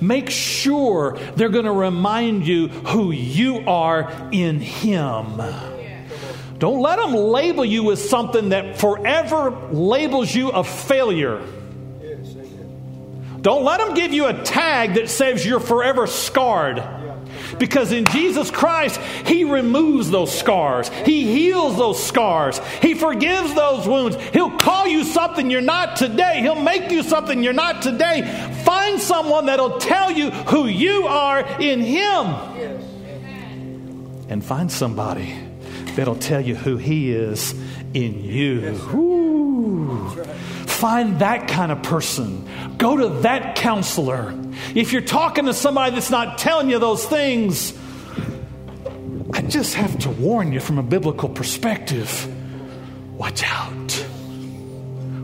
make 0.00 0.30
sure 0.30 1.16
they're 1.36 1.48
going 1.48 1.64
to 1.64 1.72
remind 1.72 2.46
you 2.46 2.68
who 2.68 3.12
you 3.12 3.60
are 3.66 4.28
in 4.32 4.60
Him. 4.60 5.40
Don't 6.58 6.80
let 6.80 6.96
them 6.96 7.14
label 7.14 7.64
you 7.64 7.82
with 7.82 7.98
something 7.98 8.50
that 8.50 8.78
forever 8.78 9.50
labels 9.70 10.34
you 10.34 10.50
a 10.50 10.62
failure. 10.62 11.42
Don't 13.40 13.64
let 13.64 13.78
them 13.78 13.94
give 13.94 14.12
you 14.12 14.26
a 14.26 14.42
tag 14.44 14.94
that 14.94 15.08
says 15.08 15.44
you're 15.44 15.58
forever 15.58 16.06
scarred. 16.06 17.01
Because 17.58 17.92
in 17.92 18.04
Jesus 18.06 18.50
Christ, 18.50 19.00
He 19.26 19.44
removes 19.44 20.10
those 20.10 20.36
scars. 20.36 20.88
He 20.88 21.24
heals 21.32 21.76
those 21.76 22.02
scars. 22.02 22.60
He 22.80 22.94
forgives 22.94 23.54
those 23.54 23.86
wounds. 23.86 24.16
He'll 24.32 24.56
call 24.58 24.86
you 24.86 25.04
something 25.04 25.50
you're 25.50 25.60
not 25.60 25.96
today. 25.96 26.40
He'll 26.40 26.60
make 26.60 26.90
you 26.90 27.02
something 27.02 27.42
you're 27.42 27.52
not 27.52 27.82
today. 27.82 28.22
Find 28.64 29.00
someone 29.00 29.46
that'll 29.46 29.78
tell 29.78 30.10
you 30.10 30.30
who 30.30 30.66
you 30.66 31.06
are 31.06 31.40
in 31.60 31.80
Him. 31.80 32.26
And 34.28 34.44
find 34.44 34.70
somebody 34.72 35.34
that'll 35.94 36.16
tell 36.16 36.40
you 36.40 36.54
who 36.54 36.76
He 36.76 37.12
is 37.12 37.54
in 37.94 38.24
you. 38.24 38.60
Find 40.82 41.20
that 41.20 41.46
kind 41.46 41.70
of 41.70 41.80
person. 41.84 42.48
Go 42.76 42.96
to 42.96 43.08
that 43.20 43.54
counselor. 43.54 44.34
If 44.74 44.92
you're 44.92 45.00
talking 45.00 45.44
to 45.44 45.54
somebody 45.54 45.94
that's 45.94 46.10
not 46.10 46.38
telling 46.38 46.68
you 46.70 46.80
those 46.80 47.06
things, 47.06 47.72
I 49.32 49.42
just 49.42 49.76
have 49.76 49.96
to 50.00 50.10
warn 50.10 50.50
you 50.50 50.58
from 50.58 50.78
a 50.78 50.82
biblical 50.82 51.28
perspective 51.28 52.26
watch 53.16 53.44
out. 53.44 54.06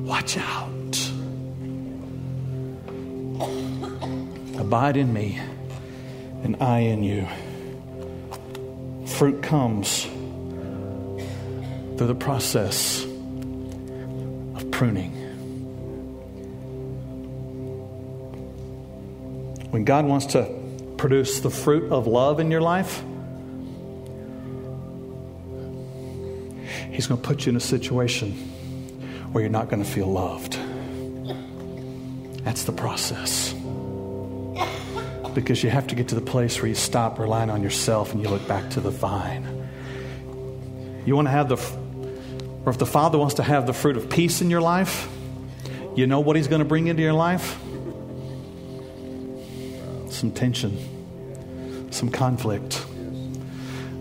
Watch 0.04 0.36
out. 0.36 1.10
Abide 4.60 4.96
in 4.96 5.12
me, 5.12 5.40
and 6.44 6.54
I 6.62 6.78
in 6.78 7.02
you. 7.02 7.26
Fruit 9.08 9.42
comes 9.42 10.04
through 11.96 12.06
the 12.06 12.14
process 12.14 13.02
of 14.54 14.70
pruning. 14.70 15.17
When 19.70 19.84
God 19.84 20.06
wants 20.06 20.26
to 20.26 20.48
produce 20.96 21.40
the 21.40 21.50
fruit 21.50 21.92
of 21.92 22.06
love 22.06 22.40
in 22.40 22.50
your 22.50 22.62
life, 22.62 23.02
He's 26.90 27.06
going 27.06 27.20
to 27.20 27.26
put 27.26 27.46
you 27.46 27.50
in 27.50 27.56
a 27.56 27.60
situation 27.60 28.32
where 29.32 29.42
you're 29.42 29.52
not 29.52 29.68
going 29.68 29.84
to 29.84 29.88
feel 29.88 30.10
loved. 30.10 30.58
That's 32.44 32.64
the 32.64 32.72
process. 32.72 33.54
Because 35.34 35.62
you 35.62 35.70
have 35.70 35.86
to 35.88 35.94
get 35.94 36.08
to 36.08 36.14
the 36.14 36.20
place 36.20 36.60
where 36.60 36.68
you 36.68 36.74
stop 36.74 37.18
relying 37.18 37.50
on 37.50 37.62
yourself 37.62 38.12
and 38.12 38.22
you 38.22 38.28
look 38.28 38.48
back 38.48 38.70
to 38.70 38.80
the 38.80 38.90
vine. 38.90 39.68
You 41.04 41.14
want 41.14 41.28
to 41.28 41.32
have 41.32 41.48
the, 41.48 41.56
or 42.64 42.70
if 42.70 42.78
the 42.78 42.86
Father 42.86 43.18
wants 43.18 43.34
to 43.34 43.42
have 43.42 43.66
the 43.66 43.74
fruit 43.74 43.96
of 43.96 44.08
peace 44.08 44.40
in 44.40 44.50
your 44.50 44.62
life, 44.62 45.08
you 45.94 46.06
know 46.06 46.20
what 46.20 46.36
He's 46.36 46.48
going 46.48 46.60
to 46.60 46.64
bring 46.64 46.86
into 46.86 47.02
your 47.02 47.12
life? 47.12 47.58
Some 50.18 50.32
tension, 50.32 51.92
some 51.92 52.10
conflict 52.10 52.84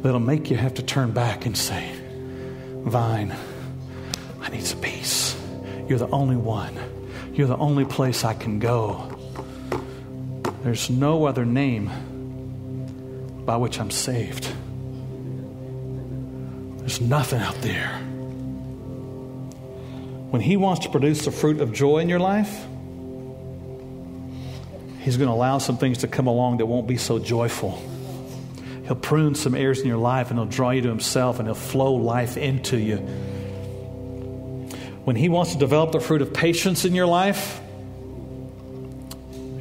that'll 0.01 0.19
make 0.19 0.49
you 0.49 0.57
have 0.57 0.73
to 0.73 0.81
turn 0.81 1.11
back 1.11 1.45
and 1.45 1.55
say, 1.55 1.91
Vine, 2.83 3.35
I 4.41 4.49
need 4.49 4.63
some 4.63 4.81
peace. 4.81 5.39
You're 5.87 5.99
the 5.99 6.09
only 6.09 6.35
one. 6.35 6.73
You're 7.33 7.47
the 7.47 7.57
only 7.57 7.85
place 7.85 8.23
I 8.23 8.33
can 8.33 8.57
go. 8.57 9.13
There's 10.63 10.89
no 10.89 11.25
other 11.25 11.45
name 11.45 11.91
by 13.45 13.57
which 13.57 13.79
I'm 13.79 13.91
saved. 13.91 14.51
There's 16.79 16.99
nothing 16.99 17.41
out 17.41 17.61
there. 17.61 17.89
When 20.31 20.41
He 20.41 20.57
wants 20.57 20.83
to 20.85 20.89
produce 20.89 21.25
the 21.25 21.31
fruit 21.31 21.61
of 21.61 21.71
joy 21.73 21.99
in 21.99 22.09
your 22.09 22.19
life, 22.19 22.65
He's 25.07 25.15
going 25.15 25.29
to 25.29 25.33
allow 25.33 25.57
some 25.57 25.77
things 25.77 25.99
to 25.99 26.09
come 26.09 26.27
along 26.27 26.57
that 26.57 26.65
won't 26.65 26.85
be 26.85 26.97
so 26.97 27.17
joyful. 27.17 27.81
He'll 28.83 28.97
prune 28.97 29.35
some 29.35 29.55
areas 29.55 29.79
in 29.79 29.87
your 29.87 29.95
life 29.95 30.31
and 30.31 30.37
he'll 30.37 30.49
draw 30.49 30.71
you 30.71 30.81
to 30.81 30.89
himself 30.89 31.39
and 31.39 31.47
he'll 31.47 31.55
flow 31.55 31.93
life 31.93 32.35
into 32.35 32.77
you. 32.77 32.97
When 35.05 35.15
he 35.15 35.29
wants 35.29 35.53
to 35.53 35.57
develop 35.57 35.93
the 35.93 36.01
fruit 36.01 36.21
of 36.21 36.33
patience 36.33 36.83
in 36.83 36.93
your 36.93 37.05
life, 37.05 37.61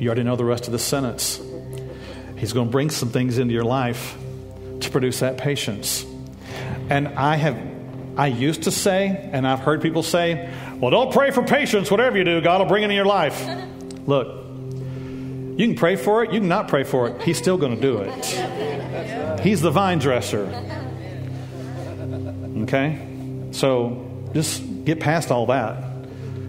you 0.00 0.08
already 0.08 0.24
know 0.24 0.34
the 0.34 0.44
rest 0.44 0.66
of 0.66 0.72
the 0.72 0.80
sentence. 0.80 1.40
He's 2.36 2.52
going 2.52 2.66
to 2.66 2.72
bring 2.72 2.90
some 2.90 3.10
things 3.10 3.38
into 3.38 3.54
your 3.54 3.62
life 3.62 4.18
to 4.80 4.90
produce 4.90 5.20
that 5.20 5.38
patience. 5.38 6.04
And 6.90 7.06
I 7.06 7.36
have, 7.36 7.56
I 8.16 8.26
used 8.26 8.64
to 8.64 8.72
say, 8.72 9.30
and 9.32 9.46
I've 9.46 9.60
heard 9.60 9.80
people 9.80 10.02
say, 10.02 10.52
well, 10.80 10.90
don't 10.90 11.12
pray 11.12 11.30
for 11.30 11.44
patience. 11.44 11.88
Whatever 11.88 12.18
you 12.18 12.24
do, 12.24 12.40
God 12.40 12.62
will 12.62 12.66
bring 12.66 12.82
it 12.82 12.90
in 12.90 12.96
your 12.96 13.06
life. 13.06 13.48
Look, 14.08 14.45
you 15.56 15.66
can 15.66 15.74
pray 15.74 15.96
for 15.96 16.22
it, 16.22 16.32
you 16.32 16.40
can 16.40 16.48
not 16.48 16.68
pray 16.68 16.84
for 16.84 17.08
it. 17.08 17.22
He's 17.22 17.38
still 17.38 17.56
going 17.56 17.74
to 17.74 17.80
do 17.80 17.98
it. 17.98 19.40
He's 19.40 19.62
the 19.62 19.70
vine 19.70 19.98
dresser. 19.98 20.44
Okay? 22.62 22.98
So 23.52 24.30
just 24.34 24.62
get 24.84 25.00
past 25.00 25.30
all 25.30 25.46
that. 25.46 25.82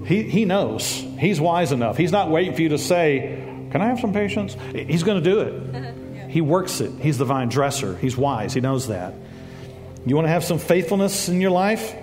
He, 0.06 0.24
he 0.24 0.46
knows. 0.46 0.86
He's 0.92 1.40
wise 1.40 1.72
enough. 1.72 1.98
He's 1.98 2.12
not 2.12 2.30
waiting 2.30 2.54
for 2.54 2.62
you 2.62 2.70
to 2.70 2.78
say, 2.78 3.44
Can 3.72 3.82
I 3.82 3.88
have 3.88 4.00
some 4.00 4.14
patience? 4.14 4.58
He's 4.74 5.04
going 5.04 5.24
to 5.24 5.30
do 5.30 5.40
it. 5.40 6.30
He 6.30 6.42
works 6.42 6.82
it. 6.82 6.92
He's 7.00 7.18
the 7.18 7.26
vine 7.26 7.48
dresser. 7.50 7.96
He's 7.98 8.18
wise. 8.18 8.54
He 8.54 8.60
knows 8.60 8.90
that. 8.90 9.14
You 10.06 10.16
want 10.16 10.26
to 10.26 10.32
have 10.32 10.44
some 10.44 10.60
faithfulness 10.60 11.30
in 11.30 11.40
your 11.40 11.52
life? 11.52 11.94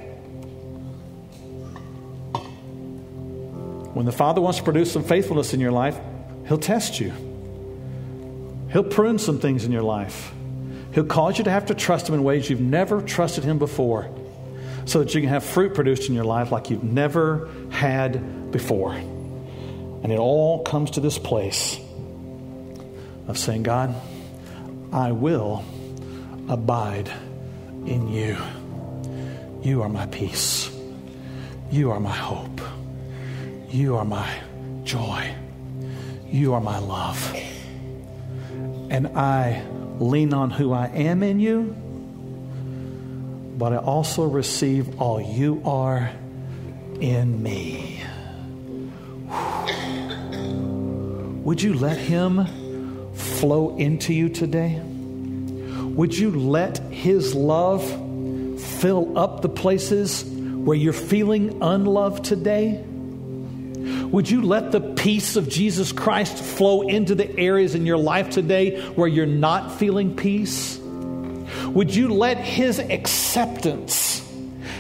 When 3.95 4.07
the 4.07 4.13
Father 4.13 4.41
wants 4.41 4.59
to 4.59 4.65
produce 4.65 4.91
some 4.91 5.05
faithfulness 5.05 5.55
in 5.55 5.61
your 5.61 5.73
life, 5.73 5.99
He'll 6.47 6.59
test 6.59 7.01
you. 7.01 7.13
He'll 8.71 8.85
prune 8.85 9.19
some 9.19 9.39
things 9.39 9.65
in 9.65 9.73
your 9.73 9.83
life. 9.83 10.33
He'll 10.93 11.05
cause 11.05 11.39
you 11.39 11.45
to 11.45 11.51
have 11.51 11.67
to 11.67 11.75
trust 11.75 12.09
Him 12.09 12.15
in 12.15 12.25
ways 12.25 12.49
you've 12.49 12.61
never 12.61 13.03
trusted 13.03 13.45
Him 13.45 13.59
before 13.59 14.09
so 14.85 14.99
that 15.01 15.15
you 15.15 15.21
can 15.21 15.31
have 15.31 15.45
fruit 15.45 15.75
produced 15.75 16.09
in 16.09 16.15
your 16.15 16.25
life 16.25 16.53
like 16.53 16.71
you've 16.71 16.85
never 16.85 17.49
had 17.71 18.51
before. 18.51 18.93
And 18.93 20.13
it 20.13 20.19
all 20.19 20.63
comes 20.63 20.93
to 20.93 21.01
this 21.01 21.19
place 21.19 21.79
of 23.27 23.39
saying, 23.39 23.63
God, 23.63 23.95
I 24.93 25.13
will 25.13 25.65
abide 26.49 27.11
in 27.87 28.09
you. 28.09 28.37
You 29.63 29.83
are 29.83 29.89
my 29.89 30.07
peace. 30.07 30.71
You 31.71 31.91
are 31.91 32.01
my 32.01 32.15
hope. 32.15 32.61
You 33.71 33.97
are 33.97 34.05
my 34.05 34.31
joy. 34.85 35.34
You 36.27 36.55
are 36.55 36.61
my 36.61 36.79
love. 36.79 37.35
And 38.91 39.09
I 39.17 39.65
lean 39.99 40.35
on 40.35 40.51
who 40.51 40.73
I 40.73 40.89
am 40.89 41.23
in 41.23 41.41
you 41.41 41.75
but 43.57 43.73
I 43.73 43.77
also 43.77 44.25
receive 44.25 45.01
all 45.01 45.21
you 45.21 45.63
are 45.65 46.11
in 47.01 47.43
me. 47.43 48.03
Would 51.45 51.63
you 51.63 51.75
let 51.75 51.97
Him 51.97 52.47
flow 53.15 53.77
into 53.77 54.13
you 54.13 54.29
today? 54.29 54.81
Would 54.81 56.17
you 56.17 56.33
let 56.33 56.79
His 56.93 57.35
love 57.35 57.85
fill 58.61 59.17
up 59.17 59.43
the 59.43 59.49
places 59.49 60.25
where 60.25 60.77
you're 60.77 60.93
feeling 60.93 61.63
unloved 61.63 62.25
today? 62.25 62.85
Would 64.15 64.31
you 64.31 64.43
let 64.43 64.71
the 64.71 64.81
peace 64.81 65.35
of 65.35 65.49
Jesus 65.49 65.91
Christ 65.91 66.39
flow 66.39 66.83
into 66.83 67.17
the 67.17 67.37
areas 67.37 67.75
in 67.75 67.85
your 67.85 67.97
life 67.97 68.31
today 68.31 68.81
where 68.91 69.09
you're 69.09 69.27
not 69.27 69.77
feeling 69.77 70.15
peace? 70.15 70.79
Would 70.79 71.93
you 71.93 72.07
let 72.07 72.37
His 72.37 72.79
acceptance, 72.79 74.21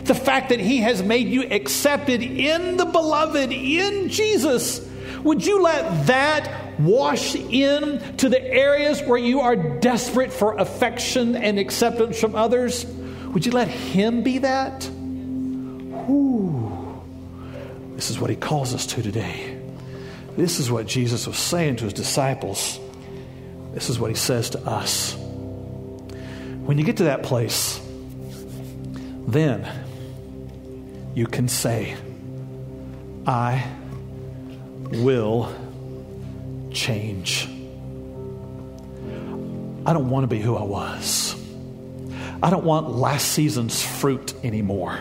the 0.04 0.14
fact 0.14 0.50
that 0.50 0.60
He 0.60 0.78
has 0.82 1.02
made 1.02 1.26
you 1.26 1.48
accepted 1.50 2.22
in 2.22 2.76
the 2.76 2.84
beloved, 2.84 3.50
in 3.50 4.08
Jesus, 4.08 4.88
would 5.24 5.44
you 5.44 5.60
let 5.62 6.06
that 6.06 6.78
wash 6.78 7.34
in 7.34 8.16
to 8.18 8.28
the 8.28 8.40
areas 8.40 9.02
where 9.02 9.18
you 9.18 9.40
are 9.40 9.56
desperate 9.56 10.32
for 10.32 10.56
affection 10.58 11.34
and 11.34 11.58
acceptance 11.58 12.20
from 12.20 12.36
others? 12.36 12.86
Would 12.86 13.46
you 13.46 13.50
let 13.50 13.66
Him 13.66 14.22
be 14.22 14.38
that? 14.38 14.86
Ooh. 16.08 16.43
This 18.04 18.10
is 18.10 18.20
what 18.20 18.28
He 18.28 18.36
calls 18.36 18.74
us 18.74 18.84
to 18.88 19.02
today. 19.02 19.58
This 20.36 20.60
is 20.60 20.70
what 20.70 20.86
Jesus 20.86 21.26
was 21.26 21.38
saying 21.38 21.76
to 21.76 21.84
His 21.84 21.94
disciples. 21.94 22.78
This 23.72 23.88
is 23.88 23.98
what 23.98 24.10
He 24.10 24.14
says 24.14 24.50
to 24.50 24.60
us. 24.60 25.14
When 26.66 26.76
you 26.76 26.84
get 26.84 26.98
to 26.98 27.04
that 27.04 27.22
place, 27.22 27.80
then 29.26 29.66
you 31.14 31.26
can 31.26 31.48
say, 31.48 31.96
I 33.26 33.66
will 34.90 35.50
change. 36.72 37.48
I 39.86 39.94
don't 39.94 40.10
want 40.10 40.24
to 40.24 40.28
be 40.28 40.40
who 40.40 40.56
I 40.56 40.64
was. 40.64 41.42
I 42.42 42.50
don't 42.50 42.64
want 42.64 42.90
last 42.90 43.28
season's 43.28 43.82
fruit 43.82 44.34
anymore. 44.44 45.00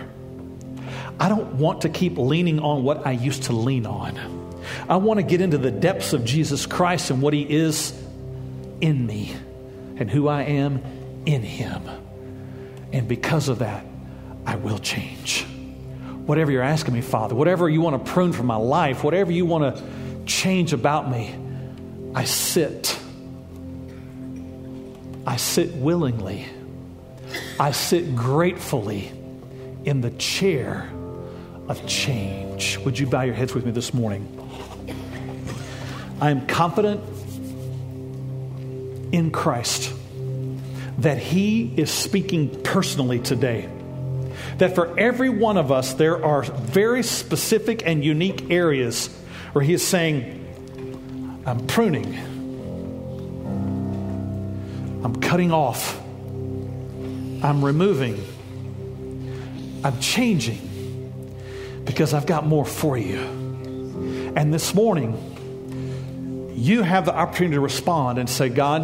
I 1.24 1.30
don't 1.30 1.54
want 1.54 1.84
to 1.84 1.90
keep 1.90 2.18
leaning 2.18 2.60
on 2.60 2.84
what 2.84 3.08
I 3.08 3.12
used 3.12 3.44
to 3.44 3.54
lean 3.54 3.86
on. 3.86 4.60
I 4.90 4.98
want 4.98 5.22
to 5.22 5.24
get 5.24 5.40
into 5.40 5.58
the 5.58 5.72
depths 5.72 6.12
of 6.12 6.26
Jesus 6.26 6.66
Christ 6.66 7.12
and 7.12 7.22
what 7.22 7.34
He 7.34 7.50
is 7.50 7.98
in 8.82 9.08
me 9.08 9.34
and 9.96 10.12
who 10.12 10.28
I 10.28 10.42
am 10.44 10.84
in 11.26 11.42
Him. 11.42 11.82
And 12.92 13.08
because 13.08 13.48
of 13.48 13.60
that, 13.60 13.86
I 14.46 14.58
will 14.58 14.80
change. 14.80 15.46
Whatever 16.26 16.52
you're 16.52 16.62
asking 16.62 16.94
me, 16.94 17.00
Father, 17.00 17.36
whatever 17.36 17.70
you 17.70 17.80
want 17.80 18.06
to 18.06 18.12
prune 18.12 18.34
from 18.34 18.48
my 18.48 18.58
life, 18.58 19.02
whatever 19.02 19.32
you 19.32 19.46
want 19.46 19.78
to 19.78 19.84
change 20.26 20.74
about 20.74 21.10
me, 21.10 21.34
I 22.14 22.26
sit. 22.26 23.00
I 25.26 25.38
sit 25.38 25.74
willingly. 25.76 26.48
I 27.58 27.72
sit 27.72 28.14
gratefully 28.14 29.10
in 29.86 30.02
the 30.02 30.12
chair 30.12 30.90
of 31.68 31.86
change. 31.88 32.78
Would 32.80 33.00
you 33.00 33.08
bow 33.08 33.22
your 33.22 33.36
heads 33.36 33.54
with 33.54 33.66
me 33.66 33.72
this 33.72 33.94
morning? 33.94 34.28
I 36.20 36.30
am 36.30 36.46
confident 36.48 37.02
in 39.14 39.32
Christ 39.32 39.94
that 41.00 41.18
He 41.18 41.74
is 41.78 41.92
speaking 41.92 42.64
personally 42.64 43.20
today. 43.20 43.70
That 44.58 44.76
for 44.76 44.98
every 45.00 45.30
one 45.30 45.58
of 45.58 45.72
us, 45.72 45.94
there 45.94 46.24
are 46.24 46.44
very 46.44 47.04
specific 47.04 47.86
and 47.86 48.04
unique 48.04 48.52
areas 48.52 49.08
where 49.54 49.64
He 49.64 49.74
is 49.74 49.86
saying, 49.86 50.40
I'm 51.46 51.66
pruning, 51.68 52.16
I'm 55.04 55.16
cutting 55.18 55.52
off, 55.52 56.00
I'm 57.44 57.64
removing, 57.64 58.24
I'm 59.84 60.00
changing 60.00 60.73
because 61.86 62.14
I've 62.14 62.26
got 62.26 62.46
more 62.46 62.66
for 62.66 62.98
you. 62.98 63.20
And 64.36 64.54
this 64.54 64.74
morning, 64.74 66.52
you 66.56 66.82
have 66.82 67.06
the 67.06 67.14
opportunity 67.14 67.56
to 67.56 67.62
respond 67.62 68.18
and 68.18 68.30
say, 68.30 68.50
God, 68.50 68.82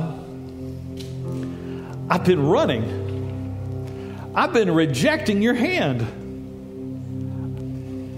I've 2.09 2.23
been 2.23 2.45
running. 2.47 4.31
I've 4.35 4.53
been 4.53 4.71
rejecting 4.71 5.41
your 5.41 5.53
hand. 5.53 6.01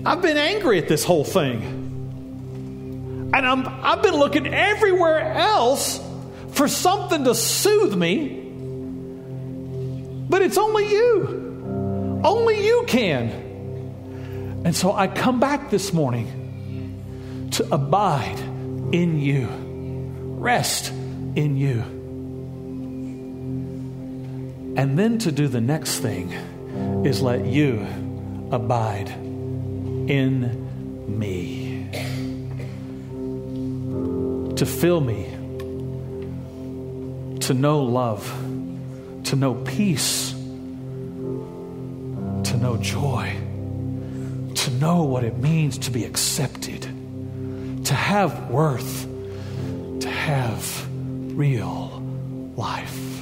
I've 0.06 0.22
been 0.22 0.38
angry 0.38 0.78
at 0.78 0.88
this 0.88 1.04
whole 1.04 1.24
thing. 1.24 1.80
And 3.34 3.48
I'm, 3.48 3.68
I've 3.68 4.02
been 4.02 4.16
looking 4.16 4.48
everywhere 4.54 5.20
else 5.20 6.02
for 6.50 6.68
something 6.68 7.24
to 7.26 7.36
soothe 7.36 7.96
me. 7.96 8.40
But 10.30 10.42
it's 10.42 10.58
only 10.58 10.90
you. 10.90 12.22
Only 12.24 12.66
you 12.66 12.84
can. 12.88 13.51
And 14.64 14.76
so 14.76 14.94
I 14.94 15.08
come 15.08 15.40
back 15.40 15.70
this 15.70 15.92
morning 15.92 17.50
to 17.52 17.74
abide 17.74 18.40
in 18.92 19.20
you, 19.20 19.48
rest 20.40 20.92
in 20.92 21.58
you. 21.58 21.82
And 24.78 24.98
then 24.98 25.18
to 25.20 25.32
do 25.32 25.48
the 25.48 25.62
next 25.62 26.00
thing 26.00 26.32
is 27.06 27.22
let 27.22 27.46
you 27.46 27.86
abide 28.52 29.10
in 29.10 31.20
me. 31.20 31.90
To 34.56 34.66
fill 34.66 35.02
me, 35.02 35.26
to 37.40 37.54
know 37.54 37.82
love, 37.82 38.26
to 39.26 39.36
know 39.36 39.56
peace, 39.56 40.32
to 42.44 42.58
know 42.58 42.78
joy, 42.78 43.36
know 44.82 45.04
what 45.04 45.24
it 45.24 45.38
means 45.38 45.78
to 45.78 45.92
be 45.92 46.04
accepted, 46.06 46.82
to 47.86 47.94
have 47.94 48.50
worth, 48.50 49.08
to 50.00 50.10
have 50.10 50.88
real 51.38 52.04
life. 52.56 53.20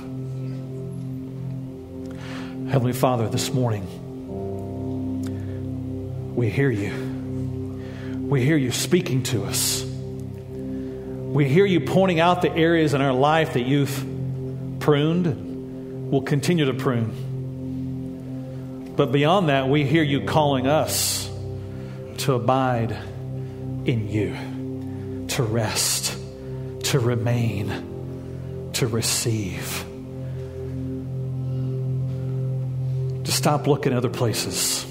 Heavenly 2.69 2.93
Father, 2.93 3.27
this 3.27 3.53
morning, 3.53 3.85
we 6.33 6.49
hear 6.49 6.71
you. 6.71 6.93
We 8.29 8.41
hear 8.41 8.55
you 8.55 8.71
speaking 8.71 9.23
to 9.23 9.43
us. 9.43 9.83
We 9.83 11.49
hear 11.49 11.65
you 11.65 11.81
pointing 11.81 12.21
out 12.21 12.41
the 12.41 12.53
areas 12.53 12.93
in 12.93 13.01
our 13.01 13.11
life 13.11 13.55
that 13.55 13.63
you've 13.63 14.05
pruned, 14.79 16.09
will 16.09 16.21
continue 16.21 16.63
to 16.65 16.73
prune. 16.73 17.25
But 18.95 19.11
beyond 19.11 19.49
that, 19.49 19.67
we 19.67 19.83
hear 19.83 20.03
you 20.03 20.21
calling 20.21 20.65
us 20.65 21.28
to 22.19 22.33
abide 22.33 22.91
in 23.85 24.09
you, 24.09 24.35
to 25.29 25.41
rest, 25.41 26.17
to 26.83 26.99
remain, 26.99 28.71
to 28.73 28.87
receive. 28.87 29.85
To 33.23 33.31
stop 33.31 33.67
looking 33.67 33.93
other 33.93 34.09
places. 34.09 34.85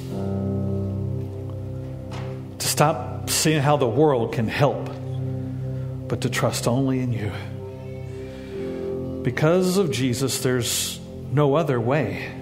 To 2.59 2.67
stop 2.67 3.29
seeing 3.29 3.61
how 3.61 3.77
the 3.77 3.87
world 3.89 4.33
can 4.33 4.49
help, 4.49 4.89
but 6.09 6.23
to 6.23 6.31
trust 6.31 6.67
only 6.67 7.01
in 7.01 7.13
you. 7.13 7.31
Because 9.23 9.77
of 9.77 9.91
Jesus, 9.91 10.41
there's 10.41 10.99
no 11.31 11.57
other 11.57 11.79
way. 11.79 12.33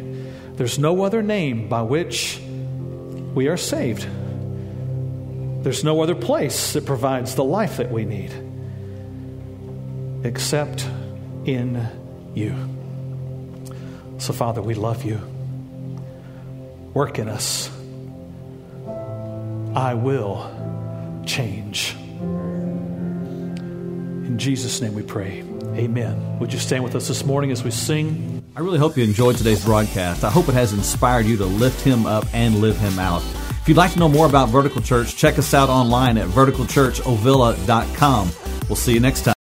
There's 0.55 0.79
no 0.79 1.03
other 1.03 1.23
name 1.23 1.69
by 1.69 1.83
which 1.83 2.41
we 3.35 3.49
are 3.49 3.57
saved. 3.57 4.07
There's 5.67 5.83
no 5.83 6.01
other 6.01 6.15
place 6.15 6.75
that 6.75 6.87
provides 6.87 7.35
the 7.35 7.43
life 7.43 7.79
that 7.79 7.91
we 7.91 8.05
need 8.05 8.33
except 10.23 10.89
in 11.45 11.85
you. 12.37 12.55
So, 14.19 14.33
Father, 14.33 14.63
we 14.63 14.75
love 14.75 15.03
you. 15.03 15.17
Work 16.95 17.19
in 17.19 17.29
us. 17.29 17.69
I 19.75 19.95
will 19.95 20.49
change. 21.27 21.97
In 24.23 24.39
Jesus' 24.39 24.81
name 24.81 24.95
we 24.95 25.03
pray. 25.03 25.43
Amen. 25.75 26.39
Would 26.39 26.53
you 26.53 26.61
stand 26.61 26.85
with 26.85 26.95
us 26.95 27.09
this 27.09 27.25
morning 27.25 27.51
as 27.51 27.65
we 27.65 27.73
sing? 27.73 28.45
I 28.55 28.61
really 28.61 28.79
hope 28.79 28.97
you 28.97 29.03
enjoyed 29.03 29.37
today's 29.37 29.65
broadcast. 29.65 30.23
I 30.23 30.31
hope 30.31 30.49
it 30.49 30.55
has 30.55 30.73
inspired 30.73 31.27
you 31.27 31.37
to 31.39 31.45
lift 31.45 31.81
him 31.81 32.07
up 32.07 32.25
and 32.33 32.61
live 32.61 32.79
him 32.79 33.01
out. 33.01 33.25
If 33.67 33.71
you'd 33.71 33.79
like 33.79 33.95
to 33.95 33.99
know 33.99 34.09
more 34.09 34.27
about 34.27 34.51
Vertical 34.51 34.81
Church, 34.81 35.17
check 35.17 35.41
us 35.41 35.53
out 35.53 35.69
online 35.69 36.19
at 36.19 36.29
verticalchurchovilla.com. 36.29 38.31
We'll 38.69 38.77
see 38.77 38.95
you 38.95 39.01
next 39.01 39.23
time. 39.23 39.35